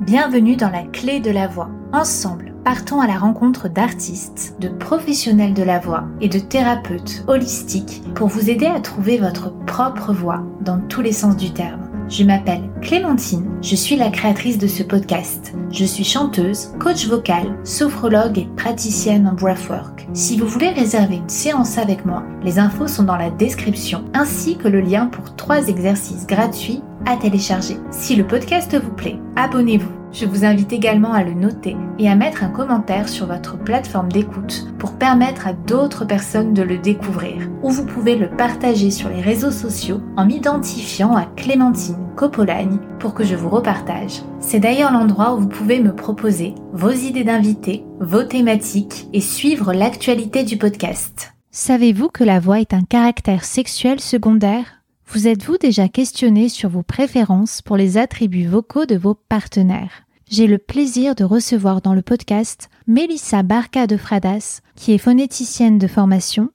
[0.00, 1.70] Bienvenue dans la clé de la voix.
[1.92, 8.02] Ensemble, partons à la rencontre d'artistes, de professionnels de la voix et de thérapeutes holistiques
[8.14, 11.81] pour vous aider à trouver votre propre voix dans tous les sens du terme.
[12.12, 15.54] Je m'appelle Clémentine, je suis la créatrice de ce podcast.
[15.70, 20.06] Je suis chanteuse, coach vocal, sophrologue et praticienne en breathwork.
[20.12, 24.58] Si vous voulez réserver une séance avec moi, les infos sont dans la description ainsi
[24.58, 27.78] que le lien pour trois exercices gratuits à télécharger.
[27.90, 32.14] Si le podcast vous plaît, abonnez-vous je vous invite également à le noter et à
[32.14, 37.48] mettre un commentaire sur votre plateforme d'écoute pour permettre à d'autres personnes de le découvrir.
[37.62, 43.14] Ou vous pouvez le partager sur les réseaux sociaux en m'identifiant à Clémentine Copolagne pour
[43.14, 44.22] que je vous repartage.
[44.40, 49.72] C'est d'ailleurs l'endroit où vous pouvez me proposer vos idées d'invités, vos thématiques et suivre
[49.72, 51.32] l'actualité du podcast.
[51.50, 54.81] Savez-vous que la voix est un caractère sexuel secondaire?
[55.12, 60.04] Vous êtes-vous déjà questionné sur vos préférences pour les attributs vocaux de vos partenaires?
[60.30, 65.76] J'ai le plaisir de recevoir dans le podcast Mélissa Barca de Fradas, qui est phonéticienne
[65.76, 66.48] de formation,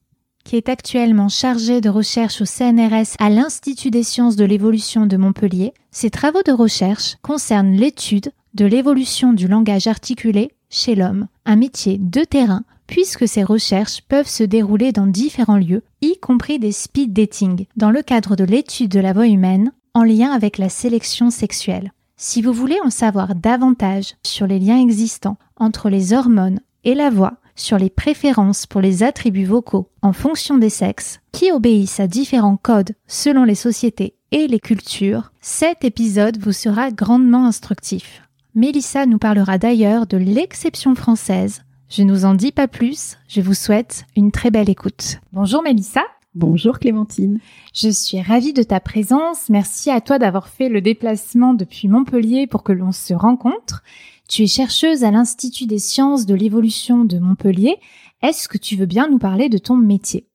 [0.43, 5.17] qui est actuellement chargée de recherche au CNRS à l'Institut des sciences de l'évolution de
[5.17, 5.75] Montpellier.
[5.91, 11.99] Ses travaux de recherche concernent l'étude de l'évolution du langage articulé chez l'homme, un métier
[11.99, 17.13] de terrain puisque ces recherches peuvent se dérouler dans différents lieux, y compris des speed
[17.13, 21.29] dating, dans le cadre de l'étude de la voix humaine, en lien avec la sélection
[21.29, 21.91] sexuelle.
[22.15, 27.09] Si vous voulez en savoir davantage sur les liens existants entre les hormones et la
[27.09, 32.07] voix, sur les préférences pour les attributs vocaux en fonction des sexes, qui obéissent à
[32.07, 38.21] différents codes selon les sociétés et les cultures, cet épisode vous sera grandement instructif.
[38.55, 43.41] Mélissa nous parlera d'ailleurs de l'exception française je ne vous en dis pas plus, je
[43.41, 45.19] vous souhaite une très belle écoute.
[45.31, 46.01] Bonjour Mélissa.
[46.35, 47.39] Bonjour Clémentine.
[47.73, 49.49] Je suis ravie de ta présence.
[49.49, 53.83] Merci à toi d'avoir fait le déplacement depuis Montpellier pour que l'on se rencontre.
[54.27, 57.77] Tu es chercheuse à l'Institut des sciences de l'évolution de Montpellier.
[58.21, 60.27] Est-ce que tu veux bien nous parler de ton métier?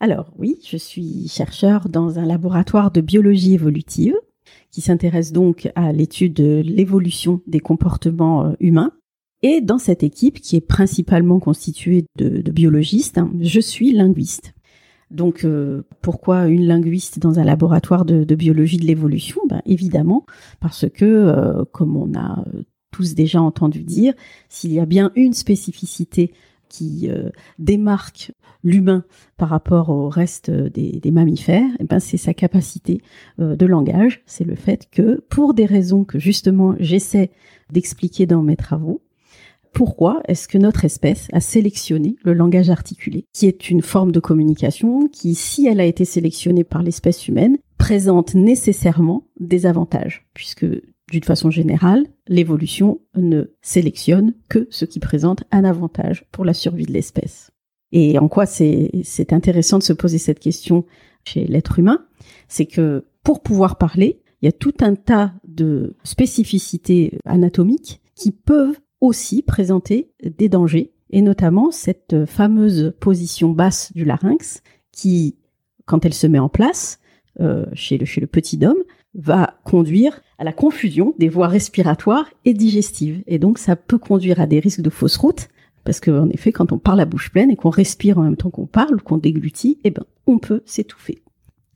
[0.00, 4.14] Alors oui, je suis chercheur dans un laboratoire de biologie évolutive
[4.70, 8.92] qui s'intéresse donc à l'étude de l'évolution des comportements euh, humains
[9.42, 14.54] et dans cette équipe, qui est principalement constituée de, biologistes, hein, je suis linguiste.
[15.10, 19.40] Donc euh, pourquoi une linguiste dans un laboratoire de, biologie de l'évolution?
[19.48, 20.26] Ben, Évidemment
[20.60, 22.44] parce que, euh, comme on a
[22.90, 24.12] tous déjà entendu dire,
[24.48, 26.32] s'il y a bien une spécificité
[26.68, 28.32] qui euh, démarque
[28.62, 29.04] l'humain
[29.38, 33.00] par rapport au reste des, mammifères, eh ben c'est sa capacité
[33.38, 34.20] de langage.
[34.26, 37.30] C'est le fait que, pour des raisons que justement j'essaie
[37.70, 39.00] d'expliquer dans mes travaux,
[39.78, 44.18] pourquoi est-ce que notre espèce a sélectionné le langage articulé, qui est une forme de
[44.18, 50.66] communication qui, si elle a été sélectionnée par l'espèce humaine, présente nécessairement des avantages, puisque
[51.12, 56.86] d'une façon générale, l'évolution ne sélectionne que ce qui présente un avantage pour la survie
[56.86, 57.52] de l'espèce.
[57.92, 60.86] Et en quoi c'est intéressant de se poser cette question
[61.22, 62.04] chez l'être humain,
[62.48, 68.32] c'est que pour pouvoir parler, il y a tout un tas de spécificités anatomiques qui
[68.32, 75.36] peuvent aussi présenter des dangers, et notamment cette fameuse position basse du larynx qui,
[75.86, 77.00] quand elle se met en place
[77.40, 78.82] euh, chez, le, chez le petit homme,
[79.14, 83.22] va conduire à la confusion des voies respiratoires et digestives.
[83.26, 85.48] Et donc ça peut conduire à des risques de fausse route,
[85.84, 88.50] parce qu'en effet, quand on parle à bouche pleine et qu'on respire en même temps
[88.50, 91.22] qu'on parle, qu'on déglutit, eh ben, on peut s'étouffer.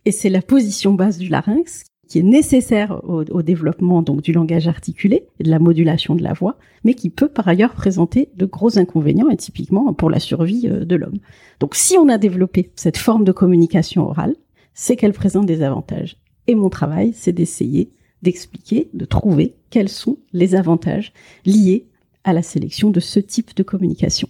[0.05, 4.69] Et c'est la position basse du larynx qui est nécessaire au, développement donc du langage
[4.69, 8.45] articulé et de la modulation de la voix, mais qui peut par ailleurs présenter de
[8.45, 11.21] gros inconvénients et typiquement pour la survie euh, de l'homme.
[11.59, 14.37] Donc si on a développé cette forme de communication orale,
[14.75, 16.19] c'est qu'elle présente des avantages.
[16.49, 17.89] Et mon travail, c'est d'essayer
[18.21, 21.15] d'expliquer, de trouver quels sont les avantages
[21.47, 21.87] liés
[22.25, 24.29] à la sélection de ce type de communication.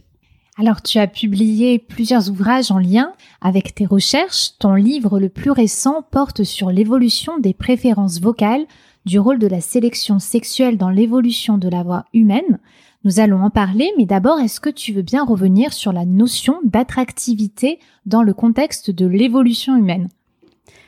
[0.59, 4.59] Alors tu as publié plusieurs ouvrages en lien avec tes recherches.
[4.59, 8.67] Ton livre le plus récent porte sur l'évolution des préférences vocales,
[9.07, 12.61] du rôle de la sélection sexuelle dans l'évolution de la voix humaine.
[13.05, 16.61] Nous allons en parler, mais d'abord, est-ce que tu veux bien revenir sur la notion
[16.65, 20.09] d'attractivité dans le contexte de l'évolution humaine?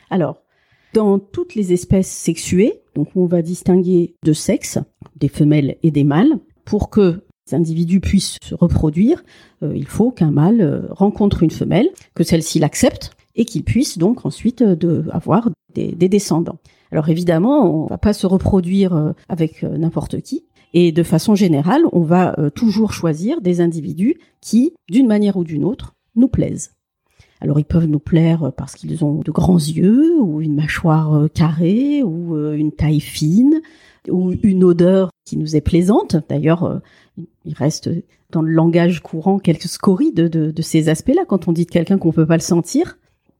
[0.09, 0.37] Alors,
[0.93, 4.79] dans toutes les espèces sexuées, donc on va distinguer deux sexes,
[5.17, 9.23] des femelles et des mâles, pour que individus puissent se reproduire,
[9.63, 13.97] euh, il faut qu'un mâle euh, rencontre une femelle, que celle-ci l'accepte et qu'il puisse
[13.97, 16.57] donc ensuite euh, avoir des, descendants.
[16.91, 20.45] Alors évidemment, on va pas se reproduire avec n'importe qui.
[20.73, 25.65] Et de façon générale, on va toujours choisir des individus qui, d'une manière ou d'une
[25.65, 26.71] autre, nous plaisent.
[27.41, 32.03] Alors ils peuvent nous plaire parce qu'ils ont de grands yeux ou une mâchoire carrée
[32.03, 33.59] ou une taille fine
[34.09, 36.15] ou une odeur qui nous est plaisante.
[36.29, 36.81] D'ailleurs,
[37.45, 37.89] il reste
[38.31, 41.25] dans le langage courant quelques scories de, ces aspects-là.
[41.27, 42.97] Quand on dit de quelqu'un qu'on peut pas le sentir,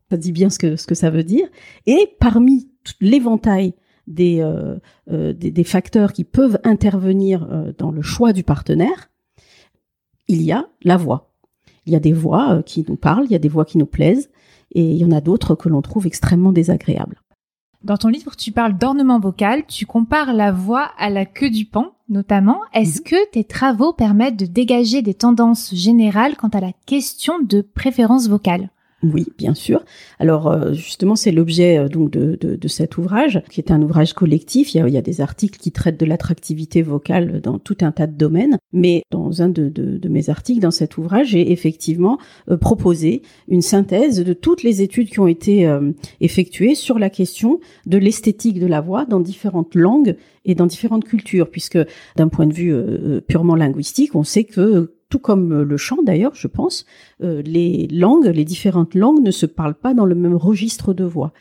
[0.10, 1.48] ça dit bien ce que, ce ça veut dire.
[1.86, 2.70] Et parmi
[3.02, 3.74] l'éventail
[4.08, 4.78] des, euh,
[5.12, 9.10] euh, des, facteurs qui peuvent intervenir euh, dans le choix du partenaire,
[10.28, 11.34] il y a la voix.
[11.86, 13.86] Il y a des voix qui nous parlent, il y a des voix qui nous
[13.86, 14.30] plaisent,
[14.72, 17.22] et il y en a d'autres que l'on trouve extrêmement désagréables.
[17.86, 21.66] Dans ton livre, tu parles d'ornement vocal, tu compares la voix à la queue du
[21.66, 22.62] pan, notamment.
[22.74, 23.04] Est-ce mhm.
[23.04, 28.28] que tes travaux permettent de dégager des tendances générales quant à la question de préférence
[28.28, 28.70] vocale?
[29.14, 29.84] Oui, bien sûr.
[30.20, 34.14] Alors euh, justement, c'est l'objet euh, donc de, de, cet ouvrage, qui est un ouvrage
[34.14, 34.74] collectif.
[34.74, 38.18] Il y a, des articles qui traitent de l'attractivité vocale dans tout un tas de
[38.18, 42.18] domaines, mais dans un de, de mes articles dans cet ouvrage, j'ai effectivement
[42.50, 45.70] euh, proposé une synthèse de toutes les études qui ont été
[46.22, 50.16] effectuées sur la question de l'esthétique de la voix dans différentes langues
[50.46, 51.80] et dans différentes cultures, puisque
[52.16, 52.76] d'un point de vue
[53.28, 56.86] purement linguistique, on sait que tout comme euh, le chant d'ailleurs, je pense,
[57.24, 61.04] euh, les langues, les différentes langues ne se parlent pas dans le même registre de
[61.04, 61.34] voix.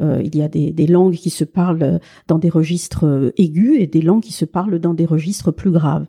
[0.00, 4.02] Euh, il y a des, langues qui se parlent dans des registres aigus et des
[4.02, 6.06] langues qui se parlent dans des registres plus graves.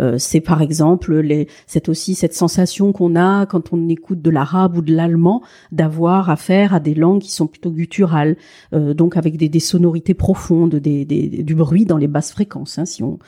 [0.00, 1.22] Euh, c'est par exemple
[1.66, 6.30] c'est aussi cette sensation qu'on a quand on écoute de l'arabe ou de l'allemand d'avoir
[6.30, 8.36] affaire à des langues qui sont plutôt gutturales,
[8.72, 12.84] euh, donc avec des, sonorités profondes, des, des, du bruit dans les basses fréquences, hein,
[12.84, 13.18] si on,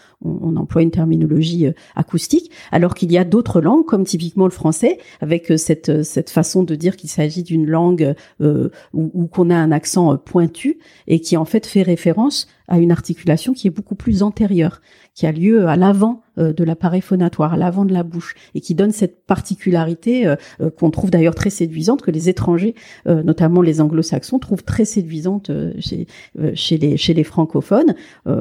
[0.57, 4.99] emploie une terminologie euh, acoustique, alors qu'il y a d'autres langues comme typiquement le français,
[5.21, 9.57] avec cette, cette façon de dire qu'il s'agit d'une langue euh, où, où qu'on a
[9.57, 13.95] un accent pointu et qui en fait fait référence à une articulation qui est beaucoup
[13.95, 14.81] plus antérieure,
[15.15, 18.61] qui a lieu à l'avant euh, de l'appareil phonatoire, à l'avant de la bouche, et
[18.61, 22.75] qui donne cette particularité euh, euh, qu'on trouve d'ailleurs très séduisante, que les étrangers,
[23.07, 26.07] notamment les anglo-saxons, trouvent très séduisante chez,
[26.55, 27.95] chez, les, chez les francophones.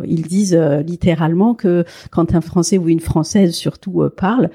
[0.06, 4.50] ils disent littéralement que quand un Français ou une Française surtout parle,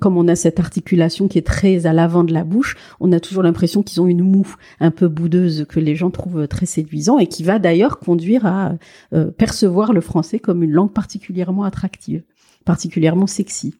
[0.00, 3.20] comme on a cette articulation qui est très à l'avant de la bouche, on a
[3.20, 7.18] toujours l'impression qu'ils ont une moue un peu boudeuse que les gens trouvent très séduisant
[7.18, 8.74] et qui va d'ailleurs conduire à
[9.36, 12.22] percevoir le français comme une langue particulièrement attractive
[12.66, 13.74] particulièrement sexy.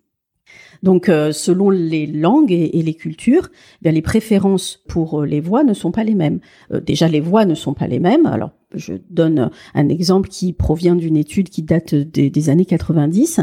[0.82, 3.48] Donc, euh, selon les langues et, les cultures,
[3.84, 6.40] eh les préférences pour euh, les voix ne sont pas les mêmes.
[6.72, 8.26] Euh, déjà, les voix ne sont pas les mêmes.
[8.26, 13.40] Alors, je donne un exemple qui provient d'une étude qui date des, années 90,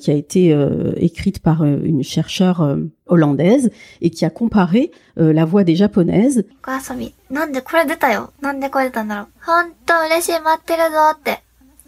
[0.00, 0.56] qui a été
[0.96, 2.76] écrite par une chercheure
[3.06, 3.70] hollandaise
[4.00, 6.44] et qui a comparé la voix des japonaises.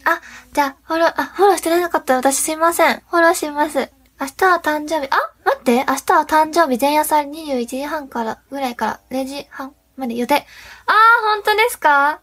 [0.07, 0.21] あ、
[0.53, 3.03] じゃあ、フォロー、あ、フォローしてなかった私すいません。
[3.11, 3.91] フォローします。
[4.21, 10.35] 明日は誕生日、あ待って明日は誕生日前夜祭21時半からぐらいから0時半まで予定。
[10.35, 10.43] あー、
[11.35, 12.21] 本当ですか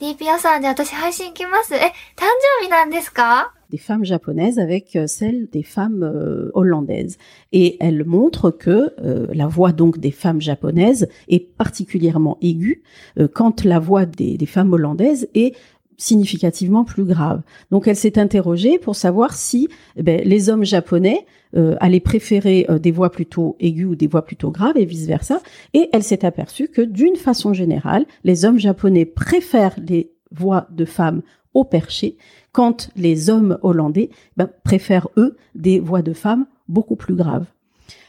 [0.00, 1.74] ディーピアさんで私配信来ます。
[1.74, 2.26] え、誕
[2.60, 7.18] 生日なんですか des femmes japonaises avec celles des femmes euh, hollandaises.
[7.50, 12.84] Et elle montre que euh, la voix donc des femmes japonaises est particulièrement aiguë
[13.18, 15.56] euh, quand la voix des, des femmes hollandaises est
[16.04, 17.42] significativement plus grave.
[17.70, 22.66] Donc elle s'est interrogée pour savoir si eh ben, les hommes japonais euh, allaient préférer
[22.68, 25.40] euh, des voix plutôt aiguës ou des voix plutôt graves et vice-versa.
[25.72, 30.84] Et elle s'est aperçue que d'une façon générale, les hommes japonais préfèrent les voix de
[30.84, 31.22] femmes
[31.54, 32.16] au perché,
[32.52, 37.46] quand les hommes hollandais ben, préfèrent, eux, des voix de femmes beaucoup plus graves.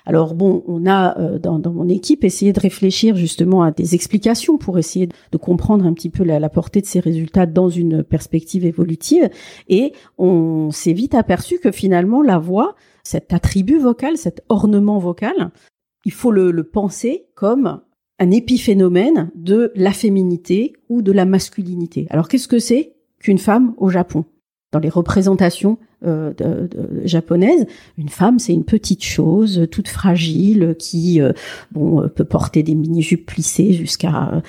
[0.05, 4.57] Alors bon, on a euh, dans, mon équipe essayé de réfléchir justement à des explications
[4.57, 8.65] pour essayer de comprendre un petit peu la, portée de ces résultats dans une perspective
[8.65, 9.29] évolutive.
[9.67, 15.51] Et on s'est vite aperçu que finalement la voix, cet attribut vocal, cet ornement vocal,
[16.05, 17.81] il faut le, le penser comme
[18.19, 22.07] un épiphénomène de la féminité ou de la masculinité.
[22.09, 24.25] Alors qu'est-ce que c'est qu'une femme au Japon?
[24.75, 26.69] Dans les représentations euh, de,
[27.05, 27.65] japonaise,
[27.97, 31.31] une femme c'est une petite chose toute fragile qui euh,
[31.71, 34.43] bon peut porter des mini jupes plissées jusqu'à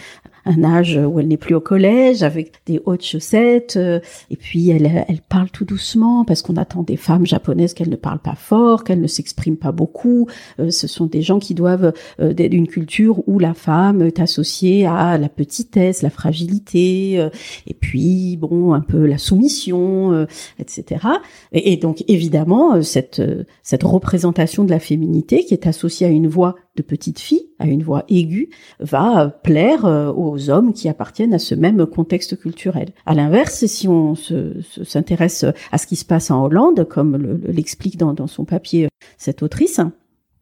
[0.47, 4.01] un âge où elle n'est plus au collège, avec des hautes chaussettes, euh,
[4.31, 7.97] et puis elle, elle parle tout doucement, parce qu'on attend des femmes japonaises qu'elles ne
[7.97, 10.29] parlent pas fort, qu'elles ne s'expriment pas beaucoup.
[10.61, 14.87] Euh, ce sont des gens qui doivent euh, d'une culture où la femme est associée
[14.87, 17.29] à la petitesse, la fragilité,
[17.67, 20.27] et puis bon, un peu la soumission,
[20.59, 21.07] etc.
[21.53, 23.23] Et, donc évidemment, cette,
[23.63, 27.67] cette représentation de la féminité qui est associée à une voix de petite fille, à
[27.67, 32.91] une voix aiguë, va plaire euh, aux hommes qui appartiennent à ce même contexte culturel.
[33.07, 38.13] À l'inverse, si on s'intéresse à ce qui se passe en Hollande, comme l'explique dans,
[38.13, 39.81] dans, son papier euh, cette autrice,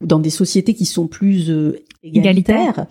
[0.01, 1.53] dans des sociétés qui sont plus
[2.03, 2.87] égalitaires,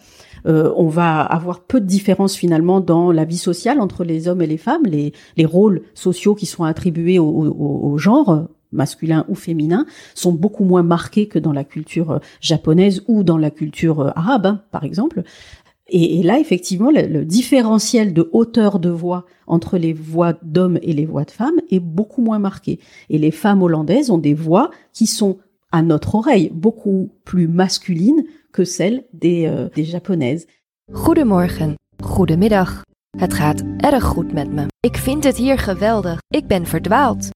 [0.45, 4.47] on va avoir peu de différence finalement dans la vie sociale entre les hommes et
[4.47, 9.35] les femmes, les, les rôles sociaux qui sont attribués au, au, au genre masculin ou
[9.35, 14.45] féminin sont beaucoup moins marqués que dans la culture japonaise ou dans la culture arabe,
[14.45, 15.23] hein, par exemple.
[15.87, 21.05] Et, là, effectivement, le, différentiel de hauteur de voix entre les voix d'hommes et les
[21.05, 22.79] voix de femmes est beaucoup moins marqué.
[23.09, 25.37] Et les femmes hollandaises ont des voix qui sont,
[25.71, 30.47] à notre oreille, beaucoup plus masculines que celles des, euh, des japonaises.
[30.91, 32.83] Goedemorgen, goedemiddag.
[33.17, 34.65] Het gaat erg goed met me.
[34.79, 36.19] Ik vind het hier geweldig.
[36.27, 37.29] Ik ben verdwaald.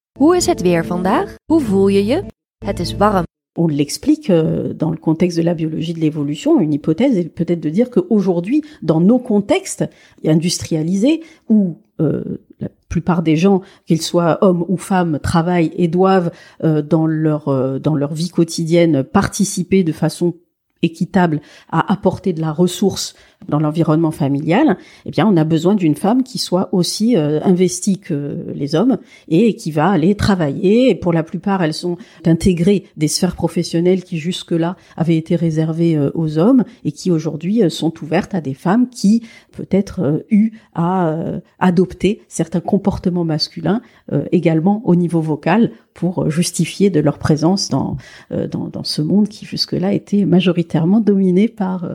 [3.55, 6.59] On l'explique euh, dans le contexte de la biologie de l'évolution.
[6.59, 9.85] Une hypothèse est peut-être de dire qu'aujourd'hui, dans nos contextes
[10.25, 12.23] industrialisés, où euh,
[12.59, 16.31] la plupart des gens, qu'ils soient hommes ou femmes, travaillent et doivent
[16.63, 20.33] euh, dans leur dans leur vie quotidienne participer de façon
[20.81, 23.15] équitable à apporter de la ressource
[23.47, 27.99] dans l'environnement familial, eh bien, on a besoin d'une femme qui soit aussi euh, investie
[27.99, 28.97] que les hommes
[29.29, 30.95] et qui va aller travailler.
[30.95, 36.09] Pour la plupart, elles sont intégrées des sphères professionnelles qui jusque-là avaient été réservées euh,
[36.15, 39.23] aux hommes et qui aujourd'hui euh, sont ouvertes à des femmes qui
[39.57, 41.15] peut-être eu à
[41.59, 43.81] adopter certains comportements masculins
[44.31, 47.97] également au niveau vocal pour justifier de leur présence dans,
[48.83, 51.89] ce monde qui jusque-là était majoritairement dominé par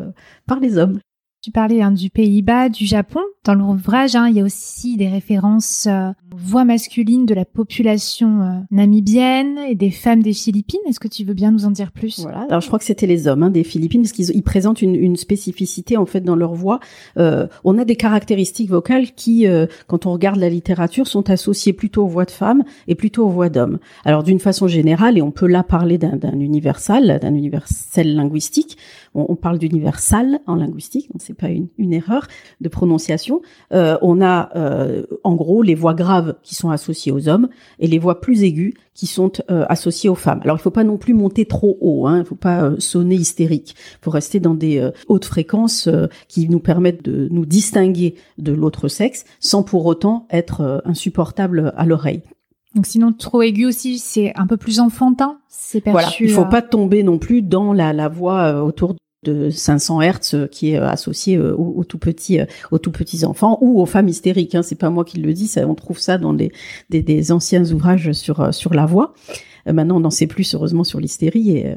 [0.60, 0.98] les hommes.
[1.42, 3.18] Tu parlais hein, du Pays-Bas, du Japon.
[3.42, 8.42] Dans l'ouvrage, hein, il y a aussi des références euh, voix masculines de la population
[8.42, 10.80] euh, namibienne et des femmes des Philippines.
[10.88, 12.20] Est-ce que tu veux bien nous en dire plus?
[12.20, 12.46] Voilà.
[12.48, 15.16] Alors je crois que c'était les hommes hein, des Philippines parce qu'ils présentent une, une,
[15.16, 16.80] spécificité en fait dans leur voix.
[17.18, 21.72] Euh, on a des caractéristiques vocales qui, euh, quand on regarde la littérature, sont associées
[21.72, 23.78] plutôt aux voix de femmes et plutôt aux voix d'hommes.
[24.04, 28.78] Alors d'une façon générale, et on peut là parler d'un universal, d'un universel linguistique.
[29.14, 32.26] On, parle d'universal en linguistique, donc c'est pas une, une, erreur
[32.60, 33.42] de prononciation.
[33.72, 34.50] Euh, on a
[35.24, 38.74] en gros les voix graves qui sont associées aux hommes et les voix plus aiguës
[38.94, 40.40] qui sont euh, associées aux femmes.
[40.42, 43.14] Alors il faut pas non plus monter trop haut, hein, il faut pas euh, sonner
[43.14, 43.74] hystérique.
[44.02, 45.88] Faut rester dans des euh, hautes fréquences
[46.28, 51.86] qui nous permettent de nous distinguer de l'autre sexe sans pour autant être insupportable à
[51.86, 52.22] l'oreille.
[52.74, 55.92] Donc sinon trop aigu aussi, c'est un peu plus enfantin, c'est perçu.
[55.92, 60.34] Voilà, il faut pas tomber non plus dans la, la voix autour de 500 Hertz
[60.34, 63.86] euh, qui est euh, associé euh, aux, tout petits aux tout petits enfants ou aux
[63.86, 66.50] femmes hystériques hein, c'est pas moi qui le dis ça on trouve ça dans des,
[66.90, 69.14] des, anciens ouvrages sur sur la voix
[69.66, 71.74] maintenant on n'en sait plus heureusement sur l'hystérie et,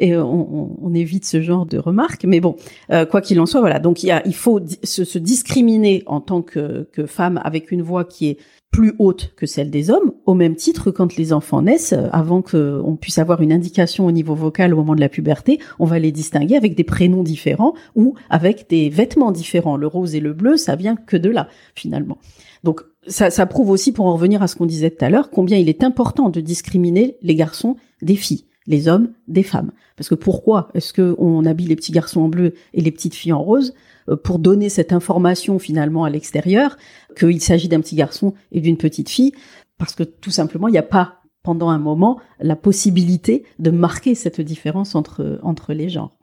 [0.00, 2.24] et, on, évite ce genre de remarques.
[2.24, 2.56] Mais bon
[2.88, 3.78] quoi qu'il en soit voilà.
[3.78, 7.70] Donc il, y a, il faut se, se discriminer en tant que, que femme avec
[7.70, 8.38] une voix qui est
[8.76, 12.42] plus haute que celle des hommes, au même titre quand les enfants naissent, euh, avant
[12.42, 15.98] qu'on puisse avoir une indication au niveau vocal au moment de la puberté, on va
[15.98, 19.78] les distinguer avec des prénoms différents ou avec des vêtements différents.
[19.78, 22.18] Le rose et le bleu, ça vient que de là, finalement.
[22.64, 25.30] Donc, ça, ça prouve aussi, pour en revenir à ce qu'on disait tout à l'heure,
[25.30, 29.70] combien il est important de discriminer les garçons des filles les hommes des femmes.
[29.96, 33.32] Parce que pourquoi est-ce qu'on habille les petits garçons en bleu et les petites filles
[33.32, 33.74] en rose?
[34.08, 36.76] Euh, pour donner cette information finalement à l'extérieur
[37.16, 39.32] qu'il s'agit d'un petit garçon et d'une petite fille,
[39.78, 44.14] parce que tout simplement, il n'y a pas pendant un moment la possibilité de marquer
[44.14, 46.16] cette différence entre, les genres.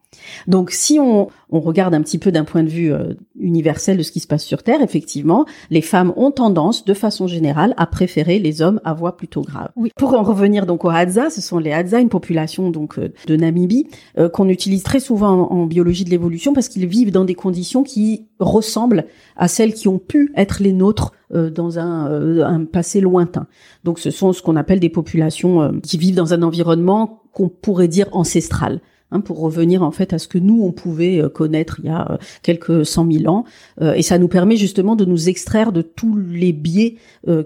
[0.48, 4.12] Donc si on, regarde un petit peu d'un point de vue euh, universel de ce
[4.12, 8.39] qui se passe sur Terre, effectivement, les femmes ont tendance, de façon générale, à préférer
[8.39, 9.70] les hommes à voix plutôt grave.
[9.75, 9.91] Oui.
[9.96, 13.36] Pour en revenir donc aux Hadza, ce sont les Hadza, une population donc euh, de
[13.36, 17.36] Namibie euh, qu'on utilise très souvent en, biologie de l'évolution parce qu'ils vivent dans des
[17.36, 19.05] conditions qui ressemblent
[19.38, 23.48] à celles qui ont pu être les nôtres dans un, un, passé lointain.
[23.84, 27.88] Donc ce sont ce qu'on appelle des populations qui vivent dans un environnement qu'on pourrait
[27.88, 28.82] dire ancestral.
[29.13, 31.89] Hein, pour revenir en fait à ce que nous on pouvait euh, connaître il y
[31.89, 33.46] a euh, quelques cent mille ans,
[33.79, 36.96] euh, et ça nous permet justement de nous extraire de tous les biais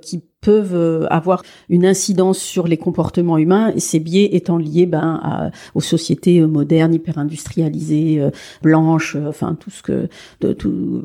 [0.01, 5.51] qui peuvent euh, avoir une incidence sur les comportements humains, ces biais étant liés ben,
[5.75, 8.30] aux sociétés euh, modernes, hyper industrialisées, euh,
[8.62, 10.08] blanches, enfin tout ce que,
[10.39, 11.04] de, tout,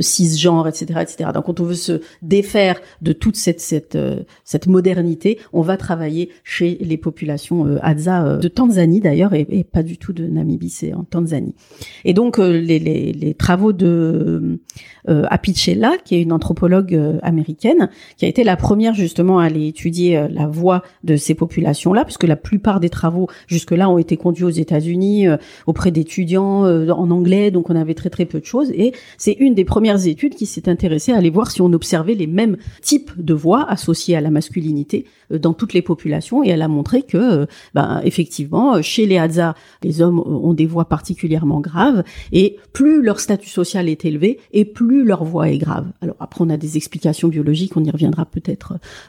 [0.00, 1.30] cisgenre, etc., etc.
[1.34, 3.98] Donc quand on veut se défaire de toute cette cette
[4.44, 9.98] cette modernité, on va travailler chez les populations Hadza de Tanzanie d'ailleurs, et, pas du
[9.98, 11.56] tout de Namibie, c'est en Tanzanie.
[12.04, 14.60] Et donc les, travaux de
[15.08, 20.16] Apicella, qui est une anthropologue américaine, qui a été la première justement à aller étudier
[20.16, 24.44] euh, la voix de ces populations-là, puisque la plupart des travaux jusque-là ont été conduits
[24.44, 25.36] aux États-Unis euh,
[25.66, 28.70] auprès d'étudiants euh, en anglais, donc on avait très très peu de choses.
[28.72, 32.14] Et c'est une des premières études qui s'est intéressée à aller voir si on observait
[32.14, 36.44] les mêmes types de voix associées à la masculinité dans toutes les populations.
[36.44, 40.86] Et elle a montré que, ben, effectivement, chez les Hadza, les hommes ont des voix
[40.86, 45.86] particulièrement graves, et plus leur statut social est élevé, et plus leur voix est grave.
[46.00, 48.63] Alors après, on a des explications biologiques, on y reviendra peut-être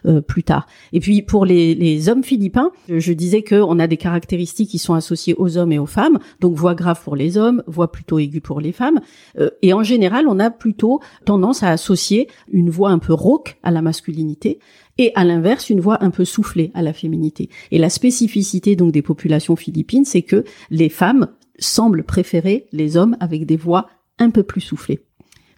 [0.05, 0.67] euh, plus tard.
[0.93, 4.93] Et puis pour les, les hommes philippins, je disais qu'on a des caractéristiques qui sont
[4.93, 8.41] associées aux hommes et aux femmes, donc voix grave pour les hommes, voix plutôt aiguë
[8.41, 9.01] pour les femmes.
[9.39, 13.57] Euh, et en général, on a plutôt tendance à associer une voix un peu rauque
[13.63, 14.59] à la masculinité
[14.97, 17.50] et à l'inverse une voix un peu soufflée à la féminité.
[17.71, 21.27] Et la spécificité donc des populations philippines, c'est que les femmes
[21.59, 25.03] semblent préférer les hommes avec des voix un peu plus soufflées,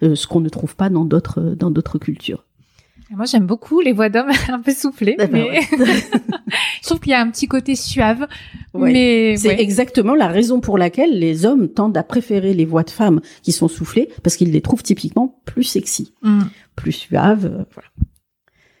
[0.02, 2.44] euh, ce qu'on ne trouve pas dans d'autres dans d'autres cultures.
[3.10, 5.60] Moi, j'aime beaucoup les voix d'hommes un peu soufflées, ben mais
[6.82, 8.26] je trouve qu'il y a un petit côté suave.
[8.74, 12.90] Mais c'est exactement la raison pour laquelle les hommes tendent à préférer les voix de
[12.90, 16.42] femmes qui sont soufflées parce qu'ils les trouvent typiquement plus sexy, mm.
[16.76, 17.46] plus suaves.
[17.46, 17.88] Euh, voilà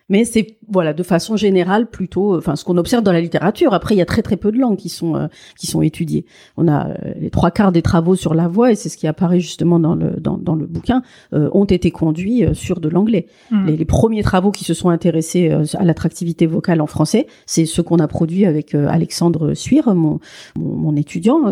[0.08, 3.74] mais c'est voilà de façon générale plutôt enfin ce qu'on observe dans la littérature.
[3.74, 5.26] Après il y a très très peu de langues qui sont euh,
[5.58, 6.24] qui sont étudiées.
[6.56, 9.06] On a euh, les trois quarts des travaux sur la voix et c'est ce qui
[9.06, 13.26] apparaît justement dans le dans, dans le bouquin euh, ont été conduits sur de l'anglais.
[13.50, 13.66] Mmh.
[13.66, 17.80] les, les, premiers travaux qui se sont intéressés à l'attractivité vocale en français c'est ce
[17.80, 20.20] qu'on a produit avec Alexandre Suire mon,
[20.56, 21.44] mon, étudiant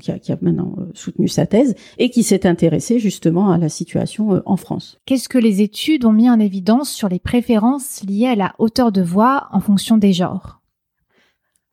[0.00, 3.68] qui a, qui, a, maintenant soutenu sa thèse et qui s'est intéressé justement à la
[3.68, 4.98] situation en France.
[5.06, 7.53] Qu'est-ce que les études ont mis en évidence sur les préférences
[8.02, 10.60] liées à la hauteur de voix en fonction des genres.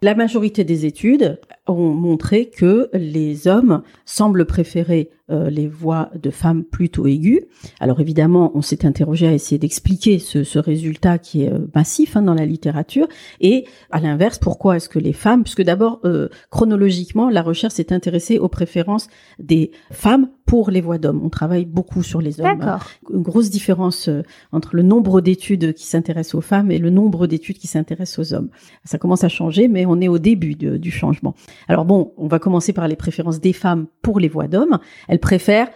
[0.04, 6.30] La majorité des études ont montré que les hommes semblent préférer euh, les voix de
[6.30, 7.42] femmes plutôt aiguës.
[7.80, 12.22] Alors évidemment, on s'est interrogé à essayer d'expliquer ce, résultat qui est euh, massif hein,
[12.22, 13.08] dans la littérature.
[13.40, 17.94] Et à l'inverse, pourquoi est-ce que les femmes, puisque d'abord euh, chronologiquement, la recherche s'est
[17.94, 19.08] intéressée aux préférences
[19.40, 21.22] des femmes pour les voix d'hommes.
[21.24, 22.78] On travaille beaucoup sur les hommes.
[23.10, 24.10] Une grosse différence
[24.52, 28.34] entre le nombre d'études qui s'intéressent aux femmes et le nombre d'études qui s'intéressent aux
[28.34, 28.50] hommes.
[28.84, 31.36] Ça commence à changer, mais on est au début du changement.
[31.70, 34.80] Alors bon, on va commencer par les préférences des femmes pour les voix d'hommes.
[35.08, 35.70] Elles préfèrent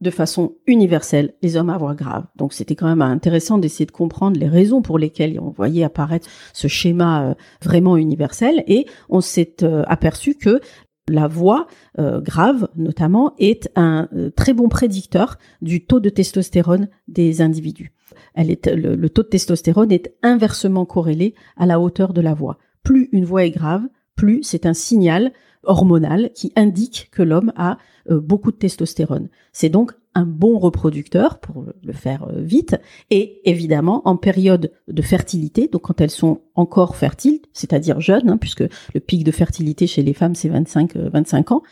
[0.00, 2.26] de façon universelle les hommes à voix grave.
[2.36, 6.28] Donc c'était quand même intéressant d'essayer de comprendre les raisons pour lesquelles on voyait apparaître
[6.52, 10.60] ce schéma euh, vraiment universel et on s'est euh, aperçu que
[11.08, 11.66] la voix
[11.98, 17.92] euh, grave, notamment, est un très bon prédicteur du taux de testostérone des individus.
[18.34, 22.58] Elle est, le, taux de testostérone est inversement corrélé à la hauteur de la voix.
[22.84, 23.82] Plus une voix est grave,
[24.14, 27.78] plus c'est un signal hormonal qui indique que l'homme a
[28.10, 29.28] euh, beaucoup de testostérone.
[29.52, 32.76] C'est donc un bon reproducteur, pour le faire euh, vite,
[33.10, 38.36] et évidemment en période de fertilité, donc quand elles sont encore fertiles, c'est-à-dire jeunes, hein,
[38.36, 41.62] puisque le pic de fertilité chez les femmes c'est 25 25 euh, ans,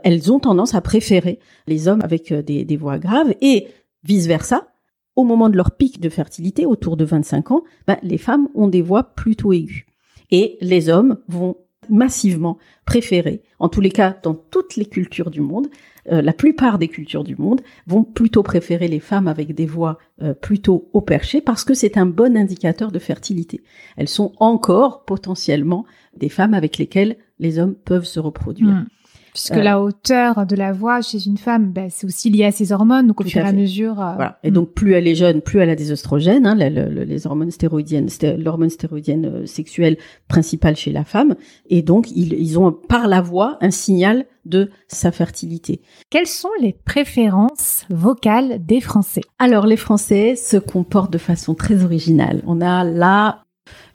[0.00, 3.68] elles ont tendance à préférer les hommes avec des, des voix graves et
[4.02, 4.68] vice versa.
[5.16, 8.66] Au moment de leur pic de fertilité, autour de 25 ans, ben, les femmes ont
[8.66, 9.84] des voix plutôt aiguës.
[10.30, 11.56] Et les hommes vont
[11.88, 15.68] massivement préféré, en tous les cas dans toutes les cultures du monde,
[16.12, 19.98] euh, la plupart des cultures du monde vont plutôt préférer les femmes avec des voix
[20.22, 23.62] euh, plutôt au perché parce que c'est un bon indicateur de fertilité.
[23.96, 28.74] Elles sont encore potentiellement des femmes avec lesquelles les hommes peuvent se reproduire.
[28.74, 28.86] Hmm.
[29.34, 32.52] Puisque euh, la hauteur de la voix chez une femme, ben, c'est aussi lié à
[32.52, 34.00] ses hormones, donc au fur et à mesure.
[34.00, 34.38] Euh, voilà.
[34.44, 38.08] Et donc plus elle est jeune, plus elle a des oestrogènes, hein, les hormones stéroïdiennes,
[38.38, 41.34] l'hormone stéroïdienne euh, sexuelle principale chez la femme,
[41.68, 45.80] et donc ils, ils ont par la voix un signal de sa fertilité.
[46.10, 49.22] Quelles sont les préférences vocales des Français?
[49.38, 52.42] Alors les Français se comportent de façon très originale.
[52.46, 53.43] On a là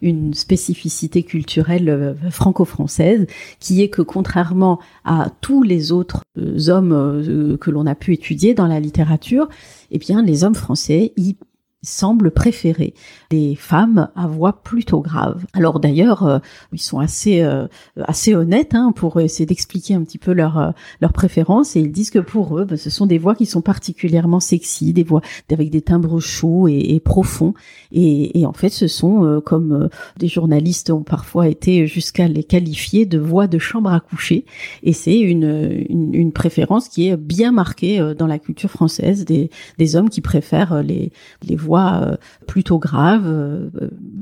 [0.02, 3.28] une spécificité culturelle euh, franco-française,
[3.60, 8.14] qui est que contrairement à tous les autres euh, hommes euh, que l'on a pu
[8.14, 9.50] étudier dans la littérature,
[9.92, 11.36] eh bien, les hommes français, ils
[11.82, 12.94] semblent préférer
[13.30, 15.46] des femmes à voix plutôt grave.
[15.54, 16.40] Alors d'ailleurs, euh,
[16.74, 17.68] ils sont assez euh,
[18.02, 21.92] assez honnêtes hein, pour essayer d'expliquer un petit peu leur euh, leur préférence et ils
[21.92, 25.22] disent que pour eux, ben, ce sont des voix qui sont particulièrement sexy, des voix
[25.50, 27.54] avec des timbres chauds et, profonds.
[27.92, 33.06] Et, et, en fait, ce sont comme des journalistes ont parfois été jusqu'à les qualifier
[33.06, 34.46] de voix de chambre à coucher.
[34.84, 39.50] Et c'est une, une, une préférence qui est bien marquée dans la culture française des
[39.78, 41.12] des hommes qui préfèrent les
[41.48, 42.16] les voix euh,
[42.48, 43.70] plutôt grave, euh,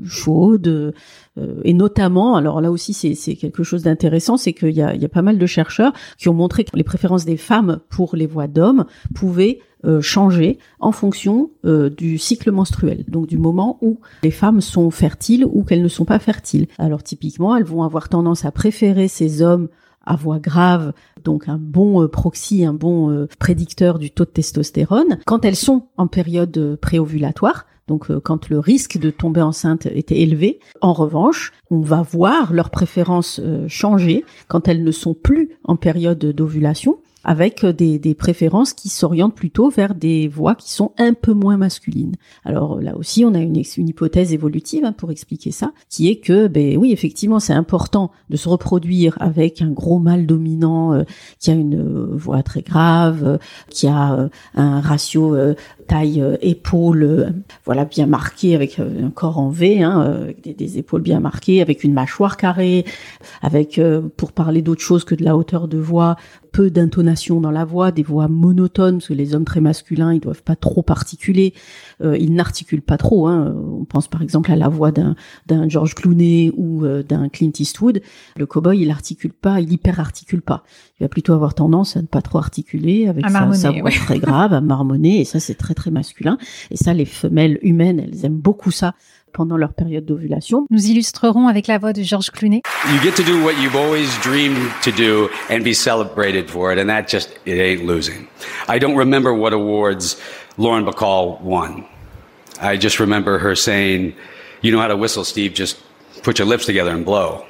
[0.04, 4.94] chaude, euh, et notamment, alors là aussi c'est quelque chose d'intéressant, c'est qu'il y a,
[4.94, 7.80] il y a pas mal de chercheurs qui ont montré que les préférences des femmes
[7.88, 8.84] pour les voix d'hommes
[9.14, 9.60] pouvaient
[10.00, 15.62] changer en fonction du cycle menstruel, donc du moment où les femmes sont fertiles ou
[15.62, 16.66] qu'elles ne sont pas fertiles.
[16.78, 19.68] Alors typiquement, elles vont avoir tendance à préférer ces hommes
[20.08, 20.92] à voix grave,
[21.24, 25.88] donc un bon euh, proxy, un bon prédicteur du taux de testostérone, quand elles sont
[25.96, 30.60] en période préovulatoire, donc quand le risque de tomber enceinte était élevé.
[30.80, 36.18] En revanche, on va voir leurs préférences changer quand elles ne sont plus en période
[36.18, 41.14] d'ovulation avec euh, des, des préférences qui s'orientent plutôt vers des voix qui sont un
[41.14, 42.14] peu moins masculines.
[42.44, 46.16] Alors là aussi, on a une, une hypothèse évolutive hein, pour expliquer ça, qui est
[46.16, 51.02] que, ben oui, effectivement, c'est important de se reproduire avec un gros mâle dominant euh,
[51.38, 53.38] qui a une euh, voix très grave,
[53.70, 55.36] qui a un ratio
[55.88, 61.60] taille épaule, voilà, bien marqué avec un corps en V, hein, des, épaules bien marquées,
[61.60, 62.84] avec une mâchoire carrée,
[63.42, 63.80] avec,
[64.16, 66.16] pour parler d'autre chose que de la hauteur de voix,
[66.48, 70.20] peu d'intonation dans la voix, des voix monotones, parce que les hommes très masculins, ils
[70.20, 71.54] doivent pas trop articuler,
[72.02, 73.26] euh, ils n'articulent pas trop.
[73.26, 73.54] Hein.
[73.80, 75.14] On pense par exemple à la voix d'un
[75.46, 78.02] d'un George Clooney ou euh, d'un Clint Eastwood.
[78.36, 80.64] Le cowboy, il articule pas, il hyper articule pas.
[81.00, 84.52] Il va plutôt avoir tendance à ne pas trop articuler avec sa, voix très grave,
[84.52, 86.38] à marmonner, et ça c'est très très masculin.
[86.72, 88.94] Et ça, les femelles humaines, elles aiment beaucoup ça
[89.32, 90.66] pendant leur période d'ovulation.
[90.70, 92.62] Nous illustrerons avec la voix de Georges Clooney.
[92.90, 96.80] You get to do what you've always dreamed to do and be celebrated for it,
[96.80, 98.26] and that just it ain't losing.
[98.68, 100.16] I don't remember what awards
[100.56, 101.84] Lauren Bacall won.
[102.60, 104.14] I just remember her saying,
[104.62, 105.54] "You know how to whistle, Steve?
[105.54, 105.76] Just
[106.24, 107.44] put your lips together and blow."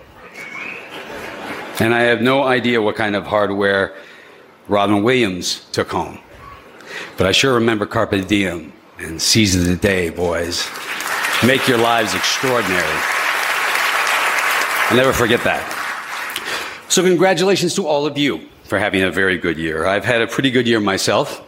[1.81, 3.95] And I have no idea what kind of hardware
[4.67, 6.19] Robin Williams took home.
[7.17, 10.69] But I sure remember Carpe Diem and Seize the Day, boys.
[11.45, 12.99] make your lives extraordinary.
[14.91, 15.63] I'll never forget that.
[16.89, 19.87] So, congratulations to all of you for having a very good year.
[19.87, 21.45] I've had a pretty good year myself.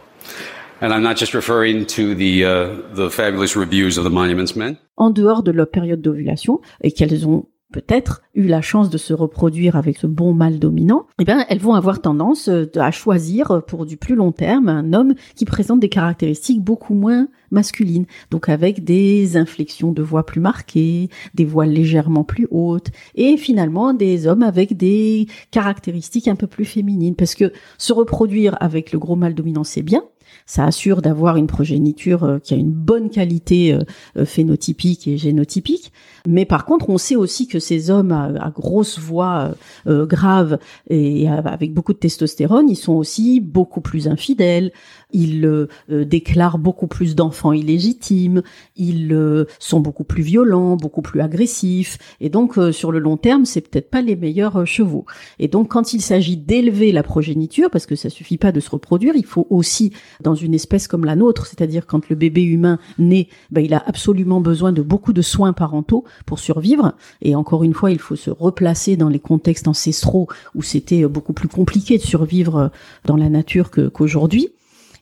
[0.79, 4.79] And I'm not just referring to the, uh, the fabulous reviews of the Monuments Men.
[4.97, 9.13] En dehors de leur période d'ovulation, et qu'elles ont peut-être eu la chance de se
[9.13, 13.51] reproduire avec ce bon mâle dominant, eh bien, elles vont avoir tendance euh, à choisir
[13.51, 18.05] euh, pour du plus long terme un homme qui présente des caractéristiques beaucoup moins masculines,
[18.29, 23.93] donc avec des inflexions de voix plus marquées, des voix légèrement plus hautes, et finalement
[23.93, 28.99] des hommes avec des caractéristiques un peu plus féminines, parce que se reproduire avec le
[28.99, 30.03] gros mâle dominant, c'est bien,
[30.45, 33.77] ça assure d'avoir une progéniture euh, qui a une bonne qualité
[34.25, 35.91] phénotypique et génotypique,
[36.27, 39.51] mais par contre, on sait aussi que ces hommes à, grosse voix
[39.87, 44.71] euh, grave et avec beaucoup de testostérone, ils sont aussi beaucoup plus infidèles,
[45.13, 45.67] ils euh,
[46.05, 48.41] déclarent beaucoup plus d'enfants illégitimes,
[48.75, 53.17] ils euh, sont beaucoup plus violents, beaucoup plus agressifs, et donc euh, sur le long
[53.17, 55.05] terme, c'est peut-être pas les meilleurs chevaux.
[55.39, 58.69] Et donc quand il s'agit d'élever la progéniture, parce que ça suffit pas de se
[58.69, 62.79] reproduire, il faut aussi dans une espèce comme la nôtre, c'est-à-dire quand le bébé humain
[62.97, 66.93] naît, ben, il a absolument besoin de beaucoup de soins parentaux pour survivre.
[67.21, 71.33] Et encore une fois, il faut se replacer dans les contextes ancestraux où c'était beaucoup
[71.33, 72.71] plus compliqué de survivre
[73.05, 74.49] dans la nature qu'aujourd'hui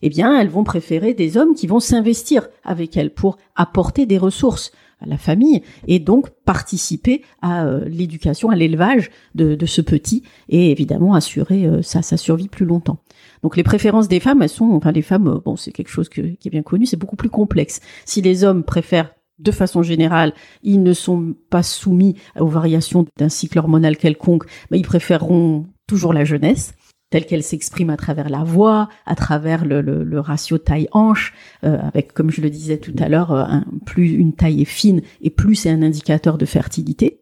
[0.02, 4.18] eh bien, elles vont préférer des hommes qui vont s'investir avec elles pour apporter des
[4.18, 10.24] ressources à la famille et donc participer à euh, l'éducation, à l'élevage de, ce petit
[10.50, 13.00] et évidemment assurer euh, sa, survie plus longtemps.
[13.42, 16.10] Donc les préférences des femmes, elles sont, enfin les femmes, euh, bon c'est quelque chose
[16.10, 17.80] qui est bien connu, c'est beaucoup plus complexe.
[18.06, 23.30] Si les hommes préfèrent de façon générale, ils ne sont pas soumis aux variations d'un
[23.30, 26.74] cycle hormonal quelconque, mais ils préféreront toujours la jeunesse
[27.10, 32.30] telle qu'elle s'exprime à travers la voix, à travers le, ratio taille-hanche, euh, avec, comme
[32.30, 33.46] je le disais tout à l'heure, euh,
[33.86, 37.22] plus une taille est fine et plus c'est un indicateur de fertilité.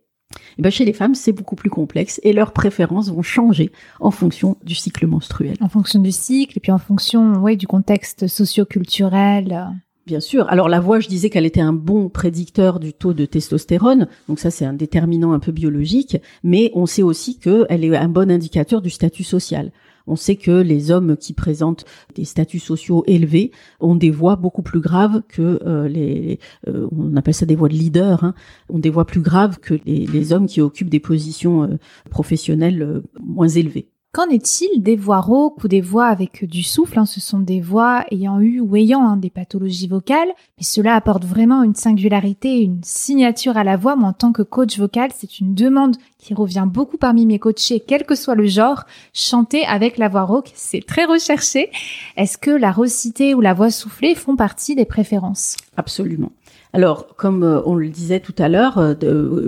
[0.58, 4.12] Et ben chez les femmes, c'est beaucoup plus complexe et leurs préférences vont changer en
[4.12, 5.56] fonction du cycle menstruel.
[5.62, 9.69] En fonction du cycle et puis en fonction, ouais, du contexte socio-culturel.
[10.08, 10.46] Bien sûr.
[10.48, 14.39] Alors la voix, je disais qu'elle était un bon prédicteur du taux de testostérone, donc
[14.39, 16.15] ça c'est un déterminant un peu biologique,
[16.46, 19.74] mais on sait aussi qu'elle est un bon indicateur du statut social.
[20.08, 21.84] On sait que les hommes qui présentent
[22.15, 26.39] des statuts sociaux élevés ont des voix beaucoup plus graves que euh, les,
[26.70, 28.34] euh, on appelle ça des voix de leader, hein,
[28.70, 31.78] ont des voix plus graves que les, hommes qui occupent des positions euh,
[32.10, 33.89] professionnelles moins élevées.
[34.13, 37.06] Qu'en est-il des voix rauques ou des voix avec du souffle hein?
[37.06, 41.26] Ce sont des voix ayant eu ou ayant hein, des pathologies vocales, mais cela apporte
[41.26, 43.96] vraiment une singularité, une signature à la voix.
[43.96, 47.84] Moi, en tant que coach vocal, c'est une demande qui revient beaucoup parmi mes coachés,
[47.86, 48.86] quel que soit le genre.
[49.13, 51.70] Chanter avec la voix rauque, c'est très recherché.
[52.15, 55.58] Est-ce que la rosité ou la voix soufflée font partie des préférences?
[55.76, 56.32] Absolument.
[56.73, 58.93] Alors, comme euh, on le disait tout à l'heure, euh,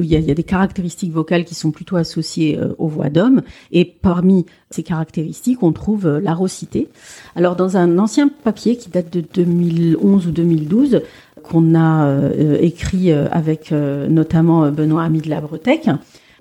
[0.02, 3.86] il y, a des caractéristiques vocales qui sont plutôt associées euh, aux voix d'hommes, et
[3.86, 6.88] parmi ces caractéristiques, on trouve la rocité.
[7.36, 11.02] Alors, dans un ancien papier qui date de 2011 ou 2012,
[11.44, 15.90] qu'on a écrit avec notamment Benoît Ami de la Bretèque,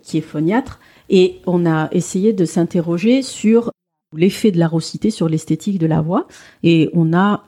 [0.03, 3.71] qui est phoniatre, et on a essayé de s'interroger sur
[4.15, 6.27] l'effet de la rocité sur l'esthétique de la voix,
[6.63, 7.45] et on a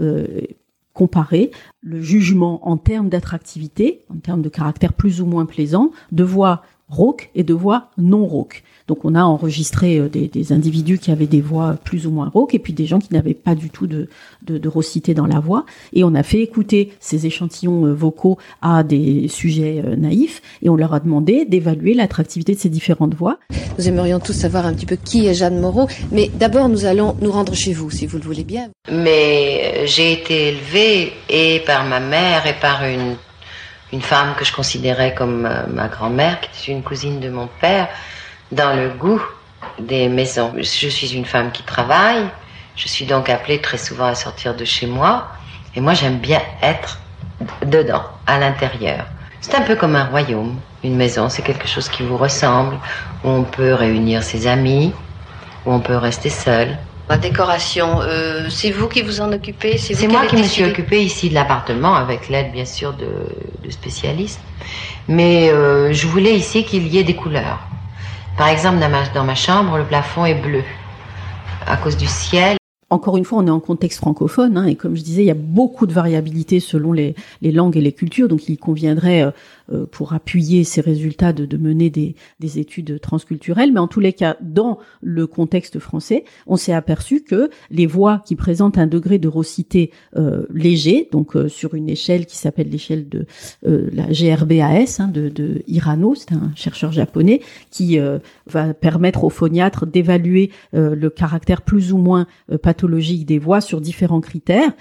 [1.01, 6.25] comparer le jugement en termes d'attractivité, en termes de caractère plus ou moins plaisant, de
[6.25, 8.65] voix rauque et de voix non rauque.
[8.91, 12.57] Donc on a enregistré euh, des, individus qui avaient des voix plus ou moins rauques
[12.57, 14.09] et puis des gens qui n'avaient pas du tout de,
[14.43, 15.65] de, de, raucité dans la voix.
[15.93, 20.69] Et on a fait écouter ces échantillons euh, vocaux à des sujets euh, naïfs et
[20.69, 23.39] on leur a demandé d'évaluer l'attractivité de ces différentes voix.
[23.79, 27.15] Nous aimerions tous savoir un petit peu qui est Jeanne Moreau, mais d'abord nous allons
[27.23, 28.71] nous rendre chez vous, si vous le voulez bien.
[28.91, 33.15] Mais j'ai été élevée et par ma mère et par une
[33.93, 37.89] une femme que je considérais comme ma grand-mère, qui est une cousine de mon père,
[38.53, 39.23] dans le goût
[39.79, 40.53] des maisons.
[40.57, 42.25] Je suis une femme qui travaille,
[42.77, 45.29] je suis donc appelée très souvent à sortir de chez moi,
[45.75, 46.99] et moi j'aime bien être
[47.65, 49.07] dedans, à l'intérieur.
[49.41, 52.77] C'est un peu comme un royaume, une maison, c'est quelque chose qui vous ressemble,
[53.25, 54.93] où on peut réunir ses amis,
[55.65, 56.77] où on peut rester seul.
[57.09, 59.79] La décoration, euh, c'est vous qui vous en occupez?
[59.79, 64.41] C'est moi qui me suis occupée ici de l'appartement, avec l'aide bien sûr de, spécialistes.
[65.09, 67.59] Mais euh, je voulais ici qu'il y ait des couleurs.
[68.37, 68.79] Par exemple,
[69.15, 70.63] dans ma, chambre, le plafond est bleu
[71.67, 72.57] à cause du ciel.
[72.89, 75.31] Encore une fois, on est en contexte francophone, hein, et comme je disais, il y
[75.31, 79.31] a beaucoup de variabilité selon les, langues et les cultures, donc il conviendrait euh,
[79.91, 83.73] pour appuyer ces résultats de, mener des, des, études transculturelles.
[83.73, 88.23] Mais en tous les cas, dans le contexte français, on s'est aperçu que les voix
[88.27, 92.71] qui présentent un degré de rocité euh, léger, donc euh, sur une échelle qui s'appelle
[92.71, 93.27] l'échelle de
[93.63, 97.99] la GRBAS hein, de, de Hirano, c'est un chercheur japonais qui
[98.47, 102.27] va permettre aux phoniatres d'évaluer le caractère plus ou moins
[102.63, 104.73] pathologique des voix sur différents critères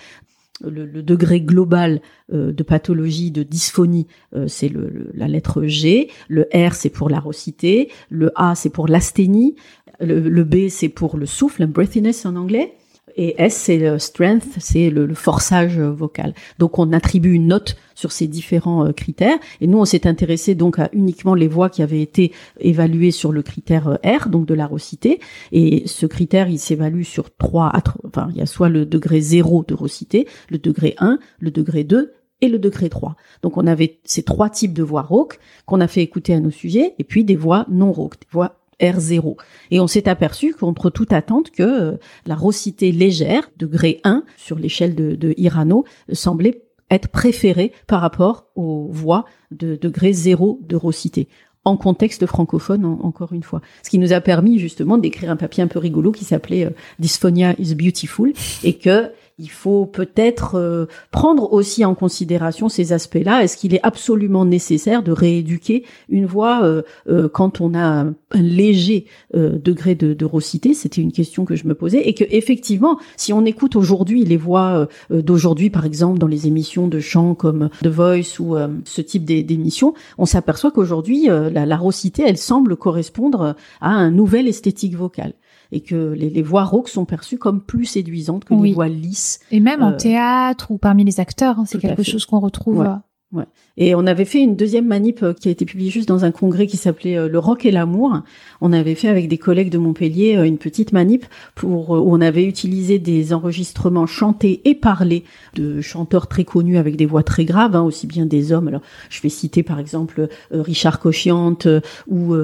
[0.61, 2.01] le, degré global
[2.33, 6.09] euh, de pathologie, de dysphonie, euh, c'est le, la lettre G.
[6.27, 7.89] Le R, c'est pour la rocité.
[8.09, 9.55] Le A, c'est pour l'asthénie.
[10.01, 12.73] Le, B, c'est pour le souffle, breathiness en anglais.
[13.15, 16.33] Et S, c'est le strength, c'est le, forçage vocal.
[16.59, 19.37] Donc on attribue une note sur ces différents euh, critères.
[19.61, 23.31] Et nous, on s'est intéressé donc à uniquement les voix qui avaient été évaluées sur
[23.31, 25.19] le critère euh, R, donc de la rocité.
[25.51, 27.71] Et ce critère, il s'évalue sur trois,
[28.05, 31.83] enfin, il y a soit le degré 0 de rocité, le degré 1, le degré
[31.83, 33.15] 2 et le degré 3.
[33.41, 36.51] Donc on avait ces trois types de voix rauques qu'on a fait écouter à nos
[36.51, 39.37] sujets, et puis des voix non rauques, des voix R0.
[39.71, 44.57] Et on s'est aperçu contre toute attente que euh, la rocité légère, degré 1 sur
[44.57, 50.75] l'échelle de, de Hirano, semblait être préférée par rapport aux voix de degré 0 de
[50.75, 51.27] rocité
[51.65, 53.61] en contexte francophone encore une fois.
[53.83, 56.71] Ce qui nous a permis justement d'écrire un papier un peu rigolo qui s'appelait euh,
[56.99, 63.43] Dysphonia is beautiful et que il faut peut-être euh, prendre aussi en considération ces aspects-là.
[63.43, 68.13] Est-ce qu'il est absolument nécessaire de rééduquer une voix euh, euh, quand on a un,
[68.35, 70.29] léger degré de, de
[70.73, 72.07] C'était une question que je me posais.
[72.07, 76.87] Et que effectivement, si on écoute aujourd'hui les voix d'aujourd'hui, par exemple dans les émissions
[76.87, 81.79] de chant comme The Voice ou ce type d'émissions, on s'aperçoit qu'aujourd'hui la, la
[82.19, 85.33] elle semble correspondre à un nouvel esthétique vocale
[85.71, 89.39] et que les, voix rauques sont perçues comme plus séduisantes que les voix lisses.
[89.51, 92.87] Et même en euh, théâtre ou parmi les acteurs, hein, c'est quelque chose qu'on retrouve.
[93.31, 93.45] Ouais.
[93.77, 96.31] Et on avait fait une deuxième manip euh, qui a été publiée juste dans un
[96.31, 98.23] congrès qui s'appelait euh, Le rock et l'amour.
[98.59, 102.21] On avait fait avec des collègues de Montpellier euh, une petite manip pour où on
[102.21, 107.45] avait utilisé des enregistrements chantés et parlés de chanteurs très connus avec des voix très
[107.45, 108.67] graves, hein, aussi bien des hommes.
[108.67, 111.67] Alors, je vais citer par exemple Richard Cochiante
[112.07, 112.35] ou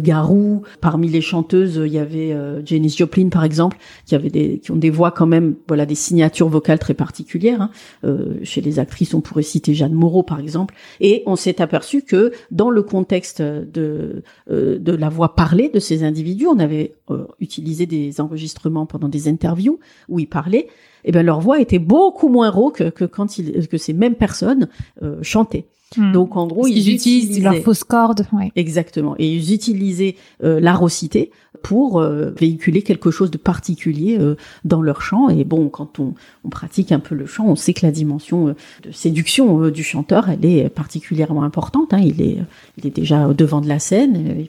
[0.00, 0.62] Garou.
[0.80, 4.76] Parmi les chanteuses, il y avait Janis Joplin par exemple, qui avait des qui ont
[4.76, 7.68] des voix quand même, voilà, des signatures vocales très particulières.
[8.02, 8.16] Hein.
[8.42, 12.32] chez les actrices, on pourrait citer Jeanne Moreau par exemple, et on s'est aperçu que
[12.50, 17.26] dans le contexte de euh, de la voix parlée de ces individus, on avait euh,
[17.40, 20.68] utilisé des enregistrements pendant des interviews où ils parlaient,
[21.04, 23.26] et eh ben leur voix était beaucoup moins rauque que quand
[23.70, 24.68] que ces mêmes personnes
[25.02, 25.66] euh, chantaient.
[25.96, 26.12] Hmm.
[26.12, 28.26] Donc en gros, ils, utilisent leur fausse corde.
[28.56, 29.14] Exactement.
[29.18, 31.30] Et ils utilisaient euh, la rocité
[31.62, 35.28] pour euh, véhiculer quelque chose de particulier euh, dans leur chant.
[35.28, 38.46] Et bon, quand on, on, pratique un peu le chant, on sait que la dimension
[38.48, 41.94] de séduction du chanteur, elle est particulièrement importante.
[41.94, 42.00] Hein.
[42.04, 42.38] Il est,
[42.78, 44.46] il est déjà au devant de la scène.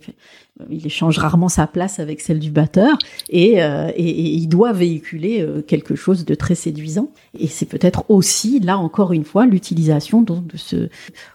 [0.69, 2.97] Il échange rarement sa place avec celle du batteur
[3.29, 7.65] et, euh, et, et il doit véhiculer euh, quelque chose de très séduisant et c'est
[7.65, 10.87] peut-être aussi là encore une fois l'utilisation de ce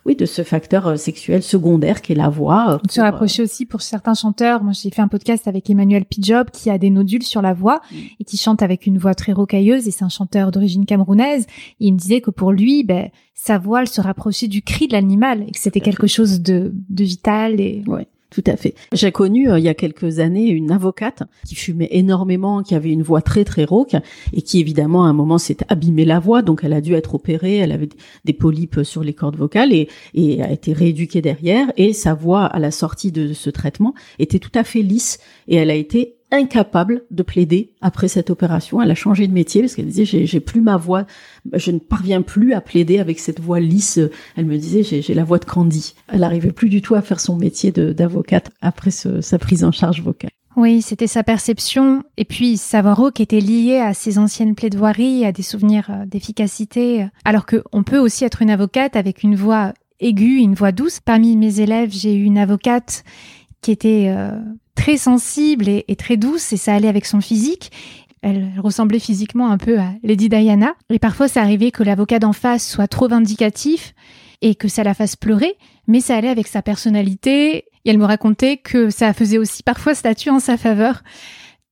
[0.06, 3.66] oui de ce facteur euh, sexuel secondaire qui est la voix pour, se rapprocher aussi
[3.66, 7.22] pour certains chanteurs moi j'ai fait un podcast avec Emmanuel Pijob qui a des nodules
[7.22, 7.96] sur la voix mm.
[8.20, 11.44] et qui chante avec une voix très rocailleuse et c'est un chanteur d'origine camerounaise
[11.80, 14.88] et il me disait que pour lui ben sa voix elle se rapprochait du cri
[14.88, 18.08] de l'animal et que c'était quelque chose de, de vital et ouais.
[18.30, 18.74] Tout à fait.
[18.92, 22.92] J'ai connu euh, il y a quelques années une avocate qui fumait énormément, qui avait
[22.92, 23.96] une voix très très rauque
[24.32, 27.16] et qui évidemment à un moment s'est abîmé la voix, donc elle a dû être
[27.16, 27.56] opérée.
[27.56, 27.88] Elle avait
[28.24, 31.72] des polypes sur les cordes vocales et, et a été rééduquée derrière.
[31.76, 35.56] Et sa voix à la sortie de ce traitement était tout à fait lisse et
[35.56, 38.80] elle a été incapable de plaider après cette opération.
[38.80, 41.06] Elle a changé de métier parce qu'elle disait j'ai plus ma voix,
[41.52, 43.98] je ne parviens plus à plaider avec cette voix lisse.
[44.36, 45.94] Elle me disait j'ai la voix de Candy.
[46.08, 50.02] Elle n'arrivait plus du tout à faire son métier d'avocate après sa prise en charge
[50.02, 50.30] vocale.
[50.56, 55.24] Oui, c'était sa perception et puis sa voix qui était liée à ses anciennes plaidoiries,
[55.24, 57.06] à des souvenirs euh, d'efficacité.
[57.24, 60.98] Alors que on peut aussi être une avocate avec une voix aiguë, une voix douce.
[61.00, 63.04] Parmi mes élèves, j'ai eu une avocate
[63.62, 64.38] qui était euh,
[64.80, 67.70] très sensible et, très douce et ça allait avec son physique.
[68.22, 70.72] Elle ressemblait physiquement un peu à Lady Diana.
[70.88, 73.94] Et parfois, ça arrivait que l'avocat d'en face soit trop vindicatif
[74.40, 77.56] et que ça la fasse pleurer, mais ça allait avec sa personnalité.
[77.56, 81.02] Et elle me racontait que ça faisait aussi parfois statut en sa faveur.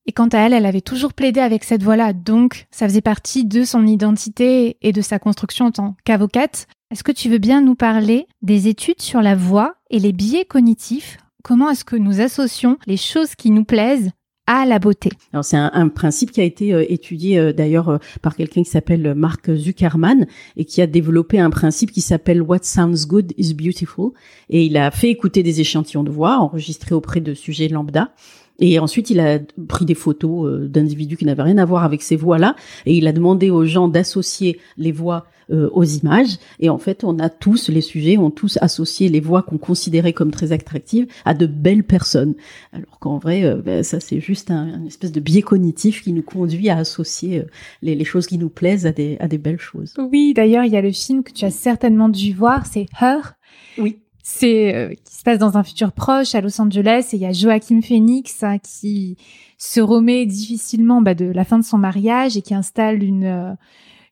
[0.04, 3.46] Et quant à elle, elle avait toujours plaidé avec cette voix-là, donc ça faisait partie
[3.46, 6.66] de son identité et de sa construction en tant qu'avocate.
[6.90, 10.44] Est-ce que tu veux bien nous parler des études sur la voix et les biais
[10.44, 14.10] cognitifs Comment est-ce que nous associons les choses qui nous plaisent
[14.48, 15.10] à la beauté?
[15.32, 18.70] Alors c'est un, principe qui a été euh, étudié euh, d'ailleurs euh, par quelqu'un qui
[18.70, 23.54] s'appelle Mark Zuckerman et qui a développé un principe qui s'appelle What sounds good is
[23.54, 24.10] beautiful
[24.50, 28.12] et il a fait écouter des échantillons de voix enregistrés auprès de sujets lambda
[28.58, 32.16] et ensuite, il a pris des photos d'individus qui n'avaient rien à voir avec ces
[32.16, 36.36] voix-là, et il a demandé aux gens d'associer les voix euh, aux images.
[36.60, 40.12] Et en fait, on a tous, les sujets ont tous associé les voix qu'on considérait
[40.12, 42.34] comme très attractives à de belles personnes.
[42.74, 46.22] Alors qu'en vrai, euh, ben, ça c'est juste un, espèce de biais cognitif qui nous
[46.22, 47.44] conduit à associer euh,
[47.80, 49.94] les, les, choses qui nous plaisent à des, à des belles choses.
[49.96, 53.32] Oui, d'ailleurs, il y a le film que tu as certainement dû voir, c'est Her.
[53.78, 57.26] Oui c'est qui se passe dans un futur proche à Los Angeles et il y
[57.26, 59.16] a Joaquin Phoenix hein, qui
[59.56, 63.56] se remet difficilement bah, de la fin de son mariage et qui installe une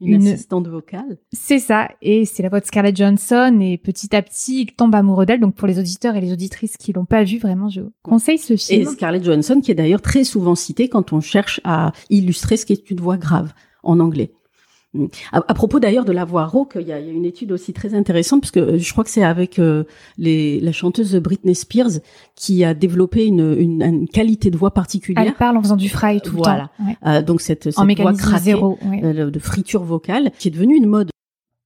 [0.00, 1.18] une, assistante vocale.
[1.32, 4.94] C'est ça, et c'est la voix de Scarlett Johansson, et petit à petit, il tombe
[4.94, 5.40] amoureux d'elle.
[5.40, 8.56] Donc pour les auditeurs et les auditrices qui l'ont pas vu, vraiment, je conseille ce
[8.56, 8.82] film.
[8.82, 12.66] Et Scarlett Johansson, qui est d'ailleurs très souvent citée quand on cherche à illustrer ce
[12.66, 13.52] qui est une voix grave
[13.82, 14.32] en anglais.
[15.32, 18.40] À, propos d'ailleurs de la voix rauque, il y, a, une étude aussi très intéressante
[18.42, 19.84] parce que euh, je crois que c'est avec euh,
[20.18, 22.00] les, la chanteuse Britney Spears
[22.34, 25.24] qui a développé une, une, qualité de voix particulière.
[25.26, 26.68] Elle parle en faisant du fry tout le temps.
[27.06, 31.10] Euh, donc cette, cette voix craquée, zéro, de friture vocale qui est devenue une mode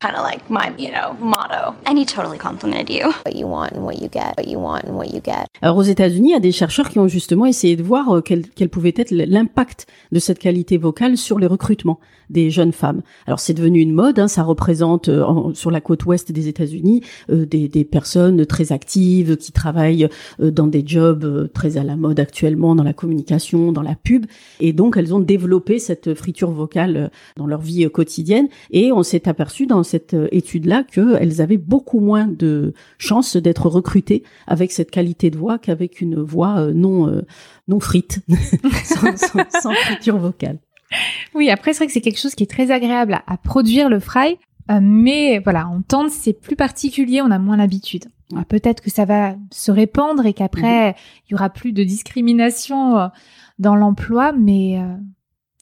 [0.01, 1.75] kind of like my, you know, motto.
[1.85, 3.13] And he totally complimented you.
[3.25, 4.37] What you want and what you get.
[4.39, 5.47] What you want and what you get.
[5.61, 8.21] Alors aux États-Unis, il y a des chercheurs qui ont justement essayé de voir euh,
[8.23, 13.03] quel, quel pouvait être l'impact de cette qualité vocale sur les recrutements des jeunes femmes.
[13.27, 17.03] Alors c'est devenu une mode, hein, ça représente euh, sur la côte ouest des États-Unis
[17.29, 20.09] euh, des, des, personnes très actives qui travaillent
[20.39, 24.27] dans des jobs très à la mode actuellement dans la communication, dans la pub,
[24.61, 28.49] et donc elles ont développé cette friture vocale dans leur vie quotidienne.
[28.71, 33.69] Et on s'est aperçu dans cette euh, étude-là qu'elles avaient beaucoup moins de chances d'être
[33.69, 37.23] recrutées avec cette qualité de voix qu'avec une voix euh, non euh,
[37.69, 38.21] non frite,
[38.85, 40.59] sans, sans, friture vocale.
[41.35, 44.01] Oui, après c'est vrai que c'est quelque chose qui est très agréable à, produire le
[44.01, 44.39] fry,
[44.81, 48.05] mais voilà, entendre c'est plus particulier, on a moins l'habitude.
[48.49, 50.95] Peut-être que ça va se répandre et qu'après mhm.
[51.27, 53.11] il y aura plus de discrimination
[53.59, 54.79] dans l'emploi, mais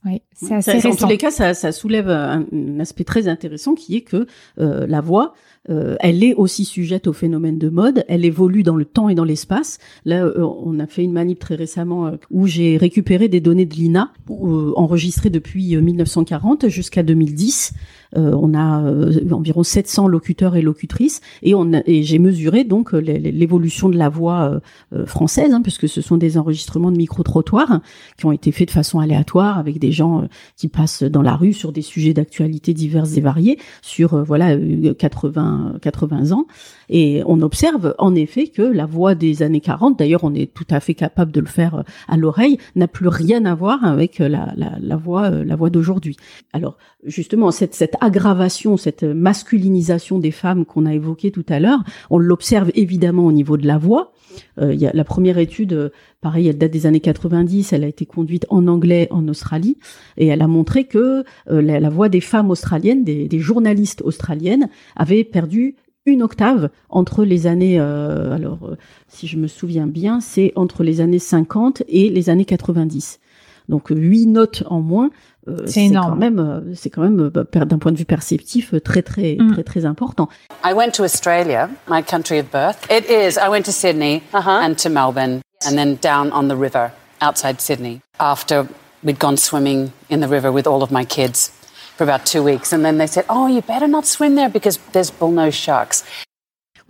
[0.05, 0.87] oui, c'est assez.
[0.87, 2.45] En tous les cas, ça, ça soulève un,
[2.79, 4.27] aspect très intéressant qui est que
[4.61, 5.35] euh, la voix,
[5.71, 8.05] euh, elle est aussi sujette au phénomène de mode.
[8.09, 9.79] Elle évolue dans le temps et dans l'espace.
[10.05, 13.75] Là, euh, on a fait une manip très récemment où j'ai récupéré des données de
[13.75, 17.79] l'INA enregistrées depuis 1940 jusqu'à 2010 euh,
[18.17, 21.55] on a euh, environ 700 locuteurs et locutrices et
[22.03, 24.61] j'ai mesuré donc euh, l'évolution de la voix
[25.07, 27.81] française hein, puisque ce sont des enregistrements de micro trottoirs
[28.17, 31.53] qui ont été faits de façon aléatoire avec des gens qui passent dans la rue
[31.53, 34.57] sur des sujets d'actualité diverses et variés sur voilà
[34.99, 36.47] 80 80 ans
[36.89, 40.67] et on observe en effet que la voix des années 40 d'ailleurs on est tout
[40.71, 44.53] à fait capable de le faire à l'oreille n'a plus rien à voir avec la,
[44.57, 46.17] la, la voix la voix d'aujourd'hui
[46.53, 51.83] alors justement cette, cette aggravation, cette masculinisation des femmes qu'on a évoquée tout à l'heure,
[52.11, 54.13] on l'observe évidemment au niveau de la voix.
[54.61, 55.89] Euh, y a la première étude, euh,
[56.21, 59.79] pareil, elle date des années 90, elle a été conduite en anglais en Australie,
[60.17, 64.69] et elle a montré que euh, la, voix des femmes australiennes, des, des journalistes australiennes,
[64.97, 65.77] avait perdu
[66.09, 68.77] une octave entre les années, euh, alors euh,
[69.09, 73.21] si je me souviens bien, c'est entre les années 50 et les années 90.
[73.69, 75.11] Donc huit notes en moins,
[75.47, 79.53] euh, c'est quand même, c'est quand même d'un point de vue perceptif très très mm.
[79.53, 80.29] très très important.
[80.65, 82.87] I went to Australia, my country of birth.
[82.91, 83.39] It is.
[83.39, 84.65] I went to Sydney uh -huh.
[84.65, 86.91] and to Melbourne, and then down on the river
[87.21, 88.67] outside Sydney after
[89.03, 91.58] we'd gone swimming in the river with all of my kids
[91.99, 92.73] for about two weeks.
[92.73, 96.05] And then they said, oh, you better not swim there because there's bullnose sharks.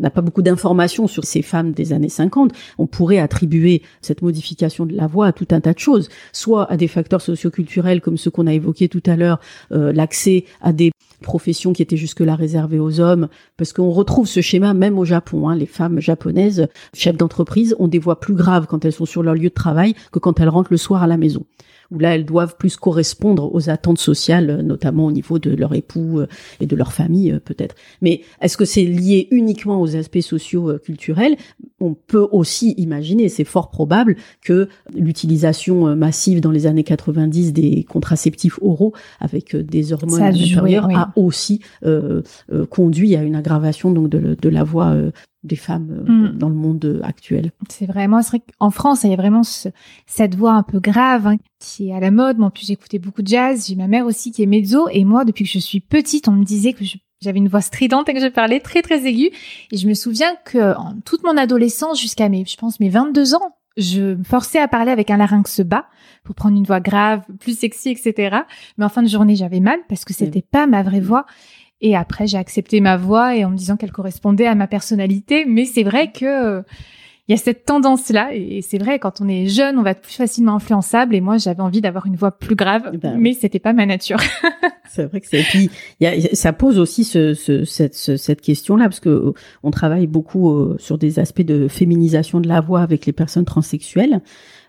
[0.01, 2.53] On n'a pas beaucoup d'informations sur ces femmes des années 50.
[2.79, 6.71] On pourrait attribuer cette modification de la voix à tout un tas de choses, soit
[6.71, 9.41] à des facteurs socioculturels comme ceux qu'on a évoqués tout à l'heure,
[9.73, 14.41] euh, l'accès à des professions qui étaient jusque-là réservées aux hommes, parce qu'on retrouve ce
[14.41, 15.49] schéma même au Japon.
[15.49, 15.57] Hein.
[15.57, 19.35] Les femmes japonaises, chefs d'entreprise, ont des voix plus graves quand elles sont sur leur
[19.35, 21.45] lieu de travail que quand elles rentrent le soir à la maison
[21.91, 26.21] où là elles doivent plus correspondre aux attentes sociales, notamment au niveau de leur époux
[26.21, 26.27] euh,
[26.61, 27.75] et de leur famille euh, peut-être.
[28.03, 31.37] Mais est-ce que c'est lié uniquement aux aspects sociaux euh, culturels?
[31.81, 37.85] On peut aussi imaginer, c'est fort probable, que l'utilisation massive dans les années 90 des
[37.85, 41.61] contraceptifs oraux avec des hormones inférieures a aussi
[42.71, 44.97] conduit à une aggravation donc de, de la voix
[45.49, 46.39] des femmes euh, mm.
[46.39, 47.51] dans le monde euh, actuel.
[47.69, 51.27] C'est vraiment, c'est vrai qu'en France, il y a vraiment cette voix un peu grave
[51.27, 52.39] hein, qui est à la mode.
[52.39, 53.67] Moi, en plus, j'écoutais beaucoup de jazz.
[53.69, 54.89] J'ai ma mère aussi qui est mezzo.
[54.93, 56.85] Et moi, depuis que je suis petite, on me disait que
[57.21, 59.31] j'avais une voix stridente et que je parlais très, très aiguë.
[59.73, 63.35] Et je me souviens que en toute mon adolescence, jusqu'à mes, je pense, mes 22
[63.35, 65.87] ans, je me forçais à parler avec un larynx bas
[66.25, 68.39] pour prendre une voix grave, plus sexy, etc.
[68.77, 71.27] Mais en fin de journée, j'avais mal parce que c'était pas ma vraie voix.
[71.81, 75.45] Et après, j'ai accepté ma voix et en me disant qu'elle correspondait à ma personnalité.
[75.45, 76.63] Mais c'est vrai que
[77.29, 78.31] il y a cette tendance-là.
[78.35, 81.15] Et c'est vrai, quand on est jeune, on va être plus facilement influençable.
[81.15, 83.85] Et moi, j'avais envie d'avoir une voix plus grave, eh ben, mais c'était pas ma
[83.85, 84.19] nature.
[84.89, 85.41] c'est vrai que c'est.
[85.41, 85.71] Et puis,
[86.01, 90.07] y a, ça pose aussi ce, ce, cette, cette question-là, parce que euh, on travaille
[90.07, 94.23] beaucoup euh, sur des aspects de féminisation de la voix avec les personnes transsexuelles.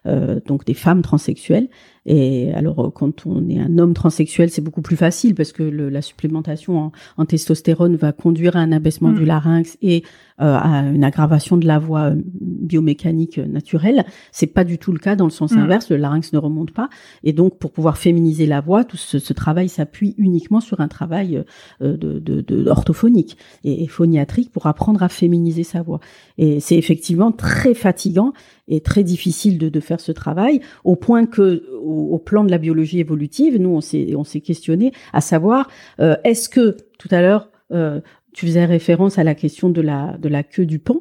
[0.05, 1.67] Euh, donc des femmes transsexuelles.
[2.05, 5.63] Et alors, euh, quand on est un homme transsexuel, c'est beaucoup plus facile parce que
[5.63, 9.25] le, la supplémentation en, testostérone va conduire à un abaissement du mm.
[9.25, 10.03] larynx et
[10.41, 14.05] euh, à une aggravation de la voix biomécanique naturelle.
[14.31, 15.59] C'est pas du tout le cas dans le sens mm.
[15.59, 15.89] inverse.
[15.89, 16.89] Le larynx ne remonte pas.
[17.23, 20.87] Et donc, pour pouvoir féminiser la voix, tout ce, ce travail s'appuie uniquement sur un
[20.87, 21.43] travail
[21.81, 25.99] de, de, de, orthophonique et, et phoniatrique pour apprendre à féminiser sa voix.
[26.37, 28.33] Et c'est effectivement très fatigant
[28.69, 32.57] et très difficile de, de faire ce travail, au point que, au, plan de la
[32.57, 35.69] biologie évolutive, nous, on s'est, on s'est questionné à savoir,
[35.99, 38.01] euh, est-ce que, tout à l'heure, euh,
[38.33, 40.97] tu faisais référence à la question de la, queue du pan.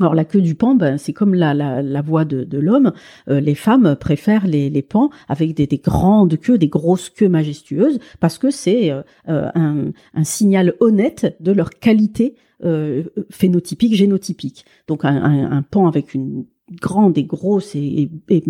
[0.00, 2.92] Alors la queue du pan, ben, c'est comme la, la, voix de, l'homme.
[3.28, 7.28] Euh, les femmes préfèrent les, les pans avec des, des, grandes queues, des grosses queues
[7.28, 8.92] majestueuses, parce que c'est
[9.26, 9.92] un,
[10.24, 12.34] signal honnête de leur qualité
[13.30, 14.64] phénotypique, génotypique.
[14.88, 16.44] Donc un pan avec une
[16.80, 18.40] grande et grosse et, et,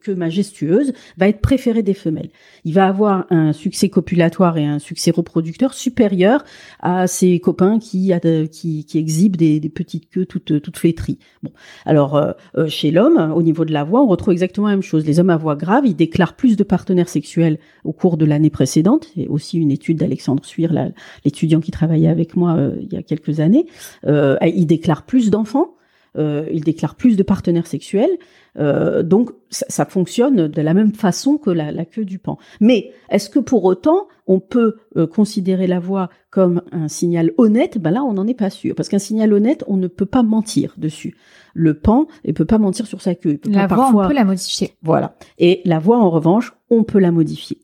[0.00, 2.30] que majestueuse va être préférée des femelles.
[2.64, 6.44] Il va avoir un succès copulatoire et un succès reproducteur supérieur
[6.80, 8.12] à ses copains qui,
[8.50, 11.18] qui, qui exhibent des, petites queues toutes, toutes flétries.
[11.42, 11.50] Bon,
[11.84, 14.82] alors euh, euh, chez l'homme, au niveau de la voix, on retrouve exactement la même
[14.82, 15.04] chose.
[15.06, 18.50] Les hommes à voix grave, ils déclarent plus de partenaires sexuels au cours de l'année
[18.50, 19.10] précédente.
[19.14, 20.72] C'est aussi une étude d'Alexandre Suir,
[21.24, 23.66] l'étudiant qui travaillait avec moi euh, il y a quelques années.
[24.06, 25.74] Euh, ils déclarent plus d'enfants
[26.16, 28.18] euh, il déclare plus de partenaires sexuels.
[28.56, 32.38] Euh, donc ça, fonctionne de la même façon que la, queue du pan.
[32.60, 37.78] Mais est-ce que pour autant on peut euh, considérer la voix comme un signal honnête?
[37.78, 40.22] Ben là, on n'en est pas sûr, parce qu'un signal honnête, on ne peut pas
[40.22, 41.16] mentir dessus.
[41.54, 43.40] Le pan, il peut pas mentir sur sa queue.
[43.46, 44.74] la voix, on peut la modifier.
[44.82, 45.16] Voilà.
[45.38, 47.58] Et la voix, en revanche, on peut la modifier.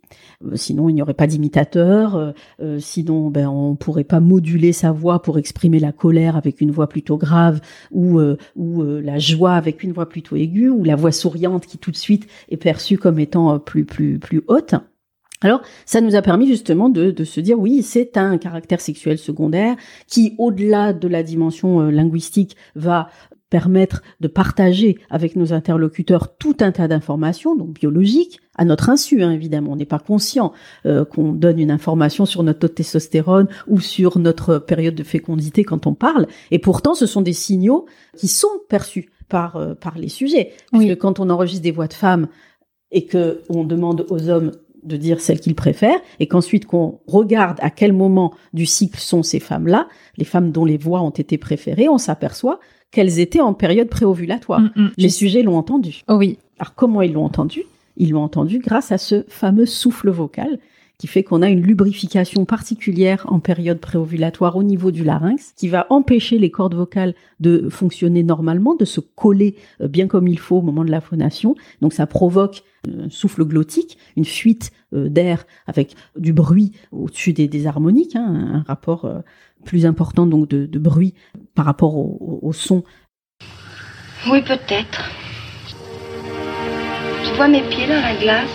[0.45, 2.17] Euh, sinon, il n'y aurait pas d'imitateur.
[2.17, 6.61] Euh, euh, sinon, ben, on pourrait pas moduler sa voix pour exprimer la colère avec
[6.61, 7.61] une voix plutôt grave
[7.91, 8.21] ou,
[8.57, 11.97] ou la joie avec une voix plutôt aiguë ou la voix souriante qui tout de
[11.97, 14.75] suite est perçue comme étant plus plus plus haute.
[15.43, 19.17] Alors, ça nous a permis justement de, de se dire, oui, c'est un caractère sexuel
[19.17, 19.75] secondaire
[20.07, 23.09] qui, au-delà de la dimension linguistique, va
[23.51, 29.23] permettre de partager avec nos interlocuteurs tout un tas d'informations, donc biologiques, à notre insu,
[29.23, 29.73] hein, évidemment.
[29.73, 30.53] On n'est pas conscient
[30.87, 35.03] euh, qu'on donne une information sur notre taux de testostérone ou sur notre période de
[35.03, 36.27] fécondité quand on parle.
[36.51, 37.87] Et pourtant, ce sont des signaux
[38.17, 40.53] qui sont perçus par, euh, par les sujets.
[40.73, 42.29] Puisque quand on enregistre des voix de femmes
[42.93, 47.59] et que on demande aux hommes de dire celles qu'il préfère, et qu'ensuite qu'on regarde
[47.61, 51.37] à quel moment du cycle sont ces femmes-là, les femmes dont les voix ont été
[51.37, 52.61] préférées, on s'aperçoit
[52.91, 54.61] qu'elles étaient en période préovulatoire.
[54.61, 54.91] Mm, mm.
[54.97, 56.03] Les sujets l'ont entendu.
[56.09, 56.39] Oh oui.
[56.59, 57.63] Alors comment ils l'ont entendu?
[57.97, 60.59] Ils l'ont entendu grâce à ce fameux souffle vocal
[61.01, 65.69] qui fait qu'on a une lubrification particulière en période préovulatoire au niveau du larynx, qui
[65.69, 70.39] va empêcher les cordes vocales de fonctionner normalement, de se coller euh, bien comme il
[70.39, 71.55] faut au moment de la phonation.
[71.81, 77.49] Donc ça provoque un souffle glottique, une fuite euh, d'air avec du bruit au-dessus des,
[77.49, 79.21] des harmoniques, hein, un rapport euh,
[79.65, 81.15] plus important donc de, de bruit
[81.55, 82.83] par rapport au, son.
[84.31, 85.11] Oui, peut-être.
[87.25, 88.49] Je vois mes pieds dans la glace.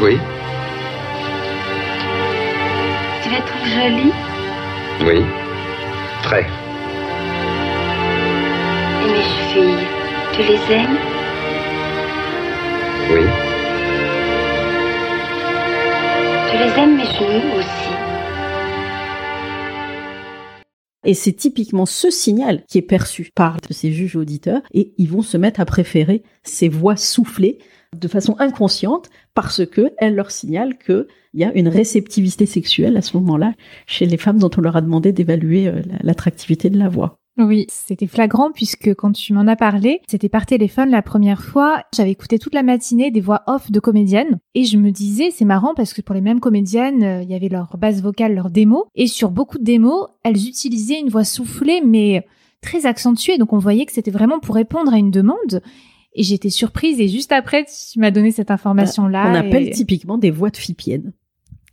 [0.00, 0.18] Oui,
[3.22, 4.12] Tu les trouves jolis
[5.00, 5.22] oui.
[6.22, 6.46] Très.
[9.02, 9.86] Et mes chevilles,
[10.32, 10.96] tu les aimes?
[13.10, 13.26] Oui.
[16.50, 18.03] Tu les aimes mes genoux aussi?
[21.04, 25.22] Et c'est typiquement ce signal qui est perçu par ces juges auditeurs et ils vont
[25.22, 27.58] se mettre à préférer ces voix soufflées
[27.94, 33.02] de façon inconsciente parce que elles leur signalent qu'il y a une réceptivité sexuelle à
[33.02, 33.54] ce moment-là
[33.86, 37.18] chez les femmes dont on leur a demandé d'évaluer euh, la- l'attractivité de la voix.
[37.36, 41.82] Oui, c'était flagrant puisque quand tu m'en as parlé, c'était par téléphone la première fois.
[41.94, 45.44] J'avais écouté toute la matinée des voix off de comédiennes et je me disais, c'est
[45.44, 48.50] marrant parce que pour les mêmes comédiennes, euh, il y avait leur base vocale, leur
[48.50, 52.24] démo et sur beaucoup de démos, elles utilisaient une voix soufflée mais
[52.60, 53.36] très accentuée.
[53.36, 55.60] Donc on voyait que c'était vraiment pour répondre à une demande.
[56.16, 59.26] Et j'étais surprise et juste après, tu m'as donné cette information-là.
[59.28, 61.12] on appelle et- typiquement des voix de fipiennes.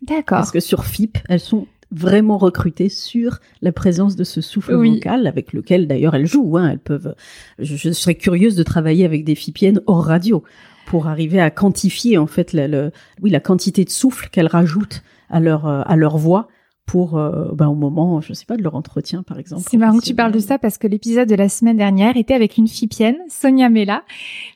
[0.01, 0.39] D'accord.
[0.39, 4.95] Parce que sur FIP, elles sont vraiment recrutées sur la présence de ce souffle Oui.
[4.95, 6.57] vocal avec lequel d'ailleurs elles jouent.
[6.57, 7.15] Hein, elles peuvent.
[7.59, 10.43] Je, je serais curieuse de travailler avec des fipiennes hors radio
[10.85, 15.03] pour arriver à quantifier en fait la, le, oui la quantité de souffle qu'elles rajoutent
[15.29, 16.47] à leur euh, à leur voix
[16.87, 19.61] pour euh, ben, au moment je sais pas de leur entretien par exemple.
[19.69, 22.33] C'est marrant que tu parles de ça parce que l'épisode de la semaine dernière était
[22.33, 24.03] avec une fipienne, Sonia Mella.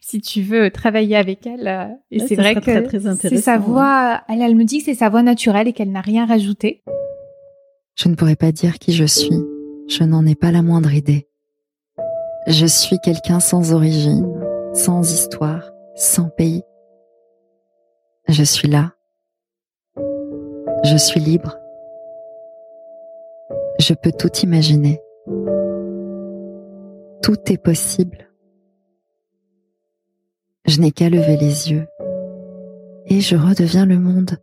[0.02, 2.62] Si tu veux travailler avec elle, euh, et Ouais, c'est vrai que
[3.22, 3.60] c'est sa ouais.
[3.60, 4.22] voix.
[4.28, 6.82] Elle, elle me dit que c'est sa voix naturelle et qu'elle n'a rien rajouté.
[7.96, 9.42] Je ne pourrais pas dire qui je suis.
[9.88, 11.28] Je n'en ai pas la moindre idée.
[12.48, 14.28] Je suis quelqu'un sans origine,
[14.74, 16.64] sans histoire, sans pays.
[18.28, 18.92] Je suis là.
[20.84, 21.58] Je suis libre.
[23.80, 25.00] Je peux tout imaginer.
[27.22, 28.30] Tout est possible.
[30.68, 31.88] Je n'ai qu'à lever les yeux
[33.08, 34.38] et je redeviens le monde.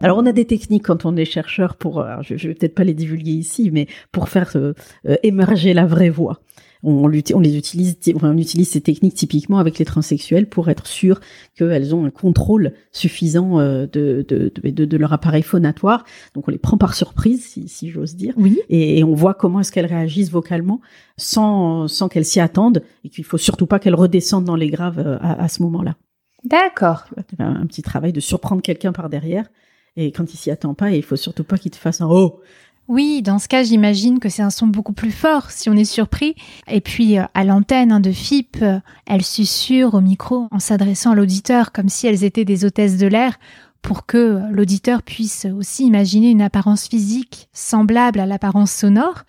[0.00, 2.74] Alors on a des techniques quand on est chercheur pour, alors, je, je vais peut-être
[2.74, 4.74] pas les divulguer ici, mais pour faire euh,
[5.08, 6.40] euh, émerger la vraie voix.
[6.86, 7.20] On, les
[7.56, 11.18] utilise, on utilise ces techniques typiquement avec les transsexuels pour être sûr
[11.56, 16.04] qu'elles ont un contrôle suffisant euh, de, de, de, de- de leur appareil phonatoire.
[16.34, 18.58] Donc on les prend par surprise, si, si j'ose dire, Oui.
[18.68, 20.82] et, et on voit comment est-ce qu'elles réagissent vocalement
[21.16, 24.98] sans, sans qu'elles s'y attendent et qu'il faut surtout pas qu'elles redescendent dans les graves
[24.98, 25.96] euh, à, à ce moment-là.
[26.44, 27.06] D'accord.
[27.38, 29.46] Un petit travail de surprendre quelqu'un par derrière.
[29.96, 32.40] Et quand il s'y attend pas, il faut surtout pas qu'il te fasse un oh.
[32.86, 35.84] Oui, dans ce cas, j'imagine que c'est un son beaucoup plus fort si on est
[35.84, 36.34] surpris.
[36.68, 41.12] Et puis, euh, à l'antenne hein, de FIP, euh, elles susurrent au micro en s'adressant
[41.12, 43.38] à l'auditeur comme si elles étaient des hôtesses de l'air
[43.80, 49.22] pour que euh, l'auditeur puisse aussi imaginer une apparence physique semblable à l'apparence sonore.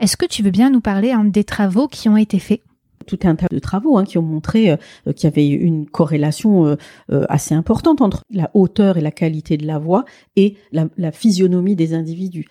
[0.00, 2.62] Est-ce que tu veux bien nous parler hein, des travaux qui ont été faits?
[3.08, 4.76] Tout un tas de travaux hein, qui ont montré euh,
[5.12, 6.76] qu'il y avait une corrélation euh,
[7.10, 10.04] euh, assez importante entre la hauteur et la qualité de la voix
[10.36, 12.46] et la, la physionomie des individus.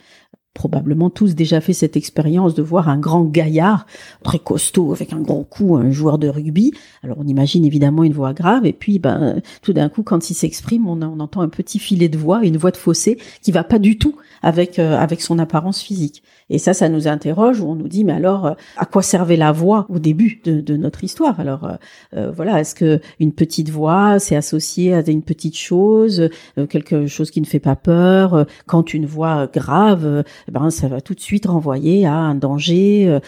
[0.58, 3.86] Probablement tous déjà fait cette expérience de voir un grand gaillard
[4.24, 6.74] très costaud avec un gros cou, un joueur de rugby.
[7.04, 10.34] Alors on imagine évidemment une voix grave et puis ben tout d'un coup quand il
[10.34, 13.78] s'exprime on, entend un petit filet de voix, une voix de fossé qui va pas
[13.78, 16.24] du tout avec euh, avec son apparence physique.
[16.50, 19.36] Et ça, ça nous interroge où on nous dit mais alors euh, à quoi servait
[19.36, 21.40] la voix au début de, notre histoire?
[21.40, 21.76] Alors euh,
[22.16, 26.30] euh, voilà, est-ce que une petite voix c'est associé à une petite chose,
[26.70, 28.46] quelque chose qui ne fait pas peur?
[28.66, 33.20] Quand une voix grave, ben ça va tout de suite renvoyer à un danger, euh,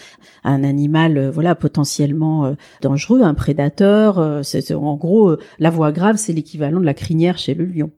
[0.43, 4.19] à un animal euh, voilà potentiellement euh, dangereux, un prédateur.
[4.19, 7.65] euh, c'est en gros euh, la voix grave c'est l'équivalent de la crinière chez le
[7.65, 7.91] lion.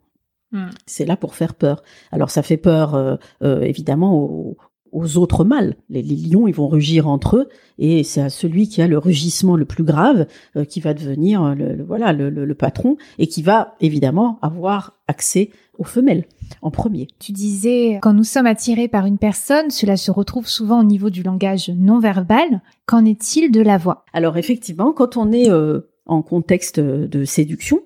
[0.86, 1.82] C'est là pour faire peur.
[2.12, 4.58] Alors ça fait peur euh, euh, évidemment aux,
[4.92, 5.76] aux autres mâles.
[5.90, 8.98] Les, les lions, ils vont rugir entre eux, et c'est à celui qui a le
[8.98, 12.56] rugissement le plus grave euh, qui va devenir euh, le, le- voilà le, le- le
[12.56, 16.26] patron et qui va évidemment avoir accès aux femelles
[16.62, 17.08] en premier.
[17.20, 21.10] Tu disais, quand nous sommes attirés par une personne, cela se retrouve souvent au niveau
[21.10, 22.62] du langage non verbal.
[22.86, 24.06] Qu'en est-il de la voix?
[24.14, 27.80] Alors effectivement, quand on est euh, en contexte de séduction,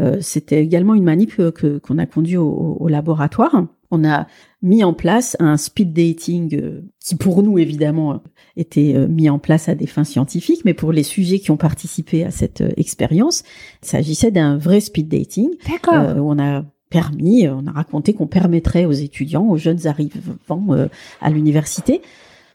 [0.00, 3.66] Euh, C'était également une manip que qu'on a conduit au, au, laboratoire.
[3.90, 4.26] On a
[4.62, 8.22] mis en place un speed dating euh, qui pour nous évidemment
[8.56, 11.56] était euh, mis en place à des fins scientifiques, mais pour les sujets qui ont
[11.56, 13.44] participé à cette euh, expérience,
[13.82, 15.50] il s'agissait d'un vrai speed dating.
[15.68, 16.16] D'accord.
[16.16, 20.88] où on a permis, on a raconté qu'on permettrait aux étudiants, aux jeunes arrivants
[21.20, 22.00] à l'université,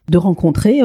[0.08, 0.80] de rencontrer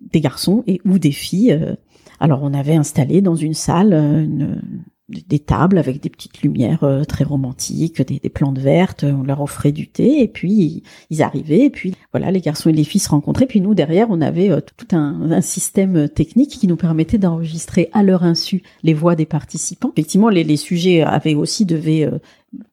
[0.00, 1.76] des garçons et ou des filles.
[2.20, 4.62] Alors on avait installé dans une salle une,
[5.10, 9.72] des tables avec des petites lumières euh, très romantiques, des, plantes vertes, on leur offrait
[9.72, 13.08] du thé et puis ils arrivaient et puis voilà les garçons et les filles se
[13.08, 17.88] rencontraient puis nous derrière on avait euh, tout un, système technique qui nous permettait d'enregistrer
[17.92, 19.90] à leur insu les voix des participants.
[19.92, 22.18] Effectivement les, sujets avaient aussi devaient euh,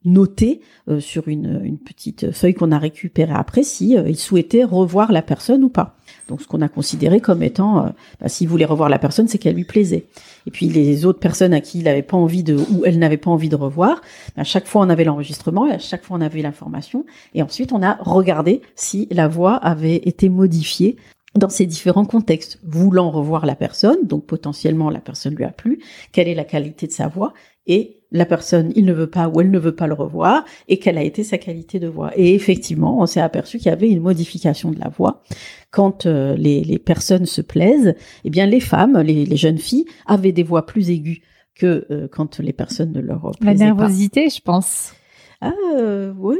[0.05, 0.61] noter
[0.99, 5.69] sur une, petite feuille qu'on a récupérée après si ils souhaitaient revoir la personne ou
[5.69, 5.97] pas.
[6.27, 9.37] Donc ce qu'on a considéré comme étant, euh, bah, s'il voulait revoir la personne, c'est
[9.37, 10.05] qu'elle lui plaisait.
[10.47, 13.17] Et puis les autres personnes à qui il n'avait pas envie de, ou elle n'avait
[13.17, 14.01] pas envie de revoir,
[14.37, 17.83] à chaque fois on avait l'enregistrement, à chaque fois on avait l'information, et ensuite on
[17.83, 20.95] a regardé si la voix avait été modifiée
[21.35, 25.83] dans ces différents contextes, voulant revoir la personne, donc potentiellement la personne lui a plu,
[26.13, 27.33] quelle est la qualité de sa voix,
[27.67, 30.79] et la personne, il ne veut pas ou elle ne veut pas le revoir, et
[30.79, 32.11] quelle a été sa qualité de voix.
[32.15, 35.23] Et effectivement, on s'est aperçu qu'il y avait une modification de la voix.
[35.71, 39.85] Quand euh, les, les, personnes se plaisent, eh bien les femmes, les, les jeunes filles,
[40.05, 41.19] avaient des voix plus aiguës
[41.57, 44.93] que euh, quand les personnes ne leur plaisaient La nervosité, je pense.
[45.41, 46.37] Ah euh, oui,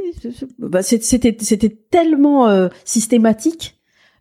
[0.57, 3.76] bah, c'était c'était tellement euh, systématique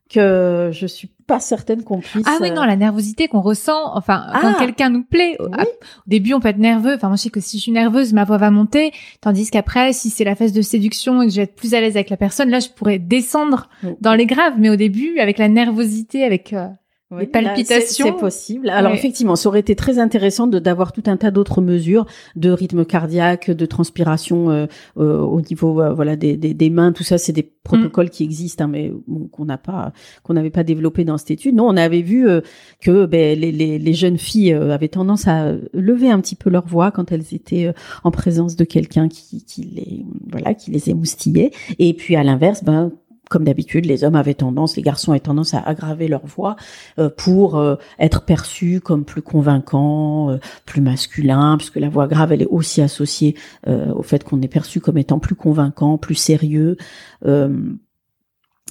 [0.08, 2.24] que je suis pas certaine qu'on puisse.
[2.26, 4.56] Ah oui, non, la nervosité qu'on ressent, enfin, quand Ah.
[4.60, 5.46] quelqu'un nous plaît, Oui.
[5.50, 5.64] au
[6.06, 6.94] début, on peut être nerveux.
[6.94, 8.92] Enfin, moi, je sais que si je suis nerveuse, ma voix va monter.
[9.20, 11.80] Tandis qu'après, si c'est la phase de séduction et que je vais être plus à
[11.80, 13.94] l'aise avec la personne, là, je pourrais descendre Oui.
[14.00, 14.54] dans les graves.
[14.58, 16.68] Mais au début, avec la nervosité, avec euh,
[17.12, 18.06] Oui, les là, palpitations.
[18.06, 18.68] c'est- possible.
[18.68, 18.98] Alors Ouais.
[18.98, 22.04] effectivement, ça aurait été très intéressant de d'avoir tout un tas d'autres mesures
[22.34, 24.66] de rythme cardiaque, de transpiration euh,
[24.98, 27.68] euh, au niveau euh, voilà des, des, des mains, tout ça, c'est des Mm.
[27.68, 29.92] protocoles qui existent, hein, mais bon, qu'on n'a pas
[30.22, 31.54] qu'on n'avait pas développé dans cette étude.
[31.56, 32.40] Non, on avait vu euh,
[32.80, 36.48] que ben, les, les, les jeunes filles euh, avaient tendance à lever un petit peu
[36.50, 37.72] leur voix quand elles étaient euh,
[38.04, 41.50] en présence de quelqu'un qui, qui les voilà qui les émoustillait.
[41.80, 42.92] Et puis à l'inverse, ben
[43.28, 46.56] comme d'habitude, les hommes avaient tendance, les garçons avaient tendance à aggraver leur voix
[46.98, 52.32] euh, pour euh, être perçus comme plus convaincants, euh, plus masculins, puisque la voix grave,
[52.32, 53.34] elle est aussi associée
[53.66, 56.76] euh, au fait qu'on est perçu comme étant plus convaincant, plus sérieux.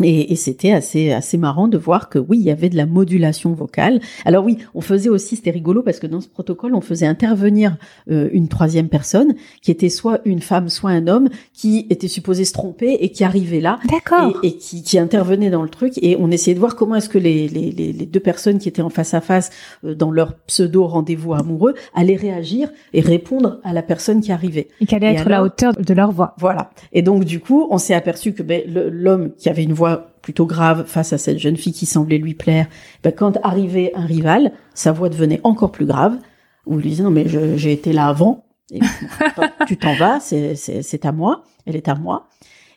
[0.03, 2.85] Et, et c'était assez assez marrant de voir que oui, il y avait de la
[2.85, 4.01] modulation vocale.
[4.25, 7.77] Alors oui, on faisait aussi, c'était rigolo parce que dans ce protocole, on faisait intervenir
[8.11, 12.43] euh, une troisième personne qui était soit une femme, soit un homme, qui était supposé
[12.43, 14.37] se tromper et qui arrivait là D'accord.
[14.43, 17.07] et, et qui, qui intervenait dans le truc et on essayait de voir comment est-ce
[17.07, 19.49] que les, les, les, deux personnes qui étaient en face à face
[19.85, 24.67] euh, dans leur pseudo rendez-vous amoureux allaient réagir et répondre à la personne qui arrivait.
[24.81, 26.35] Et qu'elle allait Et être la hauteur de leur voix.
[26.37, 26.71] Voilà.
[26.91, 29.84] Et donc du coup, on s'est aperçu que ben, l'homme qui avait une voix
[30.25, 32.65] plutôt grave face à cette jeune fille qui semblait lui plaire,
[33.03, 36.17] ben, quand arrivait un rival, sa voix devenait encore plus grave.
[36.65, 38.43] Où il lui disait non mais j'ai été là avant.
[38.71, 38.79] Et,
[39.67, 42.27] tu t'en vas, c'est à moi, elle est à moi.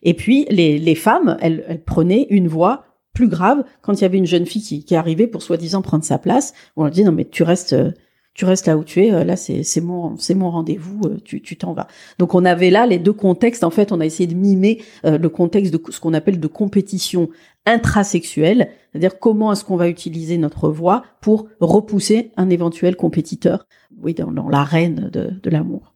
[0.03, 2.85] Et puis les, femmes, elles, prenaient une voix
[3.15, 6.05] plus grave quand il y avait une jeune fille qui, qui arrivait pour soi-disant prendre
[6.05, 6.53] sa place.
[6.77, 7.93] On leur dit non mais tu restes, euh,
[8.39, 9.13] tu restes là où tu es.
[9.13, 11.01] euh, Là c'est mon c'est mon rendez-vous.
[11.07, 11.89] euh, Tu tu t'en vas.
[12.19, 13.65] Donc on avait là les deux contextes.
[13.65, 16.47] En fait, on a essayé de mimer euh, le contexte de ce qu'on appelle de
[16.47, 17.29] compétition
[17.67, 23.67] intrasexuelle, c'est-à-dire comment est-ce qu'on va utiliser notre voix pour repousser un éventuel compétiteur,
[24.01, 25.93] oui, dans, dans l'arène de, de l'amour.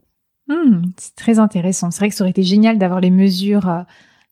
[0.48, 1.90] Hmm, c'est très intéressant.
[1.92, 3.84] C'est vrai que ça aurait été génial d'avoir les mesures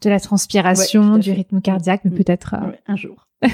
[0.02, 2.14] de la transpiration, Ouais, du rythme cardiaque, mais Mm.
[2.14, 2.54] peut-être.
[2.60, 3.28] euh, Ouais, un jour.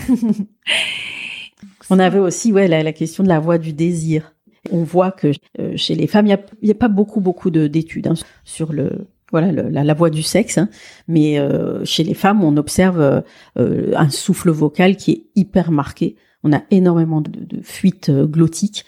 [1.90, 4.32] on avait aussi ouais la, la question de la voix du désir.
[4.72, 8.08] On voit que euh, chez les femmes, il y a, pas beaucoup beaucoup de- d'études
[8.08, 8.14] hein,
[8.44, 10.68] sur le voilà la, voix du sexe, hein.
[11.08, 13.24] mais euh, chez les femmes, on observe
[13.58, 16.14] euh, un souffle vocal qui est hyper marqué.
[16.44, 18.84] On a énormément de, fuites glottiques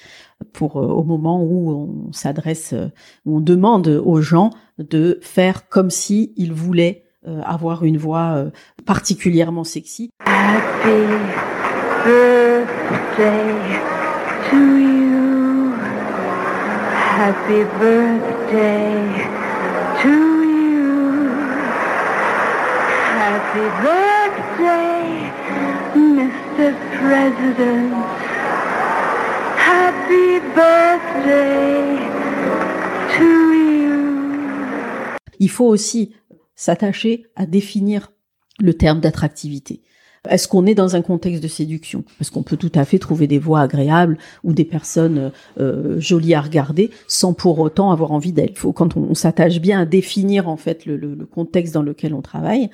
[0.52, 2.72] pour au moment où on s'adresse,
[3.26, 8.44] où on demande aux gens de faire comme si ils voulaient avoir une voix
[8.86, 10.10] particulièrement sexy.
[14.50, 15.07] You.
[17.18, 18.94] Happy birthday
[20.02, 20.14] to
[20.54, 21.30] you.
[23.18, 25.02] Happy birthday,
[25.96, 26.68] Mr.
[26.94, 27.90] President.
[29.58, 31.98] Happy birthday
[33.18, 33.98] to you.
[35.40, 36.14] Il faut aussi
[36.54, 38.12] s'attacher à définir
[38.60, 39.82] le terme d'attractivité.
[40.28, 42.04] Est-ce qu'on est dans un contexte de séduction?
[42.18, 46.34] Parce qu'on peut tout à fait trouver des voix agréables ou des personnes euh, jolies
[46.34, 48.54] à regarder sans pour autant avoir envie d'elles?
[48.54, 52.22] Faut quand on, s'attache bien à définir en fait le, le, contexte dans lequel on
[52.22, 52.70] travaille.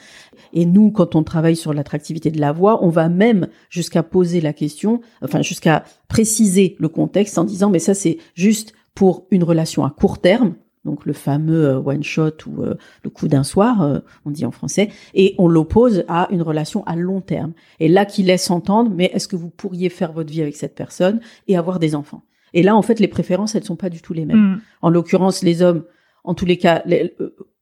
[0.52, 4.40] Et nous, quand on travaille sur l'attractivité de la voix, on va même jusqu'à poser
[4.40, 9.42] la question, enfin jusqu'à préciser le contexte en disant mais ça c'est juste pour une
[9.42, 10.54] relation à court terme
[10.84, 14.44] donc le fameux euh, one shot ou euh, le coup d'un soir, euh, on dit
[14.44, 17.52] en français, et on l'oppose à une relation à long terme.
[17.80, 20.74] Et là, qui laisse entendre, mais est-ce que vous pourriez faire votre vie avec cette
[20.74, 22.22] personne et avoir des enfants?
[22.52, 24.54] Et là, en fait, les préférences, elles sont pas du tout les mêmes.
[24.54, 24.60] Mm.
[24.82, 25.84] En l'occurrence, les hommes,
[26.22, 26.84] en tous les cas,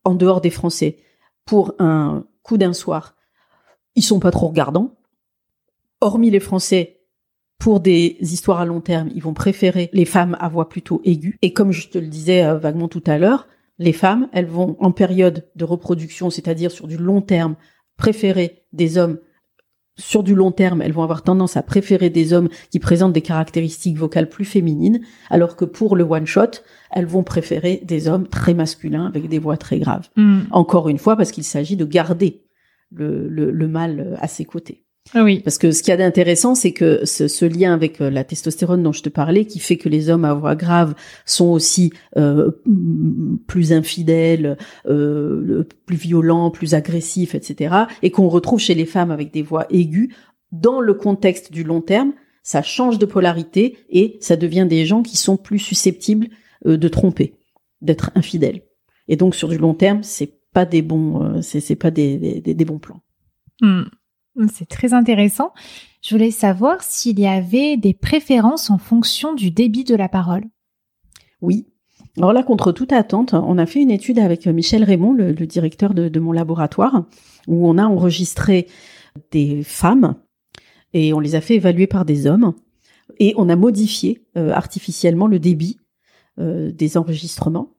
[0.05, 0.99] en dehors des Français,
[1.47, 3.16] pour un coup d'un soir,
[3.95, 4.97] ils sont pas trop regardants.
[6.01, 7.01] Hormis les Français,
[7.62, 11.38] pour des histoires à long terme, ils vont préférer les femmes à voix plutôt aiguë.
[11.42, 13.46] Et comme je te le disais euh, vaguement tout à l'heure,
[13.78, 17.54] les femmes, elles vont en période de reproduction, c'est-à-dire sur du long terme,
[17.96, 19.18] préférer des hommes
[19.96, 23.22] sur du long terme, elles vont avoir tendance à préférer des hommes qui présentent des
[23.22, 25.00] caractéristiques vocales plus féminines,
[25.30, 29.38] alors que pour le one shot, elles vont préférer des hommes très masculins avec des
[29.38, 30.08] voix très graves.
[30.16, 30.40] Mm.
[30.50, 32.42] Encore une fois, parce qu'il s'agit de garder
[32.90, 34.84] le, le, le mâle à ses côtés.
[35.14, 35.40] Ah oui.
[35.40, 38.82] Parce que ce qu'il y a d'intéressant, c'est que ce, lien avec euh, la testostérone
[38.82, 40.94] dont je te parlais, qui fait que les hommes à voix grave
[41.26, 42.50] sont aussi euh,
[43.46, 49.32] plus infidèles, euh, plus violents, plus agressifs, etc., et qu'on retrouve chez les femmes avec
[49.32, 50.09] des voix aiguës,
[50.50, 55.03] dans le contexte du long terme, ça change de polarité et ça devient des gens
[55.03, 56.28] qui sont plus susceptibles
[56.64, 57.38] de tromper,
[57.80, 58.62] d'être infidèles.
[59.09, 62.78] Et donc sur du long terme, c'est pas des bons, c'est pas des, des, bons
[62.78, 63.00] plans.
[63.62, 63.84] Hmm.
[64.53, 65.53] C'est très intéressant.
[66.01, 70.45] Je voulais savoir s'il y avait des préférences en fonction du débit de la parole.
[71.41, 71.66] Oui.
[72.16, 75.95] Alors là, contre toute attente, on a fait une étude avec Michel Raymond, le, directeur
[75.95, 77.07] de, mon laboratoire,
[77.47, 78.66] où on a enregistré
[79.30, 80.16] des femmes
[80.93, 82.55] et on les a fait évaluer par des hommes
[83.18, 85.78] et on a modifié euh, artificiellement le débit
[86.39, 87.72] euh, des enregistrements.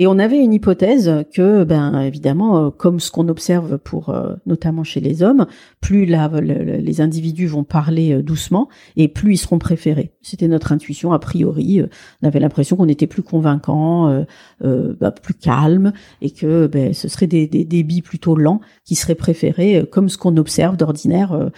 [0.00, 4.34] Et on avait une hypothèse que, ben évidemment, euh, comme ce qu'on observe pour euh,
[4.46, 5.46] notamment chez les hommes,
[5.82, 10.12] plus les individus vont parler euh, doucement et plus ils seront préférés.
[10.22, 11.82] C'était notre intuition a priori.
[12.22, 14.24] on avait l'impression qu'on était plus convaincant,
[14.60, 15.92] bah, plus calme,
[16.22, 20.16] et que ben, ce serait des, des, débits plutôt lents qui seraient préférés, comme ce
[20.16, 21.50] qu'on observe d'ordinaire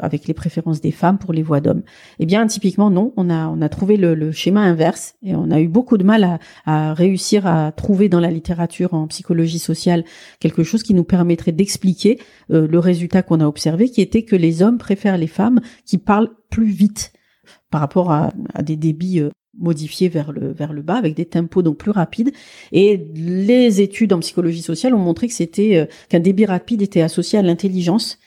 [0.00, 1.82] avec les préférences des femmes pour les voix d'hommes.
[2.18, 3.12] Eh bien, typiquement non.
[3.16, 6.04] On a on a trouvé le, le, schéma inverse et on a eu beaucoup de
[6.04, 10.04] mal à, à réussir à trouver dans la littérature en psychologie sociale
[10.40, 12.18] quelque chose qui nous permettrait d'expliquer
[12.50, 15.98] euh, le résultat qu'on a observé, qui était que les hommes préfèrent les femmes qui
[15.98, 17.12] parlent plus vite
[17.70, 18.32] par rapport à,
[18.62, 22.32] des débits euh, modifiés vers le bas avec des tempos donc plus rapides.
[22.72, 27.00] Et les études en psychologie sociale ont montré que c'était euh, qu'un débit rapide était
[27.02, 28.18] associé à l'intelligence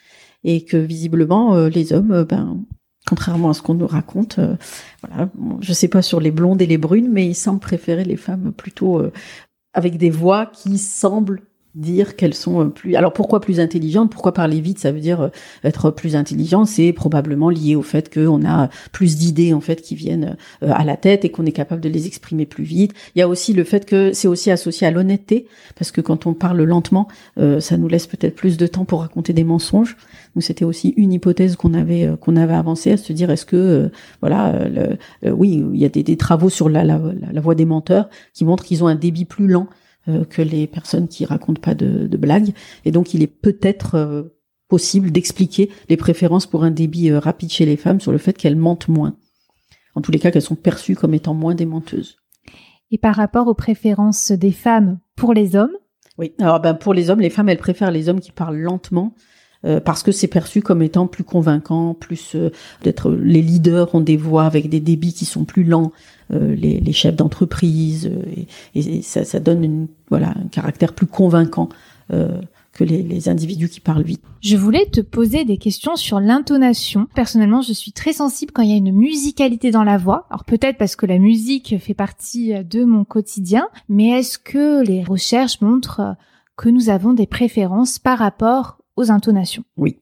[0.44, 2.64] et que visiblement les hommes ben
[3.06, 4.38] contrairement à ce qu'on nous raconte.
[4.38, 4.56] Euh,
[5.02, 5.28] voilà,
[5.60, 8.52] je sais pas sur les blondes et les brunes, mais ils semblent préférer les femmes
[8.52, 9.12] plutôt euh,
[9.74, 11.42] avec des voix qui semblent
[11.74, 12.96] dire qu'elles sont euh, plus.
[12.96, 14.10] Alors pourquoi plus intelligentes?
[14.10, 14.78] Pourquoi parler vite?
[14.78, 15.28] Ça veut dire euh,
[15.64, 16.64] être plus intelligent.
[16.64, 20.84] C'est probablement lié au fait qu'on a plus d'idées en fait qui viennent euh, à
[20.84, 22.92] la tête et qu'on est capable de les exprimer plus vite.
[23.14, 25.46] Il y a aussi le fait que c'est aussi associé à l'honnêteté
[25.76, 29.32] parce que quand on parle lentement, ça nous laisse peut-être plus de temps pour raconter
[29.32, 29.96] des mensonges.
[30.34, 33.90] Donc c'était aussi une hypothèse qu'on avait qu'on avait avancée à se dire est-ce que
[34.20, 34.58] voilà
[35.24, 37.00] oui il y a des, travaux sur la, la,
[37.32, 39.68] la voix des menteurs qui montrent qu'ils ont un débit plus lent
[40.06, 42.52] que les personnes qui racontent pas de, de blagues.
[42.84, 44.22] Et donc, il est peut-être euh,
[44.68, 48.32] possible d'expliquer les préférences pour un débit euh, rapide chez les femmes sur le fait
[48.32, 49.16] qu'elles mentent moins.
[49.94, 52.16] En tous les cas, qu'elles sont perçues comme étant moins des menteuses.
[52.90, 55.76] Et par rapport aux préférences des femmes pour les hommes?
[56.18, 59.14] Oui, alors ben, pour les hommes, les femmes, elles préfèrent les hommes qui parlent lentement
[59.84, 62.36] parce que c'est perçu comme étant plus convaincant, plus
[62.82, 65.92] d'être les leaders ont des voix avec des débits qui sont plus lents,
[66.32, 68.44] euh, les, chefs d'entreprise, euh,
[68.74, 71.68] et, ça, ça, donne une, voilà, un caractère plus convaincant
[72.10, 72.40] euh,
[72.72, 74.22] que les, les, individus qui parlent vite.
[74.40, 77.06] Je voulais te poser des questions sur l'intonation.
[77.14, 80.26] Personnellement, je suis très sensible quand il y a une musicalité dans la voix.
[80.30, 85.04] Alors peut-être parce que la musique fait partie de mon quotidien, mais est-ce que les
[85.04, 86.16] recherches montrent
[86.56, 89.98] que nous avons des préférences par rapport aux intonations Oui.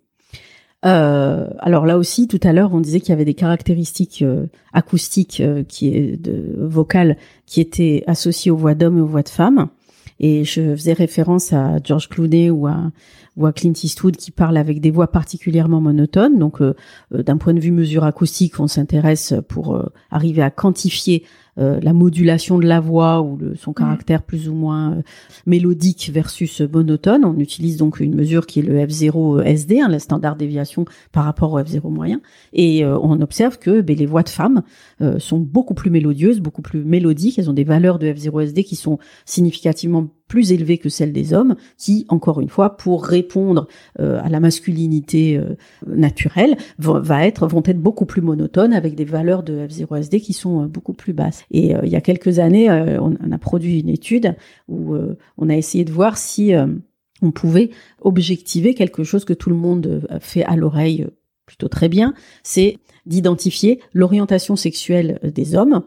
[0.86, 4.46] Euh, alors là aussi, tout à l'heure, on disait qu'il y avait des caractéristiques euh,
[4.72, 7.16] acoustiques euh, qui de vocales
[7.46, 9.68] qui étaient associées aux voix d'hommes et aux voix de femmes.
[10.20, 12.90] Et je faisais référence à George Clooney ou à,
[13.36, 16.38] ou à Clint Eastwood qui parlent avec des voix particulièrement monotones.
[16.38, 16.60] Donc,
[17.10, 21.24] d'un point de vue mesure acoustique, on s'intéresse pour arriver à quantifier
[21.60, 25.02] la modulation de la voix ou le, son caractère plus ou moins
[25.46, 27.24] mélodique versus monotone.
[27.24, 31.24] On utilise donc une mesure qui est le F0 SD, hein, la standard déviation par
[31.24, 32.20] rapport au F0 moyen,
[32.52, 34.62] et on observe que ben, les voix de femmes
[35.18, 37.38] sont beaucoup plus mélodieuses, beaucoup plus mélodiques.
[37.38, 41.32] Elles ont des valeurs de F0 SD qui sont significativement plus élevées que celles des
[41.32, 43.66] hommes, qui, encore une fois, pour répondre
[43.98, 45.40] à la masculinité
[45.86, 50.66] naturelle, va être, vont être beaucoup plus monotones avec des valeurs de F0SD qui sont
[50.66, 51.44] beaucoup plus basses.
[51.50, 54.36] Et il y a quelques années, on, a produit une étude
[54.68, 54.94] où
[55.36, 56.52] on a essayé de voir si
[57.22, 57.70] on pouvait
[58.00, 61.06] objectiver quelque chose que tout le monde fait à l'oreille
[61.46, 62.78] plutôt très bien, c'est
[63.10, 65.82] d'identifier l'orientation sexuelle des hommes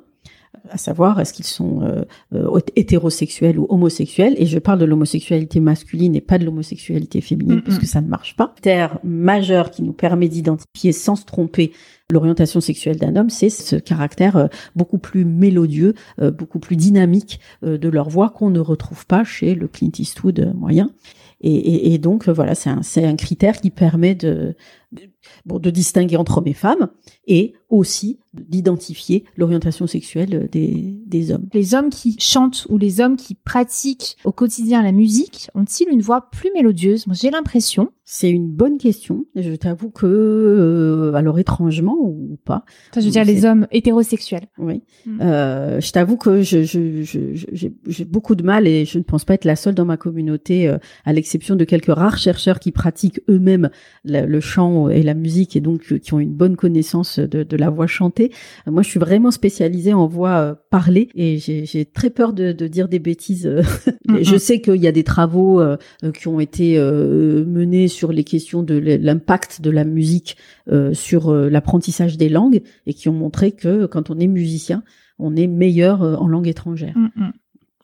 [0.69, 2.03] à savoir est-ce qu'ils sont euh,
[2.33, 4.35] euh, hétérosexuels ou homosexuels?
[4.37, 8.35] Et je parle de l'homosexualité masculine et pas de l'homosexualité féminine, puisque ça ne marche
[8.35, 8.53] pas.
[8.61, 11.73] Terre majeur qui nous permet d'identifier sans se tromper
[12.11, 17.89] l'orientation sexuelle d'un homme, c'est ce caractère euh, beaucoup plus mélodieux, beaucoup plus dynamique de
[17.89, 20.91] leur voix qu'on ne retrouve pas chez le Clint Eastwood moyen.
[21.41, 24.55] Et, et, donc voilà, c'est un, un, critère qui permet de,
[25.45, 26.89] bon, de distinguer entre hommes et femmes
[27.27, 31.47] et aussi d'identifier l'orientation sexuelle des, des hommes.
[31.53, 36.01] Les hommes qui chantent ou les hommes qui pratiquent au quotidien la musique ont-ils une
[36.01, 37.07] voix plus mélodieuse?
[37.07, 37.91] Moi, j'ai l'impression.
[38.05, 39.25] C'est une bonne question.
[39.35, 42.65] Je t'avoue que, euh, alors étrangement ou pas.
[42.95, 44.47] je veux dire les hommes hétérosexuels.
[44.57, 44.81] Oui.
[45.05, 45.21] Mm.
[45.21, 49.35] Euh, je t'avoue que j'ai je, je, beaucoup de mal et je ne pense pas
[49.35, 53.21] être la seule dans ma communauté, euh, à l'exception de quelques rares chercheurs qui pratiquent
[53.29, 53.69] eux-mêmes
[54.03, 57.57] le chant et la musique et donc euh, qui ont une bonne connaissance de, de
[57.57, 58.31] la voix chantée.
[58.67, 62.67] Moi, je suis vraiment spécialisée en voix euh, parlée et j'ai très peur de, de,
[62.67, 63.49] dire des bêtises.
[64.21, 65.77] je sais qu'il y a des travaux euh,
[66.13, 70.37] qui ont été menés sur les questions de l'impact de la musique
[70.93, 74.83] sur l'apprentissage des langues et qui ont montré que quand on est musicien,
[75.19, 76.95] on est meilleur en langue étrangère.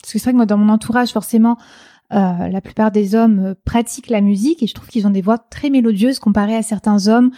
[0.02, 1.58] Parce que c'est vrai que moi, dans mon entourage, forcément,
[2.12, 5.22] euh, la plupart des hommes euh, pratiquent la musique et je trouve qu'ils ont des
[5.22, 7.30] voix très mélodieuses comparées à certains hommes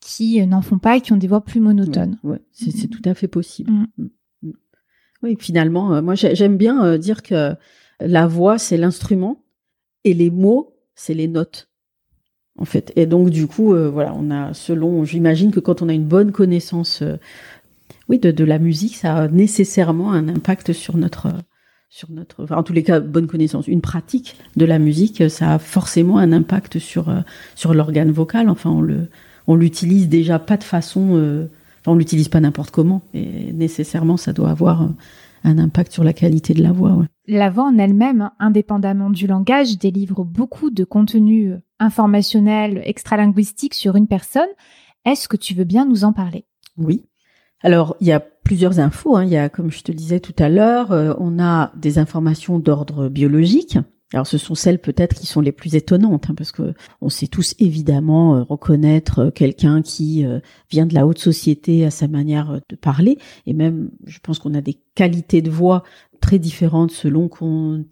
[0.00, 2.18] qui euh, n'en font pas et qui ont des voix plus monotones.
[2.22, 3.72] Ouais, c'est tout à fait possible.
[3.72, 3.86] Mm.
[3.96, 4.08] Mm.
[4.42, 4.52] Mm.
[5.22, 7.54] Oui, finalement, moi j'aime bien dire que
[8.00, 9.42] la voix c'est l'instrument
[10.04, 11.70] et les mots c'est les notes.
[12.58, 15.92] En fait, et donc du coup, voilà, on a selon, j'imagine que quand on a
[15.92, 17.04] une bonne connaissance,
[18.08, 21.32] oui, de, de la musique, ça a nécessairement un impact sur notre
[21.88, 25.54] sur notre, enfin, en tous les cas, bonne connaissance, une pratique de la musique, ça
[25.54, 27.20] a forcément un impact sur euh,
[27.54, 28.50] sur l'organe vocal.
[28.50, 29.08] Enfin, on le
[29.46, 31.48] on l'utilise déjà pas de façon, euh,
[31.80, 34.88] enfin, on l'utilise pas n'importe comment, et nécessairement, ça doit avoir euh,
[35.44, 36.92] un impact sur la qualité de la voix.
[36.92, 37.06] Ouais.
[37.26, 44.08] La voix en elle-même, indépendamment du langage, délivre beaucoup de contenu informationnel, extralinguistique sur une
[44.08, 44.48] personne.
[45.06, 46.44] Est-ce que tu veux bien nous en parler?
[46.76, 47.07] Oui.
[47.60, 49.16] Alors, il y a plusieurs infos.
[49.16, 49.24] Hein.
[49.24, 52.58] Il y a, comme je te disais tout à l'heure, euh, on a des informations
[52.58, 53.78] d'ordre biologique.
[54.14, 57.26] Alors, ce sont celles peut-être qui sont les plus étonnantes, hein, parce que on sait
[57.26, 60.24] tous évidemment euh, reconnaître euh, quelqu'un qui
[60.70, 64.54] vient de la haute société à sa manière de parler, et même, je pense qu'on
[64.54, 65.82] a des qualités de voix
[66.20, 67.84] très différentes selon qu'on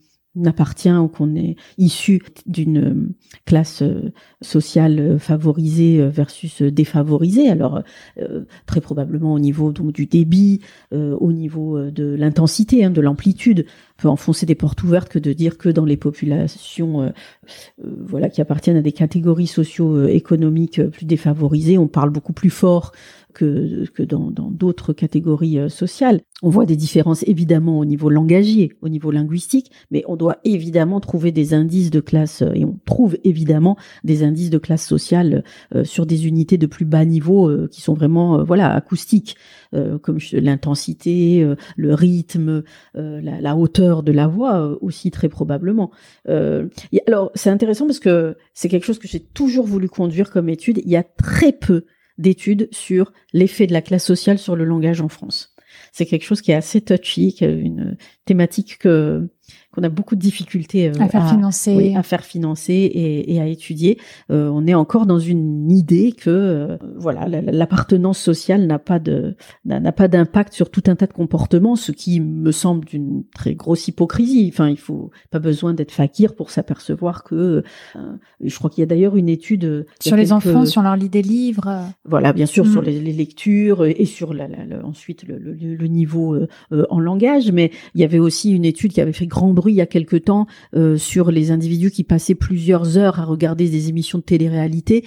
[0.44, 3.14] appartient ou qu'on est issu d'une euh,
[3.46, 4.12] classe euh,
[4.42, 7.48] sociale euh, favorisée versus défavorisée.
[7.48, 7.82] Alors
[8.66, 10.60] très probablement au niveau donc du débit,
[10.92, 13.66] au niveau de l'intensité, hein, de l'amplitude,
[13.96, 17.12] peut enfoncer des portes ouvertes que de dire que dans les populations,
[17.78, 22.92] voilà, qui appartiennent à des catégories socio-économiques plus défavorisées, on parle beaucoup plus fort
[23.36, 26.22] que, que dans d'autres catégories euh, sociales.
[26.42, 31.00] On voit des différences évidemment au niveau langagier, au niveau linguistique, mais on doit évidemment
[31.00, 35.44] trouver des indices de classe, euh, et on trouve évidemment des indices de classe sociale
[35.74, 39.36] euh, sur des unités de plus bas niveau qui sont vraiment voilà acoustiques,
[39.72, 42.62] comme l'intensité, le rythme,
[42.94, 45.90] la, la, hauteur de la voix aussi très probablement.
[46.26, 50.80] alors c'est intéressant parce que c'est quelque chose que j'ai toujours voulu conduire comme étude.
[50.84, 51.84] Il y a très peu
[52.18, 55.54] d'études sur l'effet de la classe sociale sur le langage en France.
[55.92, 59.28] C'est quelque chose qui est assez touchy, une thématique que
[59.76, 63.46] qu'on a beaucoup de difficultés euh, à faire financer, à faire financer et, et à
[63.46, 63.98] étudier.
[64.30, 69.36] Euh, on est encore dans une idée que euh, voilà l'appartenance sociale n'a pas de
[69.66, 73.54] n'a pas d'impact sur tout un tas de comportements, ce qui me semble d'une très
[73.54, 74.50] grosse hypocrisie.
[74.52, 77.62] Enfin, il faut pas besoin d'être fakir pour s'apercevoir que
[78.42, 81.22] je crois qu'il y a d'ailleurs une étude sur les enfants, sur leur lit des
[81.22, 81.84] livres.
[82.06, 82.86] Voilà, bien sûr, sur mm.
[82.86, 84.48] les, lectures et sur la,
[84.84, 86.38] ensuite le, le, le niveau
[86.70, 89.76] en langage, mais il y avait aussi une étude qui avait fait grand bruit il
[89.76, 93.88] y a quelque temps euh, sur les individus qui passaient plusieurs heures à regarder des
[93.88, 95.04] émissions de télé-réalité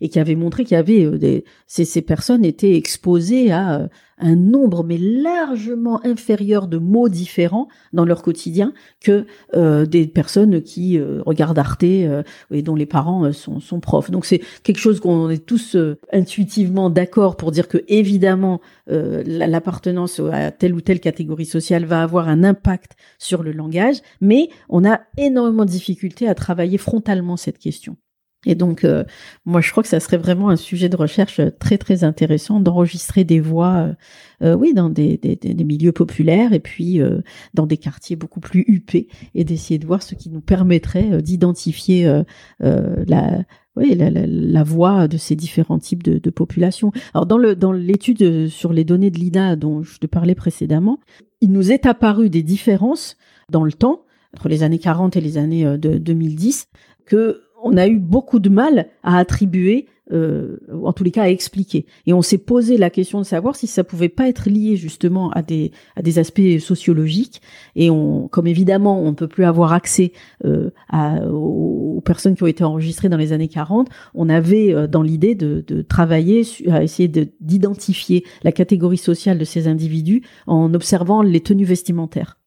[0.00, 3.88] et qui avait montré qu'il y avait euh, des ces, ces personnes étaient exposées à
[4.20, 10.62] un nombre mais largement inférieur de mots différents dans leur quotidien que euh, des personnes
[10.62, 14.10] qui euh, regardent Arte euh, et dont les parents sont, sont, profs.
[14.10, 15.76] Donc c'est quelque chose qu'on est tous
[16.12, 22.28] intuitivement d'accord pour dire que évidemment l'appartenance à telle ou telle catégorie sociale va avoir
[22.28, 27.58] un impact sur le langage, mais on a énormément de difficultés à travailler frontalement cette
[27.58, 27.96] question.
[28.46, 29.02] Et donc, euh,
[29.44, 33.24] moi, je crois que ça serait vraiment un sujet de recherche très très intéressant d'enregistrer
[33.24, 33.94] des voix, euh,
[34.42, 37.00] euh, oui, dans des, des, des, milieux populaires et puis
[37.54, 42.22] dans des quartiers beaucoup plus huppés et d'essayer de voir ce qui nous permettrait d'identifier
[42.60, 43.42] la,
[43.74, 46.92] oui, la, la, la, voix de ces différents types de, de populations.
[47.14, 51.00] Alors, dans le dans l'étude sur les données de l'INA dont je te parlais précédemment,
[51.40, 53.16] il nous est apparu des différences
[53.50, 56.68] dans le temps entre les années 40 et les années de 2010
[57.04, 61.28] que on a eu beaucoup de mal à attribuer, euh, en tous les cas à
[61.28, 61.86] expliquer.
[62.06, 65.30] Et on s'est posé la question de savoir si ça pouvait pas être lié justement
[65.32, 67.42] à des à des aspects sociologiques.
[67.76, 70.12] Et on, comme évidemment, on ne peut plus avoir accès
[70.44, 70.70] euh,
[71.30, 75.34] aux, personnes qui ont été enregistrées dans les années 40, on avait euh, dans l'idée
[75.34, 77.08] de, de, travailler à essayer
[77.40, 82.38] d'identifier la catégorie sociale de ces individus en observant les tenues vestimentaires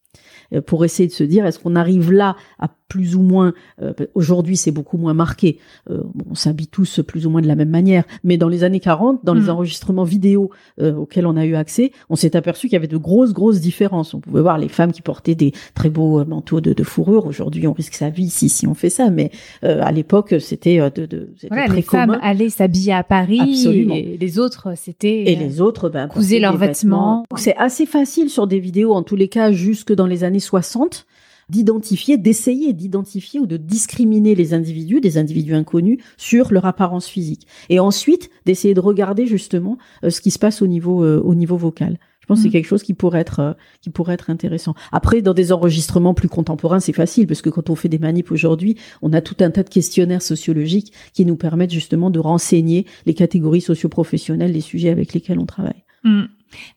[0.53, 3.93] euh, pour essayer de se dire est-ce qu'on arrive là à plus ou moins, euh,
[4.15, 7.69] aujourd'hui c'est beaucoup moins marqué, euh, on s'habille tous plus ou moins de la même
[7.69, 9.49] manière, mais dans les années 40, dans les mm.
[9.49, 12.97] enregistrements vidéo euh, auxquels on a eu accès, on s'est aperçu qu'il y avait de
[12.97, 14.13] grosses, grosses différences.
[14.13, 17.65] On pouvait voir les femmes qui portaient des très beaux manteaux de, de fourrure, aujourd'hui
[17.65, 19.31] on risque sa vie si, si on fait ça, mais
[19.61, 23.95] à l'époque c'était de, de voilà, les femmes allaient s'habiller à Paris, Absolument.
[23.95, 25.31] et les autres c'était...
[25.31, 27.21] Et les autres, ben, cousaient leurs vêtements.
[27.21, 27.25] vêtements.
[27.37, 31.05] C'est assez facile sur des vidéos, en tous les cas, jusque dans les années 60,
[31.52, 37.45] d'identifier, d'essayer d'identifier ou de discriminer les individus, des individus inconnus, sur leur apparence physique.
[37.70, 41.36] Et ensuite, d'essayer de regarder justement euh, ce qui se passe au niveau, euh, au
[41.36, 41.99] niveau vocal.
[42.22, 42.52] Je pense que c'est mmh.
[42.52, 44.76] quelque chose qui pourrait être euh, qui pourrait être intéressant.
[44.93, 48.32] Après, dans des enregistrements plus contemporains, c'est facile parce que quand on fait des manips
[48.32, 52.86] aujourd'hui, on a tout un tas de questionnaires sociologiques qui nous permettent justement de renseigner
[53.06, 55.84] les catégories socioprofessionnelles des sujets avec lesquels on travaille.
[56.06, 56.24] Mmh.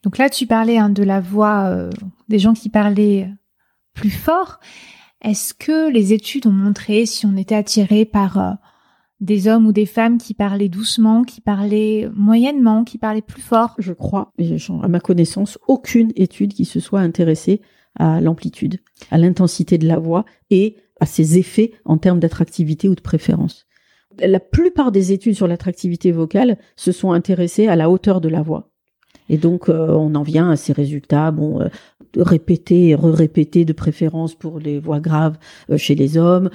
[0.03, 1.89] Donc là, tu parlais hein, de la voix
[2.29, 3.29] des gens qui parlaient
[3.95, 4.61] plus fort.
[5.22, 8.51] Est-ce que les études ont montré si on était attiré par euh,
[9.20, 13.74] des hommes ou des femmes qui parlaient doucement, qui parlaient moyennement, qui parlaient plus fort?
[13.78, 14.32] Je crois,
[14.82, 17.62] à ma connaissance, aucune étude qui se soit intéressée
[17.99, 18.80] à l'amplitude,
[19.11, 23.66] à l'intensité de la voix et à ses effets en termes d'attractivité ou de préférence.
[24.18, 28.42] La plupart des études sur l'attractivité vocale se sont intéressées à la hauteur de la
[28.42, 28.70] voix.
[29.28, 31.68] Et donc, euh, on en vient à ces résultats, bon, euh,
[32.16, 35.38] répétés et re-répétés de préférence pour les voix graves
[35.70, 36.50] euh, chez les hommes,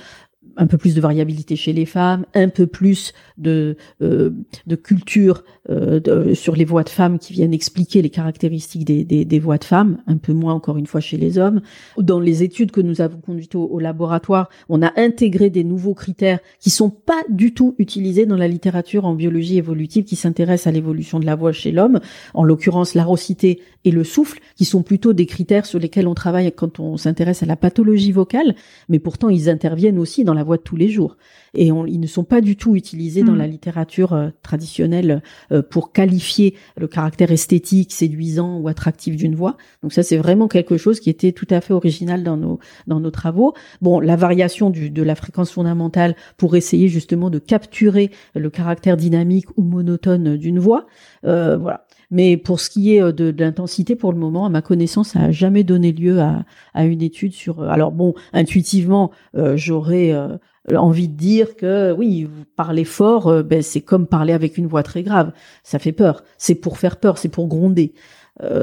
[0.57, 4.32] un peu plus de variabilité chez les femmes, un peu plus de, euh,
[4.68, 9.26] de culture euh, sur les voix de femmes qui viennent expliquer les caractéristiques des, des,
[9.26, 11.62] des, voix de femmes, un peu moins encore une fois chez les hommes.
[11.98, 15.94] Dans les études que nous avons conduites au, au laboratoire, on a intégré des nouveaux
[15.94, 20.68] critères qui sont pas du tout utilisés dans la littérature en biologie évolutive qui s'intéresse
[20.68, 22.00] à l'évolution de la voix chez l'homme,
[22.34, 26.16] en l'occurrence la rosité et le souffle, qui sont plutôt des critères sur lesquels on
[26.16, 28.56] travaille quand on s'intéresse à la pathologie vocale,
[28.90, 31.18] mais pourtant ils interviennent aussi dans la voix de tous les jours.
[31.54, 33.38] Et ils ne sont pas du tout utilisés dans mm.
[33.38, 39.57] la littérature euh, traditionnelle euh, pour qualifier le caractère esthétique, séduisant ou attractif d'une voix.
[39.84, 42.99] Donc ça, c'est vraiment quelque chose qui était tout à fait original dans nos dans
[42.99, 43.53] nos travaux.
[43.82, 48.97] Bon, la variation du, de la fréquence fondamentale pour essayer justement de capturer le caractère
[48.97, 50.88] dynamique ou monotone d'une voix.
[51.26, 51.86] Euh, voilà.
[52.12, 55.20] Mais pour ce qui est euh, de, l'intensité, pour le moment, à ma connaissance, ça
[55.20, 57.62] n'a jamais donné lieu à, à, une étude sur.
[57.62, 60.14] Euh, alors bon, intuitivement, euh, j'aurais
[60.78, 64.84] envie de dire que oui, vous parlez fort, ben, c'est comme parler avec une voix
[64.84, 65.32] très grave.
[65.64, 66.24] Ça fait peur.
[66.38, 67.94] C'est pour faire peur, c'est pour gronder.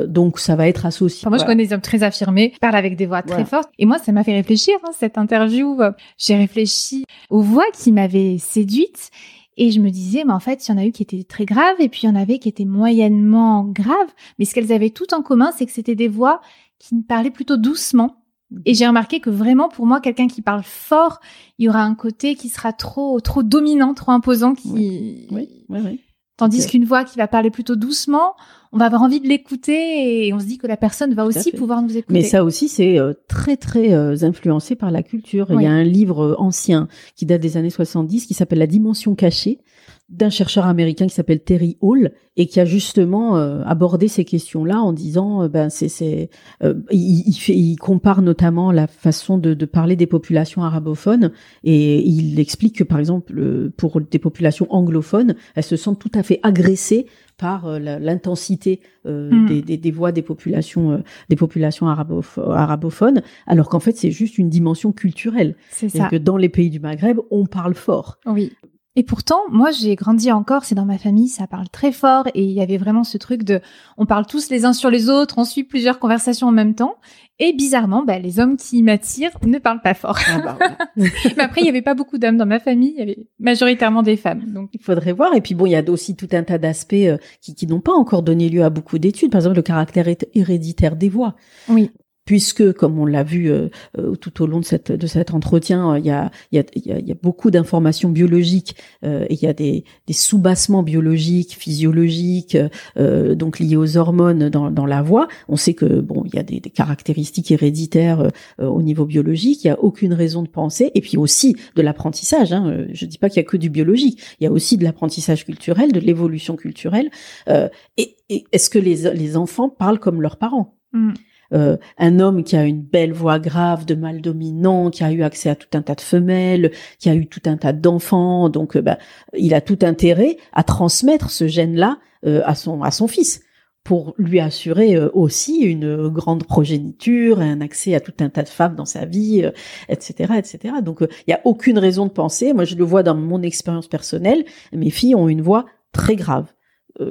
[0.07, 1.29] donc ça va être associé.
[1.29, 3.71] moi, je connais des hommes très affirmés, parlent avec des voix très fortes.
[3.79, 5.79] Et moi, ça m'a fait réfléchir, hein, cette interview.
[6.19, 9.11] J'ai réfléchi aux voix qui m'avaient séduite.
[9.57, 11.47] Et je me disais, mais en fait, il y en a eu qui étaient très
[11.47, 14.13] graves et puis il y en avait qui étaient moyennement graves.
[14.39, 16.41] Mais ce qu'elles avaient tout en commun, c'est que c'était des voix
[16.79, 18.17] qui parlaient plutôt doucement.
[18.65, 21.21] Et j'ai remarqué que vraiment, pour moi, quelqu'un qui parle fort,
[21.59, 25.49] il y aura un côté qui sera trop, trop dominant, trop imposant, qui, oui, oui,
[25.69, 26.01] oui,
[26.37, 28.35] Tandis qu'une voix qui va parler plutôt doucement,
[28.71, 31.51] on va avoir envie de l'écouter et on se dit que la personne va aussi
[31.51, 32.13] pouvoir nous écouter.
[32.13, 35.47] Mais ça aussi, c'est euh, très très euh, influencé par la culture.
[35.51, 38.67] Il y a un livre euh, ancien qui date des années 70 qui s'appelle La
[38.67, 39.61] dimension cachée
[40.09, 44.81] d'un chercheur américain qui s'appelle Terry Hall et qui a justement euh, abordé ces questions-là
[44.81, 46.31] en disant, euh, ben c'est, c'est,
[46.63, 51.33] euh, il, fait, il compare notamment la façon de, de, parler des populations arabophones
[51.65, 56.23] et il explique que par exemple pour des populations anglophones, elles se sentent tout à
[56.23, 59.47] fait agressées par euh, l'intensité euh, Mm.
[59.47, 60.99] des, des, des voix des populations, euh,
[61.29, 65.57] des populations arabopho- arabophones, alors qu'en fait c'est juste une dimension culturelle.
[65.71, 68.19] C'est que dans les pays du Maghreb, on parle fort.
[68.27, 68.53] Oui.
[68.99, 72.27] Et pourtant, moi, j'ai grandi en Corse et dans ma famille, ça parle très fort
[72.35, 73.61] et il y avait vraiment ce truc de,
[73.99, 76.95] on parle tous les uns sur les autres, on suit plusieurs conversations en même temps.
[77.39, 80.19] Et bizarrement, bah, les hommes qui m'attirent ne parlent pas fort.
[80.27, 80.59] Ah bah.
[80.97, 81.11] Mais
[81.43, 84.17] après, il n'y avait pas beaucoup d'hommes dans ma famille, il y avait majoritairement des
[84.17, 84.41] femmes.
[84.47, 85.35] Donc, Il faudrait voir.
[85.35, 87.81] Et puis bon, il y a aussi tout un tas d'aspects euh, qui, qui n'ont
[87.81, 89.31] pas encore donné lieu à beaucoup d'études.
[89.31, 91.37] Par exemple, le caractère hé- héréditaire des voix.
[91.69, 91.91] oui.
[92.27, 93.69] Puisque, comme on l'a vu euh,
[93.99, 96.61] euh, tout au long de, cette, de cet entretien, euh, il y, a, il y,
[96.93, 100.83] a, y, y a beaucoup d'informations biologiques euh, et il y a des, des soubassements
[100.83, 102.59] biologiques, physiologiques,
[102.99, 105.29] euh, donc liés aux hormones dans, dans la voix.
[105.49, 108.29] On sait que bon, il y a des, des caractéristiques héréditaires euh,
[108.61, 109.65] euh, au niveau biologique.
[109.65, 110.91] Il y a aucune raison de penser.
[110.95, 112.53] Et puis aussi de l'apprentissage.
[112.53, 112.67] Hein.
[112.67, 114.21] Euh, Je dis pas qu'il y a que du biologique.
[114.41, 117.11] Il y a aussi de l'apprentissage culturel, de l'évolution culturelle.
[117.49, 120.75] Euh, et et est-ce que les, les enfants parlent comme leurs parents?
[120.93, 121.13] Mm.
[121.53, 125.23] Euh, un homme qui a une belle voix grave de mâle dominant, qui a eu
[125.23, 128.77] accès à tout un tas de femelles, qui a eu tout un tas d'enfants, donc
[128.77, 128.99] euh, bah,
[129.37, 133.43] il a tout intérêt à transmettre ce gène-là euh, à son à son fils
[133.85, 138.49] pour lui assurer euh, aussi une grande progéniture, un accès à tout un tas de
[138.49, 139.53] femmes dans sa vie, euh,
[139.89, 140.75] etc., etc.
[140.83, 142.53] Donc il y a aucune raison de penser.
[142.53, 144.45] Moi, je le vois dans mon expérience personnelle.
[144.73, 146.53] Mes filles ont une voix très grave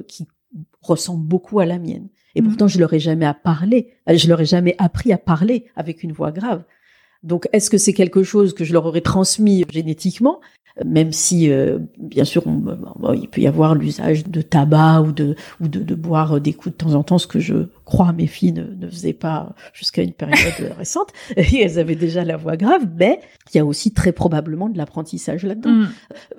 [0.08, 0.28] qui
[0.82, 2.10] ressemble beaucoup à la mienne.
[2.36, 2.48] Et Mhm.
[2.50, 3.94] pourtant, je leur ai jamais à parler.
[4.10, 6.64] euh, Je leur ai jamais appris à parler avec une voix grave.
[7.24, 10.40] Donc, est-ce que c'est quelque chose que je leur aurais transmis génétiquement
[10.86, 15.14] même si, euh, bien sûr, on- bon, il peut y avoir l'usage de tabac ou
[15.14, 18.12] de ou de, de boire des coups de temps en temps, ce que je crois
[18.14, 20.38] mes filles ne, ne faisaient pas jusqu'à une période
[20.78, 21.10] récente.
[21.38, 23.20] Et elles avaient déjà la voix grave, mais
[23.54, 25.70] il y a aussi très probablement de l'apprentissage là-dedans.
[25.72, 25.88] Mm.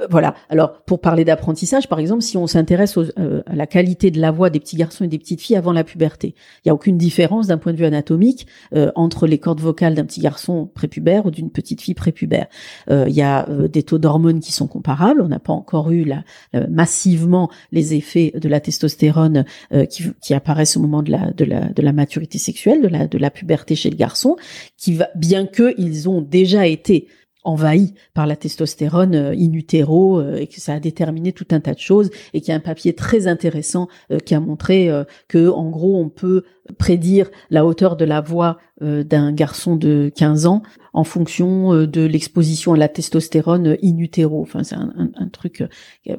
[0.01, 0.35] Euh, Voilà.
[0.51, 4.31] Alors, pour parler d'apprentissage, par exemple, si on s'intéresse euh, à la qualité de la
[4.31, 6.35] voix des petits garçons et des petites filles avant la puberté,
[6.65, 9.95] il y a aucune différence d'un point de vue anatomique euh, entre les cordes vocales
[9.95, 12.47] d'un petit garçon prépubère ou d'une petite fille prépubère.
[12.91, 15.21] Euh, il y a euh, des taux d'hormones qui sont comparables.
[15.23, 20.05] On n'a pas encore eu la, la- massivement les effets de la testostérone euh, qui,
[20.21, 23.77] qui apparaissent au moment de la, de la, maturité sexuelle, de la, de la puberté
[23.77, 24.37] chez le garçon,
[24.77, 27.09] qui va, bien que ils ont déjà été
[27.47, 31.61] envahis par la testostérone euh, in utero euh, et que ça a déterminé tout un
[31.61, 34.91] tas de choses et qu'il y a un papier très intéressant euh, qui a montré
[35.29, 36.43] que en gros on peut
[36.79, 42.75] prédire la hauteur de la voix d'un garçon de 15 ans en fonction de l'exposition
[42.75, 44.43] à la testostérone in utero.
[44.43, 45.65] Enfin, c'est un, un- un truc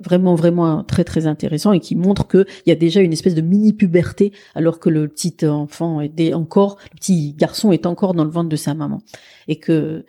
[0.04, 3.36] vraiment vraiment très très intéressant et qui montre que il y a déjà une espèce
[3.36, 8.14] de mini puberté alors que le petit enfant est encore le petit garçon est encore
[8.14, 9.02] dans le ventre de sa maman
[9.48, 10.06] et que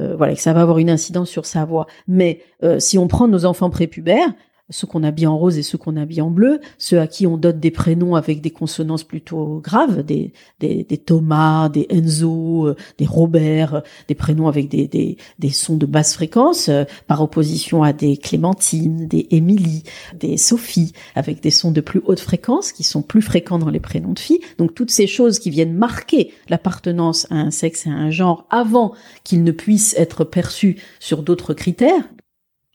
[0.00, 1.86] euh, voilà, que ça va avoir une incidence sur sa voix.
[2.06, 4.32] Mais euh, si on prend nos enfants prépubères,
[4.70, 7.36] ceux qu'on habille en rose et ceux qu'on habille en bleu, ceux à qui on
[7.36, 12.76] donne des prénoms avec des consonances plutôt graves, des, des, des Thomas, des Enzo, euh,
[12.98, 17.22] des Robert, euh, des prénoms avec des, des, des sons de basse fréquence, euh, par
[17.22, 19.84] opposition à des Clémentine, des Émilie,
[20.18, 23.80] des Sophie, avec des sons de plus haute fréquence, qui sont plus fréquents dans les
[23.80, 24.40] prénoms de filles.
[24.58, 28.46] Donc toutes ces choses qui viennent marquer l'appartenance à un sexe et à un genre
[28.50, 28.92] avant
[29.24, 32.04] qu'ils ne puissent être perçus sur d'autres critères,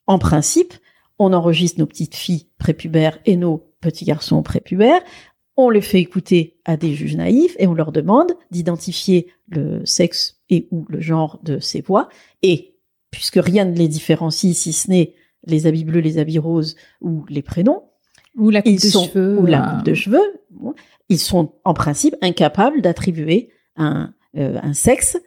[0.07, 0.73] en principe,
[1.19, 5.01] on enregistre nos petites filles prépubères et nos petits garçons prépubères,
[5.55, 10.41] on les fait écouter à des juges naïfs et on leur demande d'identifier le sexe
[10.49, 12.09] et ou le genre de ces voix.
[12.41, 12.75] Et
[13.11, 15.13] puisque rien ne les différencie si ce n'est
[15.45, 17.83] les habits bleus, les habits roses ou les prénoms,
[18.35, 19.37] Ou la coupe ils de sont, cheveux.
[19.37, 20.73] ou la euh, coupe de cheveux, bon,
[21.09, 25.17] ils sont en principe incapables d'attribuer un, euh, un sexe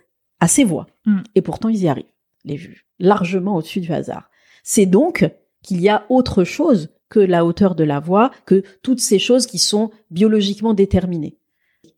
[0.40, 0.86] à ces voix.
[1.04, 1.20] Mm.
[1.34, 2.06] Et pourtant, ils y arrivent,
[2.44, 4.30] les juges, largement au-dessus du hasard.
[4.64, 5.28] C'est donc
[5.66, 9.46] qu'il y a autre chose que la hauteur de la voix, que toutes ces choses
[9.46, 11.38] qui sont biologiquement déterminées.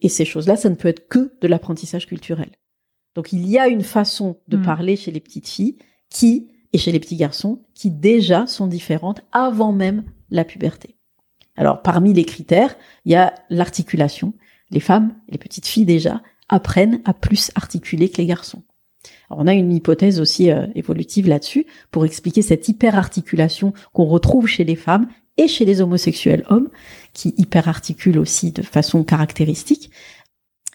[0.00, 2.50] Et ces choses-là, ça ne peut être que de l'apprentissage culturel.
[3.14, 4.62] Donc il y a une façon de Mm.
[4.62, 5.76] parler chez les petites filles
[6.08, 10.96] qui, et chez les petits garçons, qui déjà sont différentes avant même la puberté.
[11.56, 14.34] Alors parmi les critères, il y a l'articulation.
[14.70, 18.62] Les femmes, les petites filles déjà, apprennent à plus articuler que les garçons.
[19.30, 24.46] Alors, on a une hypothèse aussi euh, évolutive là-dessus pour expliquer cette hyperarticulation qu'on retrouve
[24.46, 26.68] chez les femmes et chez les homosexuels hommes,
[27.12, 29.90] qui hyperarticulent aussi de façon caractéristique.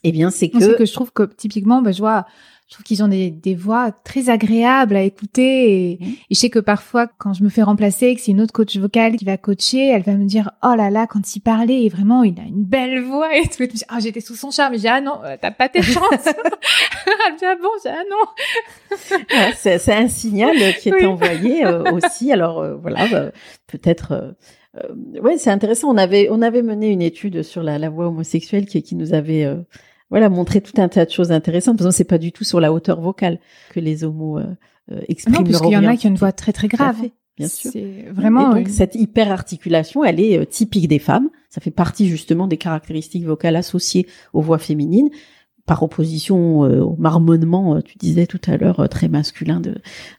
[0.03, 2.25] Eh bien, c'est que, que je trouve que typiquement, bah, je vois,
[2.73, 5.91] je trouve qu'ils ont des, des voix très agréables à écouter.
[5.91, 6.07] Et, Mhm.
[6.31, 8.75] et je sais que parfois, quand je me fais remplacer, que c'est une autre coach
[8.77, 11.89] vocale qui va coacher, elle va me dire, oh là là, quand il parlait, et
[11.89, 13.63] vraiment, il a une belle voix et tout.
[13.89, 14.75] Ah, j'étais sous son charme.
[14.79, 16.01] J'ai, ah non, euh, t'as pas tes chances.
[16.25, 18.97] elle me dit, ah bon, j'ai, ah non.
[19.37, 21.05] Ouais, c'est c'est un signal qui est Oui.
[21.05, 22.31] envoyé euh, aussi.
[22.31, 23.31] Alors euh, voilà, bah,
[23.67, 24.31] peut-être euh,
[24.75, 25.89] Euh, ouais, c'est intéressant.
[25.93, 29.13] On avait on avait mené une étude sur la, la voix homosexuelle qui, qui nous
[29.13, 29.57] avait euh,
[30.13, 31.79] voilà montré tout un tas de choses intéressantes.
[31.79, 33.39] Parce que c'est pas du tout sur la hauteur vocale
[33.71, 34.43] que les homos euh,
[34.91, 35.37] euh expriment.
[35.37, 36.97] Non, puisqu'il y en a qui ont une voix très très grave.
[37.35, 37.71] bien sûr.
[37.73, 38.55] C'est vraiment.
[38.55, 41.31] Et donc cette hyperarticulation, elle est euh, typique des femmes.
[41.49, 45.09] Ça fait partie justement des caractéristiques vocales associées aux voix féminines
[45.65, 49.75] par opposition euh, au marmonnement, euh, tu disais tout à l'heure, euh, très masculin de,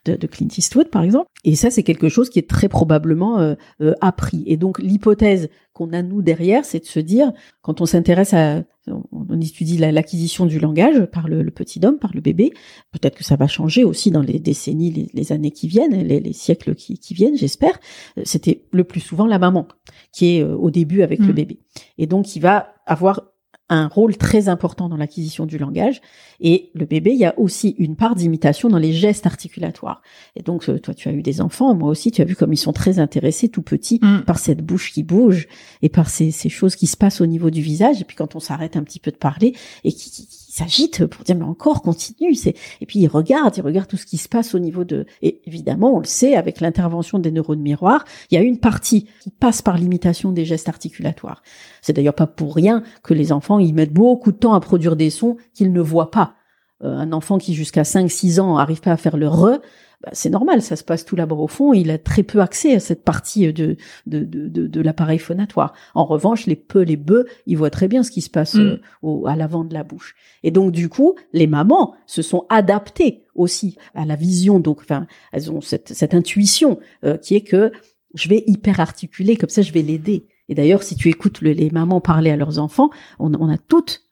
[0.07, 1.29] de, de, Clint Eastwood, par exemple.
[1.45, 3.55] Et ça, c'est quelque chose qui est très probablement
[4.01, 4.45] appris.
[4.47, 8.63] Et donc, l'hypothèse qu'on a, nous, derrière, c'est de se dire, quand on s'intéresse à,
[8.89, 12.53] on étudie l'acquisition du langage par le, petit homme, par le bébé,
[12.93, 16.33] peut-être que ça va changer aussi dans les décennies, les, années qui viennent, les, les
[16.33, 17.79] siècles qui, qui viennent, j'espère.
[18.25, 19.69] C'était le plus souvent la maman
[20.13, 21.37] qui est au début avec le Mm.
[21.37, 21.59] bébé.
[21.99, 23.34] Et donc, il va avoir
[23.69, 26.01] un rôle très important dans l'acquisition du langage.
[26.41, 30.03] Et le bébé, il y a aussi une part d'imitation dans les gestes articulatoires.
[30.37, 32.53] Et donc, euh, toi, tu as eu des enfants, moi aussi, tu as vu comme
[32.53, 34.23] ils sont très intéressés, tout petits, Mm.
[34.27, 35.49] par cette bouche qui bouge
[35.83, 38.01] et par ces, ces choses qui se passent au niveau du visage.
[38.01, 39.55] Et puis, quand on s'arrête un petit peu de parler
[39.85, 42.35] et qui, qui, qui s'agite pour dire, mais encore, continue.
[42.35, 42.55] C'est...
[42.81, 45.05] Et puis, ils regardent, ils regardent tout ce qui se passe au niveau de...
[45.21, 49.09] Et évidemment, on le sait, avec l'intervention des neurones miroirs, il y a une partie
[49.21, 51.43] qui passe par l'imitation des gestes articulatoires.
[51.83, 54.95] C'est d'ailleurs pas pour rien que les enfants, ils mettent beaucoup de temps à produire
[54.95, 56.35] des sons qu'ils ne voient pas.
[56.83, 59.59] Euh, un enfant qui jusqu'à 5-6 ans arrive pas à faire le re,
[60.05, 62.75] bah, c'est normal, ça se passe tout là-bas au fond, il a très peu accès
[62.75, 63.77] à cette partie de,
[64.07, 65.73] de, de, de, de l'appareil phonatoire.
[65.95, 68.61] En revanche, les peu, les bœufs, ils voient très bien ce qui se passe Mm.
[68.61, 70.15] euh, au, à l'avant de la bouche.
[70.43, 75.07] Et donc, du coup, les mamans se sont adaptées aussi à la vision, donc, enfin,
[75.33, 77.73] elles ont cette, cette intuition euh, qui est que
[78.15, 80.27] je vais hyper articuler, comme ça, je vais l'aider.
[80.49, 83.57] Et d'ailleurs, si tu écoutes le- les mamans parler à leurs enfants, on, on a
[83.59, 84.04] toutes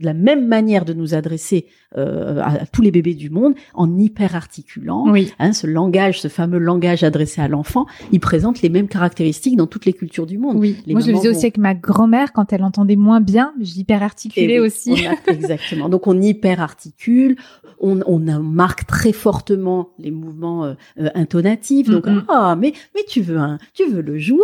[0.00, 1.66] la même manière de nous adresser
[1.96, 5.04] euh, à, à tous les bébés du monde en hyper articulant.
[5.10, 5.32] Oui.
[5.38, 9.66] Hein, ce langage, ce fameux langage adressé à l'enfant, il présente les mêmes caractéristiques dans
[9.66, 10.56] toutes les cultures du monde.
[10.58, 10.76] Oui.
[10.86, 13.54] Les Moi, je le faisais vont- aussi avec ma grand-mère quand elle entendait moins bien.
[13.60, 14.02] J'hyper
[14.36, 15.06] Eh oui, aussi.
[15.06, 15.88] a- exactement.
[15.88, 17.36] Donc on hyper articule,
[17.80, 21.88] on, on marque très fortement les mouvements euh, euh, intonatifs.
[21.88, 24.38] Donc ah mais mais tu veux un, tu veux le jouer,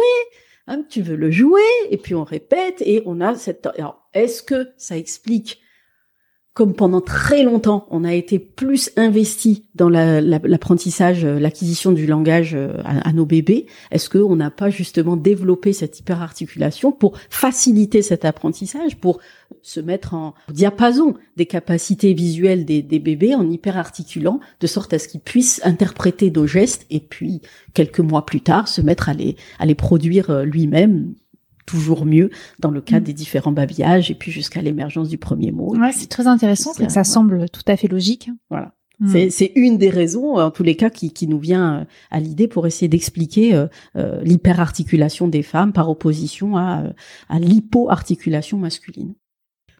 [0.66, 1.60] hein, tu veux le jouer,
[1.90, 3.66] et puis on répète et on a cette.
[3.78, 5.60] Alors est-ce que ça explique
[6.52, 11.90] comme pendant très longtemps, on a été plus investi dans la- la- l'apprentissage, euh, l'acquisition
[11.90, 16.92] du langage euh, à, à nos bébés, est-ce qu'on n'a pas justement développé cette hyperarticulation
[16.92, 19.18] pour faciliter cet apprentissage, pour
[19.64, 24.98] se mettre en diapason des capacités visuelles des, des bébés en hyperarticulant, de sorte à
[24.98, 27.40] ce qu'ils puissent interpréter nos gestes et puis
[27.72, 31.14] quelques mois plus tard se mettre à les, à les produire euh, lui-même
[31.66, 32.28] toujours mieux
[32.58, 33.06] dans le cadre Mm.
[33.06, 35.74] des différents babillages et puis jusqu'à l'émergence du premier mot.
[35.76, 37.04] Ouais, c'est très intéressant, ça Ouais.
[37.04, 38.28] semble tout à fait logique.
[38.50, 38.74] Voilà.
[39.00, 39.08] Mm.
[39.08, 42.20] C'est, c'est une des raisons, en tous les cas, qui, qui nous vient euh, à
[42.20, 43.66] l'idée pour essayer d'expliquer euh,
[43.96, 46.92] euh, l'hyperarticulation des femmes par opposition à, euh,
[47.30, 49.14] à l'hypoarticulation masculine.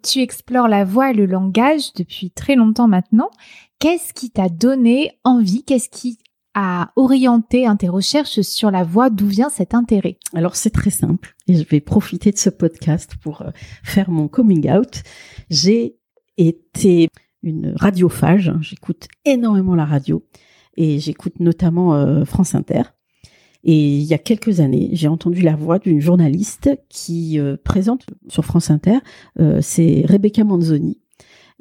[0.04, 3.30] Tu explores la voix et le langage depuis très longtemps maintenant.
[3.78, 6.18] Qu'est-ce qui t'a donné envie Qu'est-ce qui
[6.52, 10.18] a orienté tes recherches sur la voix D'où vient cet intérêt?
[10.34, 13.50] Alors c'est très simple et je vais profiter de ce podcast pour euh,
[13.82, 15.02] faire mon coming out.
[15.48, 15.96] J'ai
[16.36, 17.08] été
[17.42, 20.22] une radiophage, hein, j'écoute énormément la radio
[20.76, 22.82] et j'écoute notamment euh, France Inter.
[23.64, 28.04] Et il y a quelques années, j'ai entendu la voix d'une journaliste qui euh, présente
[28.28, 28.98] sur France Inter,
[29.40, 31.00] euh, c'est Rebecca Manzoni,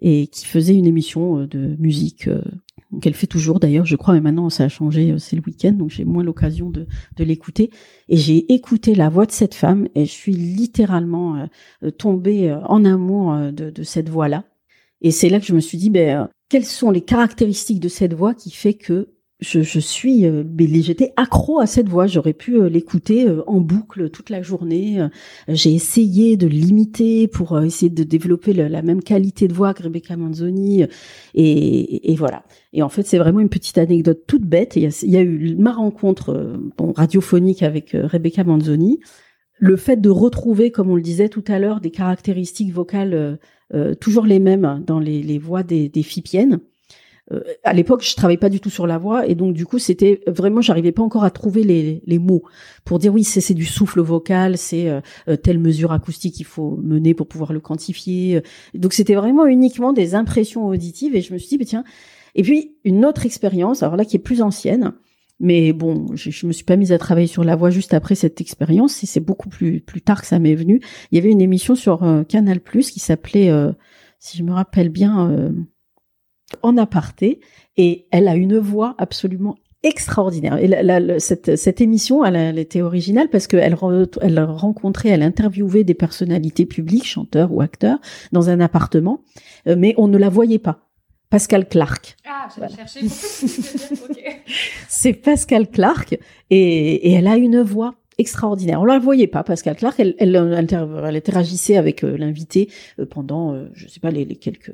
[0.01, 2.30] et qui faisait une émission euh, de musique
[3.01, 5.89] qu'elle fait toujours d'ailleurs, je crois, mais maintenant ça a changé, c'est le week-end, donc
[5.89, 6.85] j'ai moins l'occasion de,
[7.17, 7.71] l'écouter.
[8.09, 11.47] Et j'ai écouté la voix de cette femme et je suis littéralement
[11.97, 14.43] tombée en amour de, de cette voix-là.
[15.01, 18.13] Et c'est là que je me suis dit, ben, quelles sont les caractéristiques de cette
[18.13, 19.09] voix qui fait que
[19.44, 20.44] je, je suis, euh,
[20.82, 22.07] j'étais accro à cette voix.
[22.07, 25.02] J'aurais pu euh, l'écouter euh, en boucle toute la journée.
[25.02, 25.10] Euh,
[25.49, 29.84] J'ai essayé de l'imiter pour euh, essayer de développer la même qualité de voix que
[29.84, 30.86] Rebecca Manzoni.
[31.34, 32.44] Et, et voilà.
[32.72, 34.78] Et en fait, c'est vraiment une petite anecdote toute bête.
[34.78, 38.99] Il y a, eu ma rencontre bon, radiophonique avec Rebecca Manzoni.
[39.60, 43.40] Le fait de retrouver, comme on le disait tout à l'heure, des caractéristiques vocales
[43.99, 46.60] toujours les mêmes dans les, les voix des, des fipiennes.
[47.32, 49.80] Euh, à l'époque, je travaillais pas du tout sur la voix et donc du coup,
[49.80, 52.44] c'était vraiment, j'arrivais pas encore à trouver les, les mots
[52.84, 56.78] pour dire oui, c'est du souffle vocal, c'est euh, euh, telle mesure acoustique qu'il faut
[56.84, 58.41] mener pour pouvoir le quantifier.
[58.74, 61.84] Donc c'était vraiment uniquement des impressions auditives et je me suis dit, bah, tiens.
[62.36, 64.94] Et puis une autre expérience, alors là qui est plus ancienne,
[65.40, 68.16] mais bon, je, je me suis pas mise à travailler sur la voix juste après
[68.16, 69.04] cette expérience.
[69.04, 70.80] et C'est beaucoup plus plus tard que ça m'est venu.
[71.12, 73.72] Il y avait une émission sur euh, Canal Plus qui s'appelait, euh,
[74.20, 75.52] si je me rappelle bien, euh,
[76.61, 77.39] En aparté,
[77.77, 80.57] et elle a une voix absolument extraordinaire.
[80.57, 83.77] Et la, la, cette, cette, émission, elle, elle, était originale parce qu'elle
[84.21, 87.99] elle rencontrait, elle interviewait des personnalités publiques, chanteurs ou acteurs,
[88.31, 89.21] dans un appartement,
[89.67, 90.80] euh, mais on ne la voyait pas.
[91.30, 92.15] Pascal Clark.
[92.25, 92.75] Ah, je voilà.
[92.75, 93.01] chercher.
[94.88, 96.17] C'est Pascal Clark
[96.49, 98.81] et, et elle a une voix extraordinaire.
[98.81, 99.99] On la voyait pas, Pascal Clark.
[99.99, 102.69] Elle, elle, elle, interagissait avec euh, l'invité
[102.99, 104.72] euh, pendant, euh, je sais pas, les, les quelques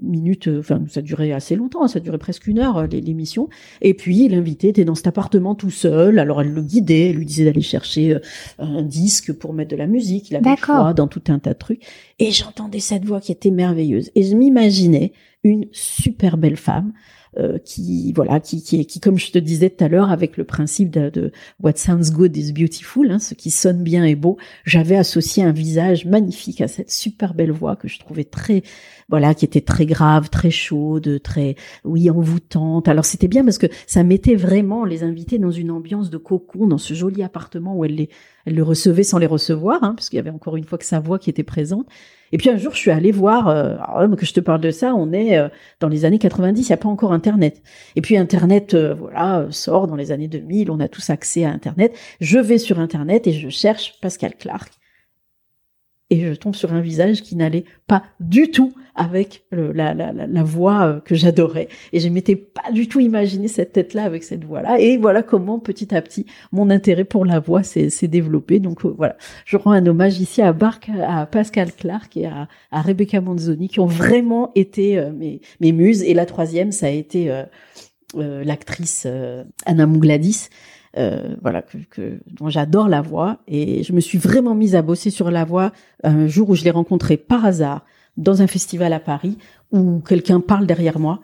[0.00, 0.48] minutes.
[0.58, 1.86] Enfin, ça durait assez longtemps.
[1.88, 3.48] Ça durait presque une heure l'émission.
[3.80, 6.18] Et puis l'invité était dans cet appartement tout seul.
[6.18, 8.18] Alors elle le guidait, elle lui disait d'aller chercher
[8.58, 10.30] un disque pour mettre de la musique.
[10.30, 11.82] Il avait choix dans tout un tas de trucs.
[12.20, 14.10] Et j'entendais cette voix qui était merveilleuse.
[14.14, 16.92] Et je m'imaginais une super belle femme
[17.38, 20.44] euh, qui voilà qui, qui qui comme je te disais tout à l'heure avec le
[20.44, 24.96] principe de, what sounds good is beautiful hein, ce qui sonne bien et beau j'avais
[24.96, 28.62] associé un visage magnifique à cette super belle voix que je trouvais très
[29.08, 31.54] voilà qui était très grave très chaude très
[31.84, 32.88] oui envoûtante.
[32.88, 36.66] Alors c'était bien parce que ça mettait vraiment les invités dans une ambiance de cocon
[36.66, 38.08] dans ce joli appartement où elle les
[38.46, 40.84] elle le recevait sans les recevoir hein, parce qu'il y avait encore une fois que
[40.84, 41.86] sa voix qui était présente
[42.32, 44.70] et puis un jour, je suis allée voir, euh, alors, que je te parle de
[44.70, 45.48] ça, on est euh,
[45.80, 47.62] dans les années 90, il n'y a pas encore Internet.
[47.96, 51.50] Et puis Internet, euh, voilà, sort dans les années 2000, on a tous accès à
[51.50, 51.96] Internet.
[52.20, 54.72] Je vais sur Internet et je cherche Pascal Clark
[56.10, 61.00] et je tombe sur un visage qui n'allait pas du tout avec la, voix euh,
[61.00, 61.68] que j'adorais.
[61.92, 64.80] Et je m'étais pas du tout imaginé cette tête-là avec cette voix-là.
[64.80, 68.58] Et voilà comment petit à petit mon intérêt pour la voix s'est développé.
[68.58, 70.54] Donc euh, voilà, je rends un hommage ici à,
[71.06, 76.02] à Pascal Clark et à, Rebecca Manzoni qui ont vraiment été euh, mes, mes muses.
[76.02, 77.30] Et la troisième, ça a été
[78.14, 79.06] l'actrice
[79.66, 80.48] Anna Mougladis
[80.96, 83.38] euh, voilà, que, que dont j'adore la voix.
[83.46, 86.64] Et je me suis vraiment mise à bosser sur la voix un jour où je
[86.64, 87.84] l'ai rencontrée par hasard
[88.16, 89.38] dans un festival à Paris
[89.70, 91.20] où quelqu'un parle derrière moi.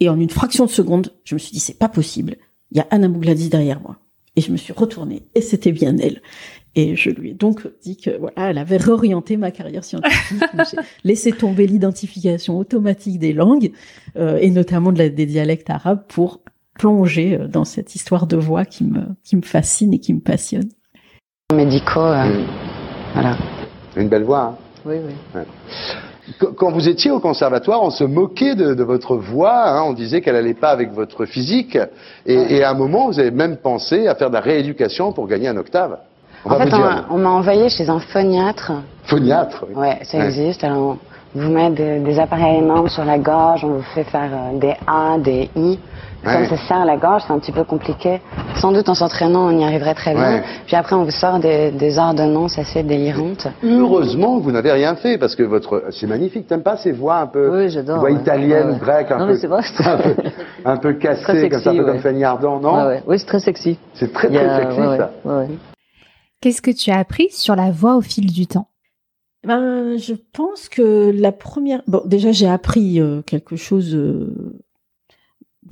[0.00, 2.36] Et en une fraction de seconde, je me suis dit, c'est pas possible.
[2.70, 3.98] Il y a Anna Mougladis derrière moi.
[4.34, 6.22] Et je me suis retournée et c'était bien elle.
[6.74, 10.42] Et je lui ai donc dit que voilà, elle avait réorienté ma carrière scientifique.
[10.54, 13.72] J'ai laissé tomber l'identification automatique des langues
[14.16, 16.40] euh, et notamment de la, des dialectes arabes pour
[16.78, 20.20] plonger euh, dans cette histoire de voix qui me, qui me fascine et qui me
[20.20, 20.68] passionne.
[21.54, 22.44] Médicaux, euh,
[23.14, 23.36] voilà.
[23.96, 24.42] Une belle voix.
[24.42, 25.14] Hein oui, oui.
[25.34, 25.44] Ouais.
[26.56, 30.20] Quand vous étiez au conservatoire, on se moquait de, de votre voix, hein, on disait
[30.20, 31.76] qu'elle n'allait pas avec votre physique,
[32.26, 35.26] et, et, à un moment, vous avez même pensé à faire de la rééducation pour
[35.26, 35.98] gagner un octave.
[36.44, 38.72] On en fait, on, on m'a envoyé chez un phoniatre.
[39.04, 39.74] Phoniatre, oui.
[39.74, 40.62] Ouais, ça existe.
[40.64, 40.96] Alors,
[41.34, 44.58] on vous met des, des appareils énormes sur la gorge, on vous fait faire euh,
[44.58, 45.78] des A, des I.
[46.24, 48.20] Comme ça serre la gorge, c'est un petit peu compliqué.
[48.56, 50.34] Sans doute en s'entraînant, on y arriverait très bien.
[50.34, 50.44] Ouais.
[50.66, 53.48] Puis après, on vous sort des, des ordonnances assez délirantes.
[53.64, 56.46] Heureusement que vous n'avez rien fait, parce que votre, c'est magnifique.
[56.46, 57.98] T'aimes pas ces voix un peu, oui, j'adore.
[57.98, 58.18] Voix ouais.
[58.18, 58.78] ouais.
[58.80, 60.14] grecques, un non, peu, mais c'est vrai, un peu,
[60.64, 63.26] un peu cassées, sexy, comme ça, un peu comme Fanny Ardant, non ouais, Oui, c'est
[63.26, 63.78] très sexy.
[63.94, 65.10] C'est très, très a, sexy, ça.
[66.40, 68.68] Qu'est-ce que tu as appris sur la voix au fil du temps?
[69.44, 71.82] Ben, je pense que la première.
[71.88, 74.60] Bon, déjà, j'ai appris euh, quelque chose euh,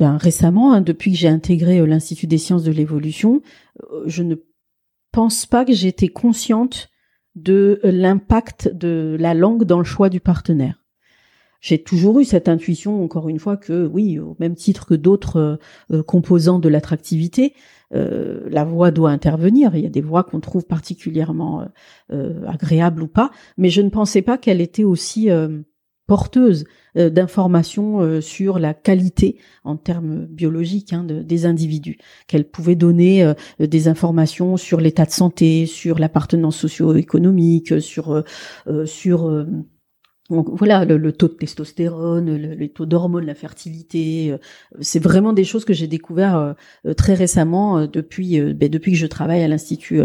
[0.01, 3.43] ben, récemment, hein, depuis que j'ai intégré euh, l'Institut des sciences de l'évolution.
[3.93, 4.37] Euh, je ne
[5.13, 6.89] pense pas que j'étais consciente
[7.35, 10.83] de euh, l'impact de la langue dans le choix du partenaire.
[11.61, 15.59] J'ai toujours eu cette intuition, encore une fois, que oui, au même titre que d'autres
[16.07, 17.53] composants de l'attractivité,
[17.91, 19.77] la voix doit intervenir.
[19.77, 21.69] Il y a des voix qu'on trouve particulièrement
[22.09, 25.29] agréables ou pas, mais je ne pensais pas qu'elle était aussi
[26.07, 26.65] porteuse
[26.95, 33.89] d'informations sur la qualité en termes biologiques hein, de, des individus, qu'elle pouvait donner des
[33.89, 38.25] informations sur l'état de santé, sur l'appartenance socio-économique, sur
[38.85, 39.47] sur
[40.31, 44.39] donc, voilà, le, taux de testostérone, le, taux d'hormones, la fertilité, euh,
[44.81, 46.55] c'est vraiment des choses que j'ai découvert
[46.87, 50.01] euh, très récemment euh, depuis ben, depuis que je travaille à l'institut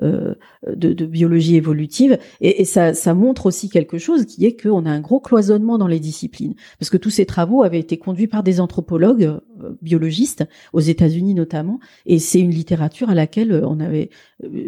[0.00, 2.18] de, biologie évolutive.
[2.40, 5.86] Et, ça, ça, montre aussi quelque chose qui est qu'on a un gros cloisonnement dans
[5.86, 9.40] les disciplines, parce que tous ces travaux avaient été conduits par des anthropologues
[9.82, 14.10] biologistes aux États-Unis notamment, et c'est une littérature à laquelle on n'avait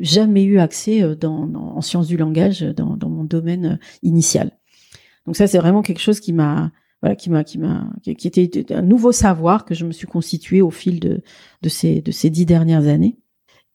[0.00, 4.57] jamais eu accès en sciences du langage dans mon domaine initial.
[5.28, 6.72] Donc ça, c'est vraiment quelque chose qui m'a,
[7.02, 10.62] voilà, qui m'a, qui m'a, qui était un nouveau savoir que je me suis constitué
[10.62, 11.20] au fil de,
[11.60, 13.18] de ces, de ces dix dernières années.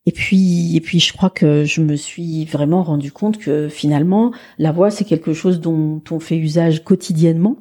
[0.08, 4.34] Et puis, et puis, je crois que je me suis vraiment rendu compte que finalement,
[4.58, 7.58] la voix, c'est quelque chose dont on fait usage quotidiennement,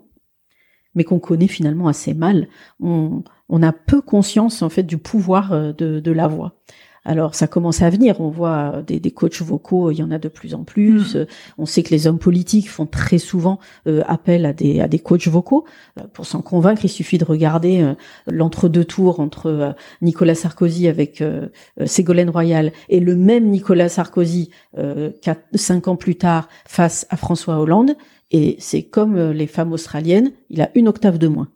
[0.94, 2.48] mais qu'on connaît finalement assez mal.
[2.80, 6.62] On, on a peu conscience en fait du pouvoir euh, de, de la voix.
[7.04, 10.18] Alors ça commence à venir, on voit des, des coachs vocaux, il y en a
[10.18, 11.16] de plus en plus.
[11.16, 11.26] Mm.
[11.58, 13.58] On sait que les hommes politiques font très souvent
[13.88, 15.64] euh, appel à des, à des coachs vocaux.
[15.98, 17.94] Euh, Pour s'en convaincre, il suffit de regarder euh,
[18.28, 21.48] l'entre-deux tours entre euh, Nicolas Sarkozy avec euh,
[21.80, 27.06] euh, Ségolène Royal et le même Nicolas Sarkozy euh, quatre, cinq ans plus tard face
[27.10, 27.96] à François Hollande.
[28.30, 31.48] Et c'est comme euh, les femmes australiennes, il a une octave de moins.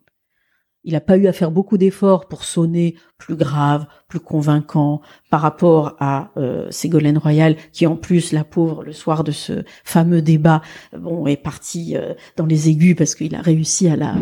[0.86, 5.42] Il n'a pas eu à faire beaucoup d'efforts pour sonner plus grave, plus convaincant par
[5.42, 10.22] rapport à euh, Ségolène Royal, qui en plus, la pauvre, le soir de ce fameux
[10.22, 10.62] débat,
[10.94, 14.14] euh, bon, est partie euh, dans les aigus parce qu'il a réussi à la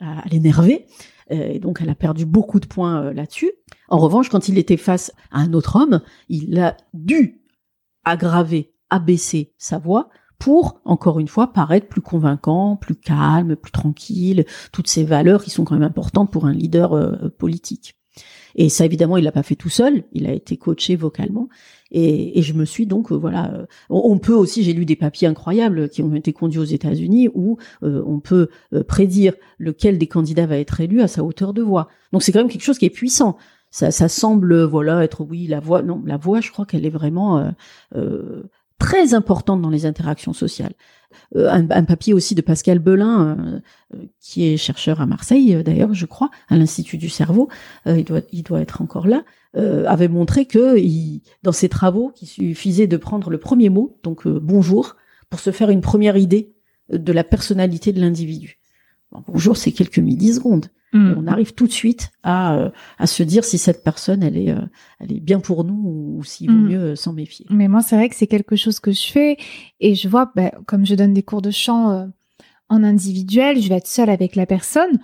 [0.00, 0.86] à, l'énerver.
[1.30, 3.52] Euh, et donc, elle a perdu beaucoup de points euh, là-dessus.
[3.88, 7.40] En revanche, quand il était face à un autre homme, il a dû
[8.04, 10.10] aggraver, abaisser sa voix
[10.44, 15.48] pour, encore une fois, paraître plus convaincant, plus calme, plus tranquille, toutes ces valeurs qui
[15.48, 17.96] sont quand même importantes pour un leader euh, politique.
[18.54, 20.04] Et ça, évidemment, il l'a pas fait tout seul.
[20.12, 21.48] Il a été coaché vocalement.
[21.90, 24.96] Et, et je me suis donc, euh, voilà, euh, on, peut aussi, j'ai lu des
[24.96, 29.96] papiers incroyables qui ont été conduits aux États-Unis où euh, on peut euh, prédire lequel
[29.96, 31.88] des candidats va être élu à sa hauteur de voix.
[32.12, 33.38] Donc c'est quand même quelque chose qui est puissant.
[33.70, 35.80] Ça, ça semble, voilà, être oui la voix.
[35.80, 37.50] Non, la voix, je crois qu'elle est vraiment
[38.78, 40.74] très importante dans les interactions sociales.
[41.36, 43.60] Euh, un, papier aussi de Pascal Belin, euh,
[43.94, 47.48] euh, qui est chercheur à Marseille, d'ailleurs, je crois, à l'Institut du cerveau,
[47.86, 49.24] il, doit, il être encore là,
[49.54, 54.26] avait montré que il, dans ses travaux, qu'il suffisait de prendre le premier mot, donc
[54.26, 54.96] bonjour,
[55.30, 56.54] pour se faire une première idée
[56.90, 58.58] de la personnalité de l'individu.
[59.14, 60.66] Bon, bonjour, c'est quelques millisecondes.
[60.92, 61.10] Mm.
[61.10, 64.36] Et on arrive tout de suite à, euh, à se dire si cette personne, elle
[64.36, 64.60] est, euh,
[65.00, 66.68] elle est bien pour nous ou, ou s'il vaut Mm.
[66.68, 67.46] mieux euh, s'en méfier.
[67.50, 69.36] Mais moi, c'est vrai que c'est quelque chose que je fais
[69.80, 72.08] et je vois, ben, comme je donne des cours de chant
[72.68, 74.98] en individuel, je vais être seule avec la personne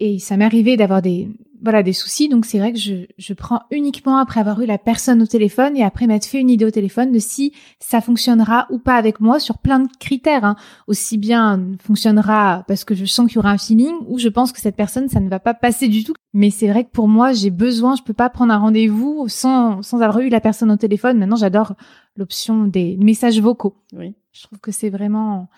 [0.00, 1.28] et ça m'est arrivé d'avoir des,
[1.62, 2.28] voilà, des soucis.
[2.28, 5.76] Donc c'est vrai que je, je prends uniquement après avoir eu la personne au téléphone
[5.76, 9.20] et après m'être fait une idée au téléphone de si ça fonctionnera ou pas avec
[9.20, 10.44] moi sur plein de critères.
[10.44, 10.56] hein.
[10.86, 14.52] Aussi bien fonctionnera parce que je sens qu'il y aura un feeling ou je pense
[14.52, 16.14] que cette personne, ça ne va pas passer du tout.
[16.32, 19.82] Mais c'est vrai que pour moi, j'ai besoin, je peux pas prendre un rendez-vous sans,
[19.82, 21.18] sans avoir eu la personne au téléphone.
[21.18, 21.74] Maintenant, j'adore
[22.16, 23.74] l'option des messages vocaux.
[23.96, 24.14] Oui.
[24.32, 25.48] Je trouve que c'est vraiment,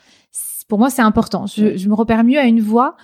[0.67, 1.47] pour moi, c'est important.
[1.47, 2.97] Je, je me repère mieux à une voix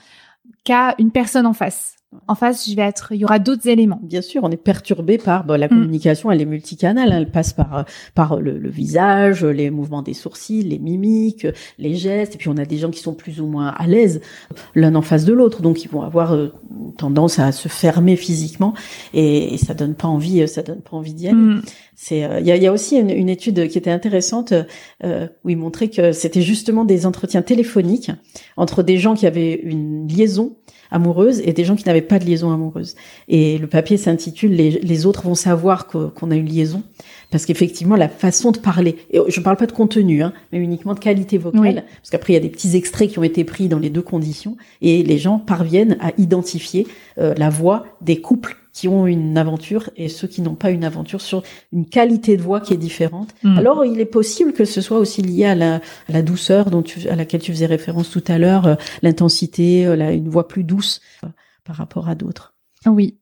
[0.65, 1.95] qu'à une personne en face.
[2.27, 4.01] En face, je vais être, il y aura d'autres éléments.
[4.03, 5.69] Bien sûr, on est perturbé par bah, la Mm.
[5.69, 7.83] communication, elle est multicanale, elle passe par euh,
[8.15, 11.47] par le, le visage, les mouvements des sourcils, les mimiques,
[11.79, 14.23] les gestes, et puis on a des gens qui sont plus ou moins à l'aise
[14.75, 16.49] l'un en face de l'autre, donc ils vont avoir euh,
[16.97, 18.73] tendance à se fermer physiquement,
[19.12, 21.37] et, et ça donne pas envie, euh, ça donne pas envie d'y aller.
[21.37, 21.62] Mm.
[22.01, 24.55] C'est, euh, il y, a, aussi une, étude qui était intéressante
[25.03, 28.12] euh, où il montrait que c'était justement des entretiens téléphoniques
[28.57, 30.55] entre des gens qui avaient une liaison
[30.93, 32.95] amoureuse et des gens qui n'avaient pas de liaison amoureuse.
[33.27, 36.85] Et le papier s'intitule les, les autres vont savoir qu'on a une liaison
[37.30, 38.96] parce qu'effectivement la façon de parler.
[39.10, 41.62] Et je parle pas de contenu, hein, mais uniquement de qualité vocale.
[41.62, 41.74] Oui.
[41.74, 44.02] Parce qu'après il y a des petits extraits qui ont été pris dans les deux
[44.02, 46.86] conditions et les gens parviennent à identifier
[47.18, 50.84] euh, la voix des couples qui ont une aventure et ceux qui n'ont pas une
[50.84, 51.42] aventure sur
[51.72, 53.34] une qualité de voix qui est différente.
[53.42, 53.59] Mm.
[53.59, 56.82] Alors, il est possible que ce soit aussi lié à la, à la douceur dont
[56.82, 60.62] tu, à laquelle tu faisais référence tout à l'heure, euh, l'intensité, euh, une voix plus
[60.62, 61.00] douce
[61.64, 62.55] par rapport à d'autres.
[62.86, 63.18] Oui.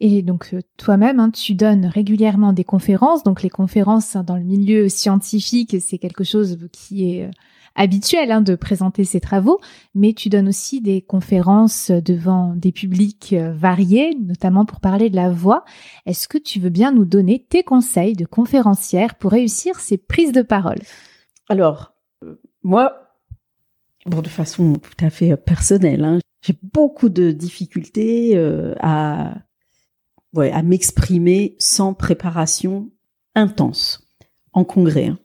[0.00, 3.24] Et donc euh, toi-même, hein, tu donnes régulièrement des conférences.
[3.24, 7.30] Donc les conférences hein, dans le milieu scientifique, c'est quelque chose qui est euh,
[7.74, 9.60] habituel hein, de présenter ses travaux,
[9.94, 15.16] mais tu donnes aussi des conférences devant des publics euh, variés, notamment pour parler de
[15.16, 15.64] la voix.
[16.06, 20.32] Est-ce que tu veux bien nous donner tes conseils de conférencière pour réussir ces prises
[20.32, 20.78] de parole?
[21.48, 21.94] Alors,
[22.62, 23.16] moi,
[24.06, 28.36] bon, de façon tout à fait personnelle, j'ai beaucoup de difficultés
[28.80, 29.34] à,
[30.36, 32.90] à m'exprimer sans préparation
[33.34, 34.08] intense
[34.52, 35.06] en congrès.
[35.06, 35.18] Hein.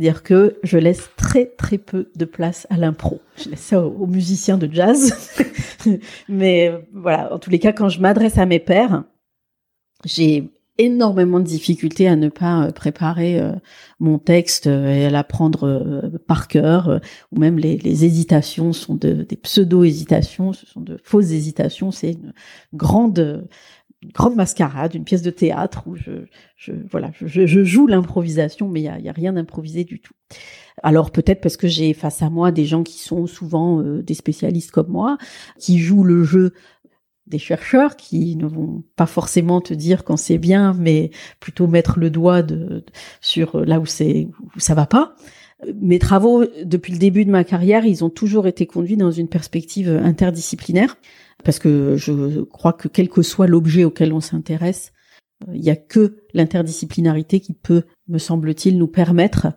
[0.00, 3.20] C'est-à-dire que je laisse très très peu de place à l'impro.
[3.36, 5.14] Je laisse ça aux, musiciens de jazz.
[6.28, 9.04] Mais euh, voilà, en tous les cas, quand je m'adresse à mes pairs,
[10.06, 13.52] j'ai énormément de difficultés à ne pas euh, préparer euh,
[13.98, 17.00] mon texte et à l'apprendre par cœur,
[17.30, 22.32] ou même les, hésitations sont de, des pseudo-hésitations, ce sont de fausses hésitations, c'est une
[22.72, 23.46] grande
[24.02, 26.24] une grande mascarade, une pièce de théâtre où je,
[26.56, 30.14] je voilà, je, je joue l'improvisation, mais il y a, rien d'improvisé du tout.
[30.82, 34.14] Alors peut-être parce que j'ai face à moi des gens qui sont souvent euh, des
[34.14, 35.18] spécialistes comme moi,
[35.58, 36.54] qui jouent le jeu
[37.26, 41.98] des chercheurs qui ne vont pas forcément te dire quand c'est bien, mais plutôt mettre
[41.98, 42.84] le doigt de,
[43.20, 45.14] sur là où c'est où ça va pas.
[45.80, 49.28] Mes travaux depuis le début de ma carrière, ils ont toujours été conduits dans une
[49.28, 50.96] perspective interdisciplinaire,
[51.44, 54.92] parce que je crois que quel que soit l'objet auquel on s'intéresse,
[55.52, 59.48] Il n'y a que l'interdisciplinarité qui peut, me semble-t-il, nous permettre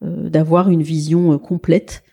[0.00, 2.04] d'avoir une vision complète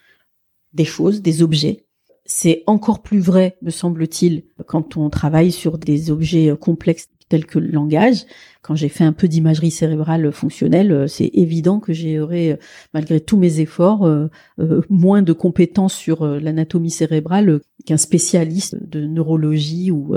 [0.74, 1.86] des choses, des objets.
[2.26, 7.60] C'est encore plus vrai, me semble-t-il, quand on travaille sur des objets complexes tels que
[7.60, 8.26] le langage.
[8.62, 12.60] Quand j'ai fait un peu d'imagerie cérébrale fonctionnelle, c'est évident que j'aurais,
[12.94, 14.28] malgré tous mes efforts, euh,
[14.60, 20.16] euh, moins de compétences sur euh, l'anatomie cérébrale qu'un spécialiste de neurologie ou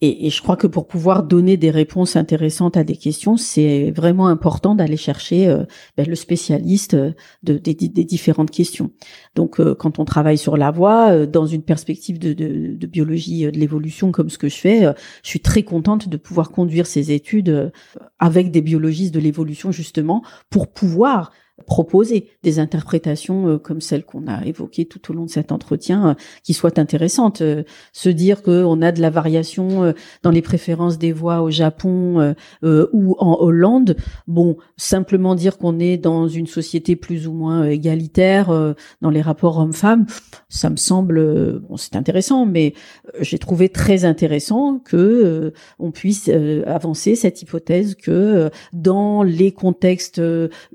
[0.00, 4.26] et, je crois que pour pouvoir donner des réponses intéressantes à des questions, c'est vraiment
[4.26, 5.64] important d'aller chercher euh,
[5.96, 7.12] ben, le spécialiste euh,
[7.42, 8.90] de, des, différentes questions.
[9.34, 13.44] Donc, euh, quand on travaille sur la voix, dans une perspective de, de, de biologie
[13.44, 14.82] de l'évolution comme ce que je fais,
[15.22, 17.72] je suis très contente de pouvoir conduire ces études
[18.18, 21.30] avec des biologistes de l'évolution justement pour pouvoir
[21.66, 26.08] proposer des interprétations euh, comme celles qu'on a évoquées tout au long de cet entretien
[26.08, 27.40] euh, qui soient intéressantes.
[27.42, 27.62] Euh,
[27.92, 33.16] se dire qu'on a de la variation dans les préférences des voix au Japon ou
[33.18, 39.10] en Hollande, bon, simplement dire qu'on est dans une société plus ou moins égalitaire dans
[39.10, 40.06] les rapports hommes-femmes,
[40.48, 42.74] ça me semble, bon, c'est intéressant, mais
[43.20, 46.30] j'ai trouvé très intéressant que on puisse
[46.66, 50.20] avancer cette hypothèse que dans les contextes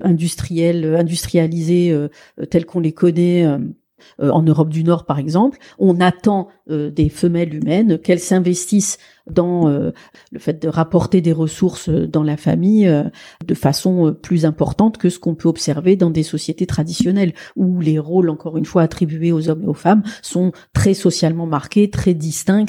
[0.02, 2.08] industriels industrialisés euh,
[2.50, 3.58] tels qu'on les connaît euh,
[4.20, 8.98] euh, en Europe du Nord par exemple, on attend des femelles humaines qu'elles s'investissent
[9.28, 12.86] dans le fait de rapporter des ressources dans la famille
[13.44, 17.98] de façon plus importante que ce qu'on peut observer dans des sociétés traditionnelles où les
[17.98, 22.12] rôles, encore une fois, attribués aux hommes et aux femmes sont très socialement marqués, très
[22.12, 22.66] distincts.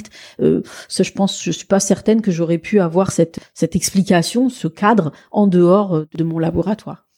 [0.87, 4.69] ça, je pense, je suis pas certaine que j'aurais pu avoir cette, cette explication, ce
[4.69, 7.08] cadre en dehors de mon laboratoire.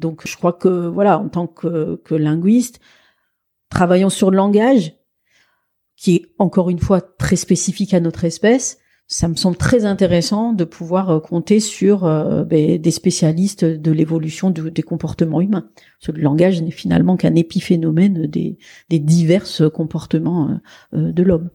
[0.00, 2.80] Donc je crois que voilà, en tant que, linguiste,
[3.68, 4.94] travaillant sur le langage,
[5.96, 10.52] qui est encore une fois très spécifique à notre espèce, ça me semble très intéressant
[10.52, 15.68] de pouvoir euh, compter sur euh, ben, des spécialistes de l'évolution des comportements humains.
[16.00, 18.56] Parce le langage n'est finalement qu'un épiphénomène des,
[18.88, 20.60] divers comportements
[20.94, 21.50] euh, de l'homme.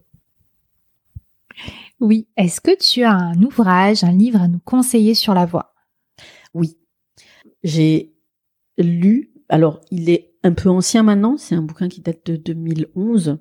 [2.01, 2.27] Oui.
[2.35, 5.73] Est-ce que tu as un ouvrage, un livre à nous conseiller sur la voix
[6.53, 6.77] Oui.
[7.63, 8.14] J'ai
[8.77, 13.37] lu, alors il est un peu ancien maintenant, c'est un bouquin qui date de 2011,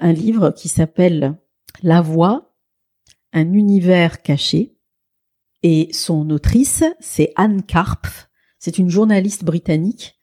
[0.00, 1.38] un livre qui s'appelle
[1.82, 2.54] La voix,
[3.32, 4.76] un univers caché.
[5.62, 8.28] Et son autrice, c'est Anne Karpf.
[8.58, 10.18] C'est une journaliste britannique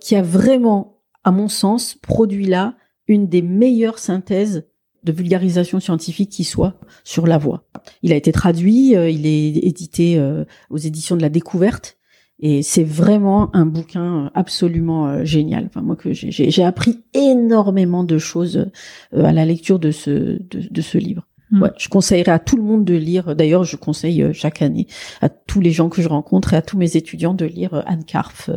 [0.00, 2.76] qui a vraiment, à mon sens, produit là
[3.06, 4.66] une des meilleures synthèses
[5.04, 7.68] de vulgarisation scientifique qui soit sur la voix.
[8.02, 11.95] Il a été traduit, euh, il est édité euh, aux éditions de la découverte
[12.38, 15.66] et c'est vraiment un bouquin absolument euh, génial.
[15.66, 18.70] Enfin, moi que j'ai appris énormément de choses
[19.14, 21.26] euh, à la lecture de ce de, ce livre.
[21.50, 21.62] Mm.
[21.62, 23.34] Ouais, je conseillerais à tout le monde de lire.
[23.34, 24.86] D'ailleurs, je conseille euh, chaque année
[25.22, 28.04] à tous les gens que je rencontre et à tous mes étudiants de lire Anne
[28.04, 28.50] Karf,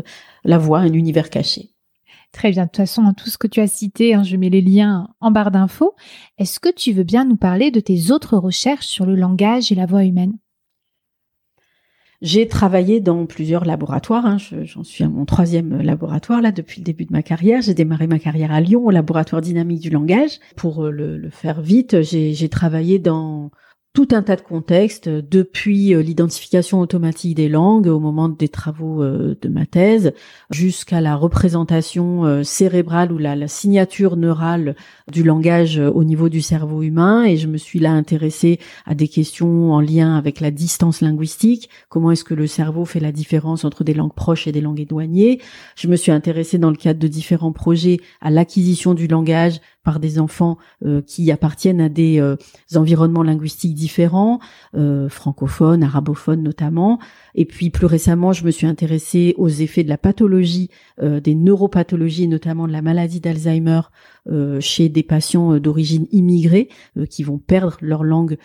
[0.43, 1.69] La Voix, un univers caché.
[2.33, 2.63] Très bien.
[2.63, 5.31] De toute façon, tout ce que tu as cité, hein, je mets les liens en
[5.31, 5.95] barre d'infos.
[6.37, 9.75] Est-ce que tu veux bien nous parler de tes autres recherches sur le langage et
[9.75, 10.33] la voix humaine?
[12.21, 14.25] J'ai travaillé dans plusieurs laboratoires.
[14.25, 14.37] Hein.
[14.63, 17.61] J'en suis à mon troisième laboratoire là depuis le début de ma carrière.
[17.61, 20.39] J'ai démarré ma carrière à Lyon au laboratoire dynamique du langage.
[20.55, 23.51] Pour euh, le, le faire vite, j'ai travaillé dans
[23.93, 29.01] tout un tas de contextes, depuis euh, l'identification automatique des langues au moment des travaux
[29.01, 30.13] euh, de ma thèse,
[30.51, 34.75] jusqu'à la représentation euh, cérébrale ou la, signature neurale
[35.11, 37.23] du langage au niveau du cerveau humain.
[37.23, 41.69] Et je me suis là intéressée à des questions en lien avec la distance linguistique.
[41.89, 44.81] Comment est-ce que le cerveau fait la différence entre des langues proches et des langues
[44.81, 45.41] éloignées?
[45.75, 49.99] Je me suis intéressée dans le cadre de différents projets à l'acquisition du langage par
[49.99, 52.35] des enfants euh, qui appartiennent à des euh,
[52.75, 54.39] environnements linguistiques différents,
[54.75, 56.99] euh, francophones, arabophones notamment.
[57.35, 60.69] Et puis plus récemment, je me suis intéressée aux effets de la pathologie,
[61.01, 63.81] des neuropathologies, notamment de la maladie d'Alzheimer
[64.59, 66.69] chez des patients d'origine immigrée
[67.09, 68.37] qui vont perdre leur langue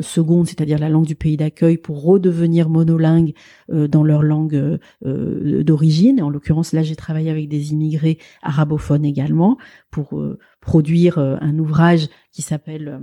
[0.00, 3.32] seconde, c'est-à-dire la langue du pays d'accueil, pour redevenir monolingues
[3.68, 6.22] dans leur langue d'origine.
[6.22, 9.56] En l'occurrence, là, j'ai travaillé avec des immigrés arabophones également
[9.90, 10.22] pour
[10.66, 12.98] produire euh, un ouvrage qui s'appelle euh,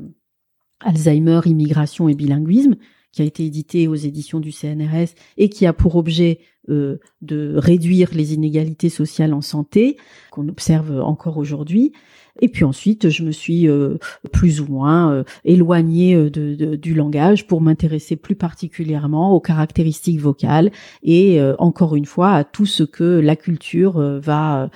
[0.82, 2.76] Alzheimer, immigration et bilinguisme,
[3.14, 7.56] qui a été édité aux éditions du CNRS et qui a pour objet euh, de
[7.56, 9.98] réduire les inégalités sociales en santé
[10.30, 11.94] qu'on observe encore aujourd'hui.
[12.42, 13.98] Et puis ensuite, je me suis euh,
[14.32, 20.20] plus ou moins euh, éloignée euh, de, du langage pour m'intéresser plus particulièrement aux caractéristiques
[20.20, 20.72] vocales
[21.04, 24.70] et encore une fois à tout ce que la culture va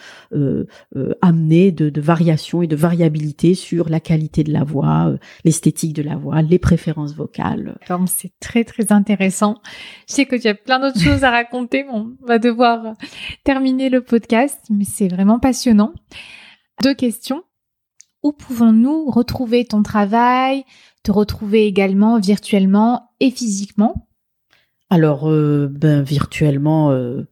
[1.21, 5.13] amener de, de variation et de variabilité sur la qualité de la voix,
[5.43, 7.77] l'esthétique de la voix, les préférences vocales.
[8.07, 9.55] C'est très très intéressant.
[10.07, 11.85] Je sais que tu as plein d'autres choses à raconter.
[11.91, 12.93] on va devoir
[13.43, 15.93] terminer le podcast, mais c'est vraiment passionnant.
[16.83, 17.43] Deux questions.
[18.27, 20.65] Où pouvons-nous retrouver ton travail,
[21.01, 24.09] te retrouver également virtuellement et physiquement?
[24.89, 27.25] Alors, euh, ben, virtuellement, euh,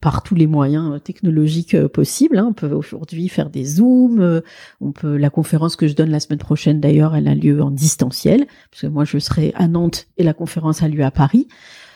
[0.00, 2.36] par tous les moyens technologiques euh, possibles.
[2.36, 2.46] Hein.
[2.48, 4.42] On peut aujourd'hui faire des zooms.
[4.80, 7.70] on peut la conférence que je donne la semaine prochaine d'ailleurs, elle a lieu en
[7.70, 11.46] distanciel parce que moi je serai à Nantes et la conférence a lieu à Paris.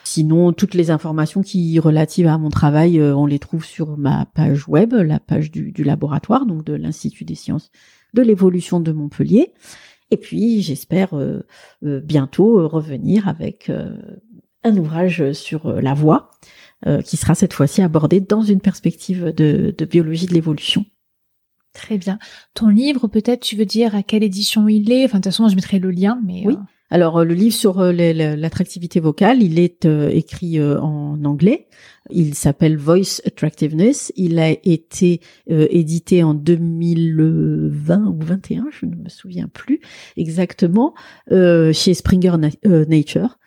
[0.05, 4.67] Sinon, toutes les informations qui relatives à mon travail, on les trouve sur ma page
[4.69, 7.69] web, la page du laboratoire, donc de l'Institut des sciences
[8.13, 9.53] de l'évolution de Montpellier.
[10.11, 11.45] Et puis, j'espère euh,
[11.83, 13.71] euh, bientôt euh, revenir avec
[14.63, 16.31] un ouvrage sur la voix,
[17.05, 20.85] qui sera cette fois-ci abordé dans une perspective de, biologie de l'évolution.
[21.73, 22.19] Très bien.
[22.53, 25.05] Ton livre, peut-être, tu veux dire à quelle édition il est?
[25.05, 26.43] Enfin, de toute façon, je mettrai le lien, mais...
[26.45, 26.55] Oui.
[26.91, 31.67] Alors, le livre sur l'attractivité vocale, il est écrit en anglais.
[32.09, 34.11] Il s'appelle Voice Attractiveness.
[34.15, 35.21] Il a été
[35.51, 39.79] euh, édité en 2020 ou 21, je ne me souviens plus
[40.17, 40.93] exactement,
[41.31, 42.33] euh, chez Springer
[42.65, 43.37] euh, Nature.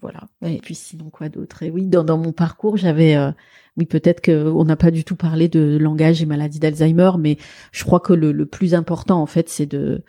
[0.00, 0.24] voilà.
[0.44, 1.62] Et puis sinon quoi d'autre?
[1.62, 3.16] Et oui, dans, mon parcours, j'avais
[3.76, 7.38] oui, peut-être qu'on n'a pas du tout parlé de langage et maladie d'Alzheimer, mais
[7.72, 10.02] je crois que le plus important, en fait, c'est de...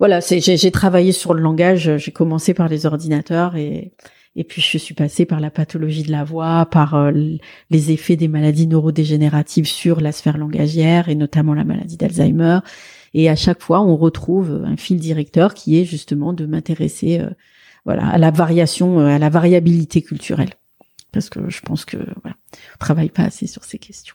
[0.00, 3.92] Voilà, j'ai travaillé sur le langage, j'ai commencé par les ordinateurs et,
[4.34, 7.12] et puis je suis passée par la pathologie de la voix, par euh,
[7.68, 12.60] les effets des maladies neurodégénératives sur la sphère langagière et notamment la maladie d'Alzheimer.
[13.12, 17.28] Et à chaque fois, on retrouve un fil directeur qui est justement de m'intéresser, euh,
[17.84, 20.54] voilà, à la variation, euh, à la variabilité culturelle,
[21.12, 22.36] parce que je pense que voilà,
[22.74, 24.14] on travaille pas assez sur ces questions.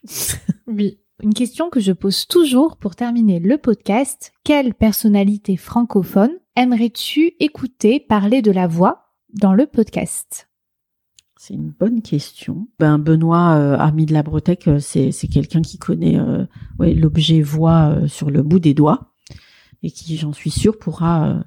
[0.65, 0.97] oui.
[1.23, 4.33] Une question que je pose toujours pour terminer le podcast.
[4.43, 10.49] Quelle personnalité francophone aimerais-tu écouter parler de la voix dans le podcast?
[11.37, 12.67] C'est une bonne question.
[12.79, 16.45] Ben Benoît, euh, ami de la Bretagne, euh, c'est quelqu'un qui connaît euh,
[16.79, 19.13] l'objet voix sur le bout des doigts
[19.83, 21.45] et qui, j'en suis sûre, pourra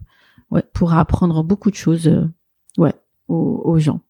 [0.92, 2.10] apprendre beaucoup de choses
[3.28, 4.00] aux, gens.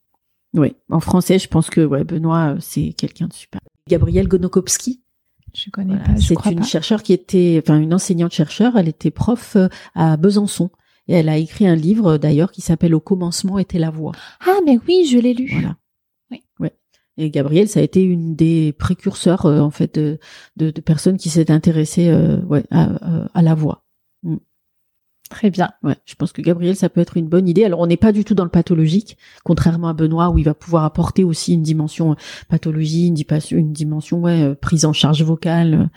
[0.88, 3.60] En français, je pense que Benoît, c'est quelqu'un de super.
[3.88, 5.02] Gabrielle Gonokowski?
[5.64, 6.16] Je connais pas.
[6.16, 8.76] C'est une chercheure qui était, enfin une enseignante chercheur.
[8.76, 9.56] Elle était prof
[9.94, 10.70] à Besançon
[11.08, 14.12] et elle a écrit un livre d'ailleurs qui s'appelle Au commencement était la voix.
[14.46, 15.48] Ah mais oui, je l'ai lu.
[15.50, 15.76] Voilà.
[16.30, 16.42] Oui.
[16.60, 16.74] Ouais.
[17.16, 20.18] Et Gabrielle, ça a été une des précurseurs euh, en fait de,
[20.56, 22.90] de, personnes qui s'est intéressées euh, ouais, à,
[23.34, 23.84] à, la voix.
[25.28, 25.70] Très bien.
[25.82, 27.64] Ouais, je pense que Gabriel, ça peut être une bonne idée.
[27.64, 30.54] Alors, on n'est pas du tout dans le pathologique, contrairement à Benoît, où il va
[30.54, 32.14] pouvoir apporter aussi une dimension euh,
[32.48, 33.16] pathologie, une,
[33.50, 35.90] une dimension ouais, prise en charge vocale.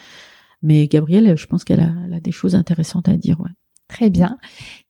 [0.62, 3.40] Mais Gabrielle, je pense qu'elle a, a, des choses intéressantes à dire.
[3.40, 3.50] Ouais.
[3.88, 4.38] Très bien.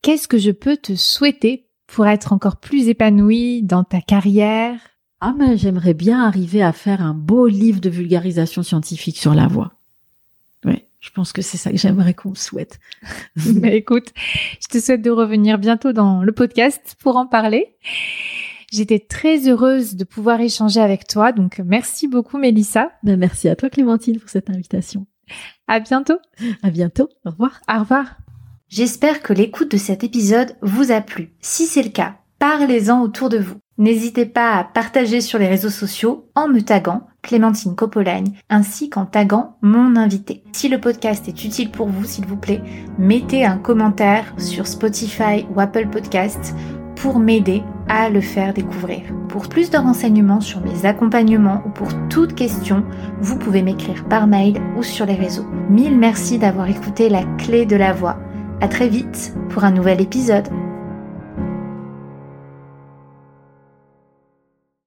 [0.02, 4.80] Qu'est-ce que je peux te souhaiter pour être encore plus épanouie dans ta carrière?
[5.20, 9.48] Ah mais j'aimerais bien arriver à faire un beau livre de vulgarisation scientifique sur la
[9.48, 9.74] voix.
[11.02, 12.80] Je pense que c'est ça que j'aimerais qu'on souhaite.
[13.56, 14.14] mais écoute,
[14.62, 17.76] je te souhaite de revenir bientôt dans le podcast pour en parler.
[18.72, 22.92] J'étais très heureuse de pouvoir échanger avec toi, donc merci beaucoup Mélissa.
[23.04, 25.08] Ben, merci à toi Clémentine pour cette invitation.
[25.68, 26.20] À bientôt.
[26.64, 27.10] À bientôt.
[27.26, 27.60] Au revoir.
[27.68, 28.18] Au revoir.
[28.70, 31.34] J'espère que l'écoute de cet épisode vous a plu.
[31.42, 33.58] Si c'est le cas, parlez-en autour de vous.
[33.78, 39.06] N'hésitez pas à partager sur les réseaux sociaux en me taguant Clémentine Copolagne ainsi qu'en
[39.06, 40.44] taguant mon invité.
[40.52, 42.62] Si le podcast est utile pour vous, s'il vous plaît,
[43.00, 46.54] mettez un commentaire sur Spotify ou Apple Podcast
[46.96, 49.02] pour m'aider à le faire découvrir.
[49.28, 52.86] Pour plus de renseignements sur mes accompagnements ou pour toute question,
[53.22, 55.48] vous pouvez m'écrire par mail ou sur les réseaux.
[55.70, 58.18] Mille merci d'avoir écouté la clé de la voix.
[58.60, 60.48] À très vite pour un nouvel épisode.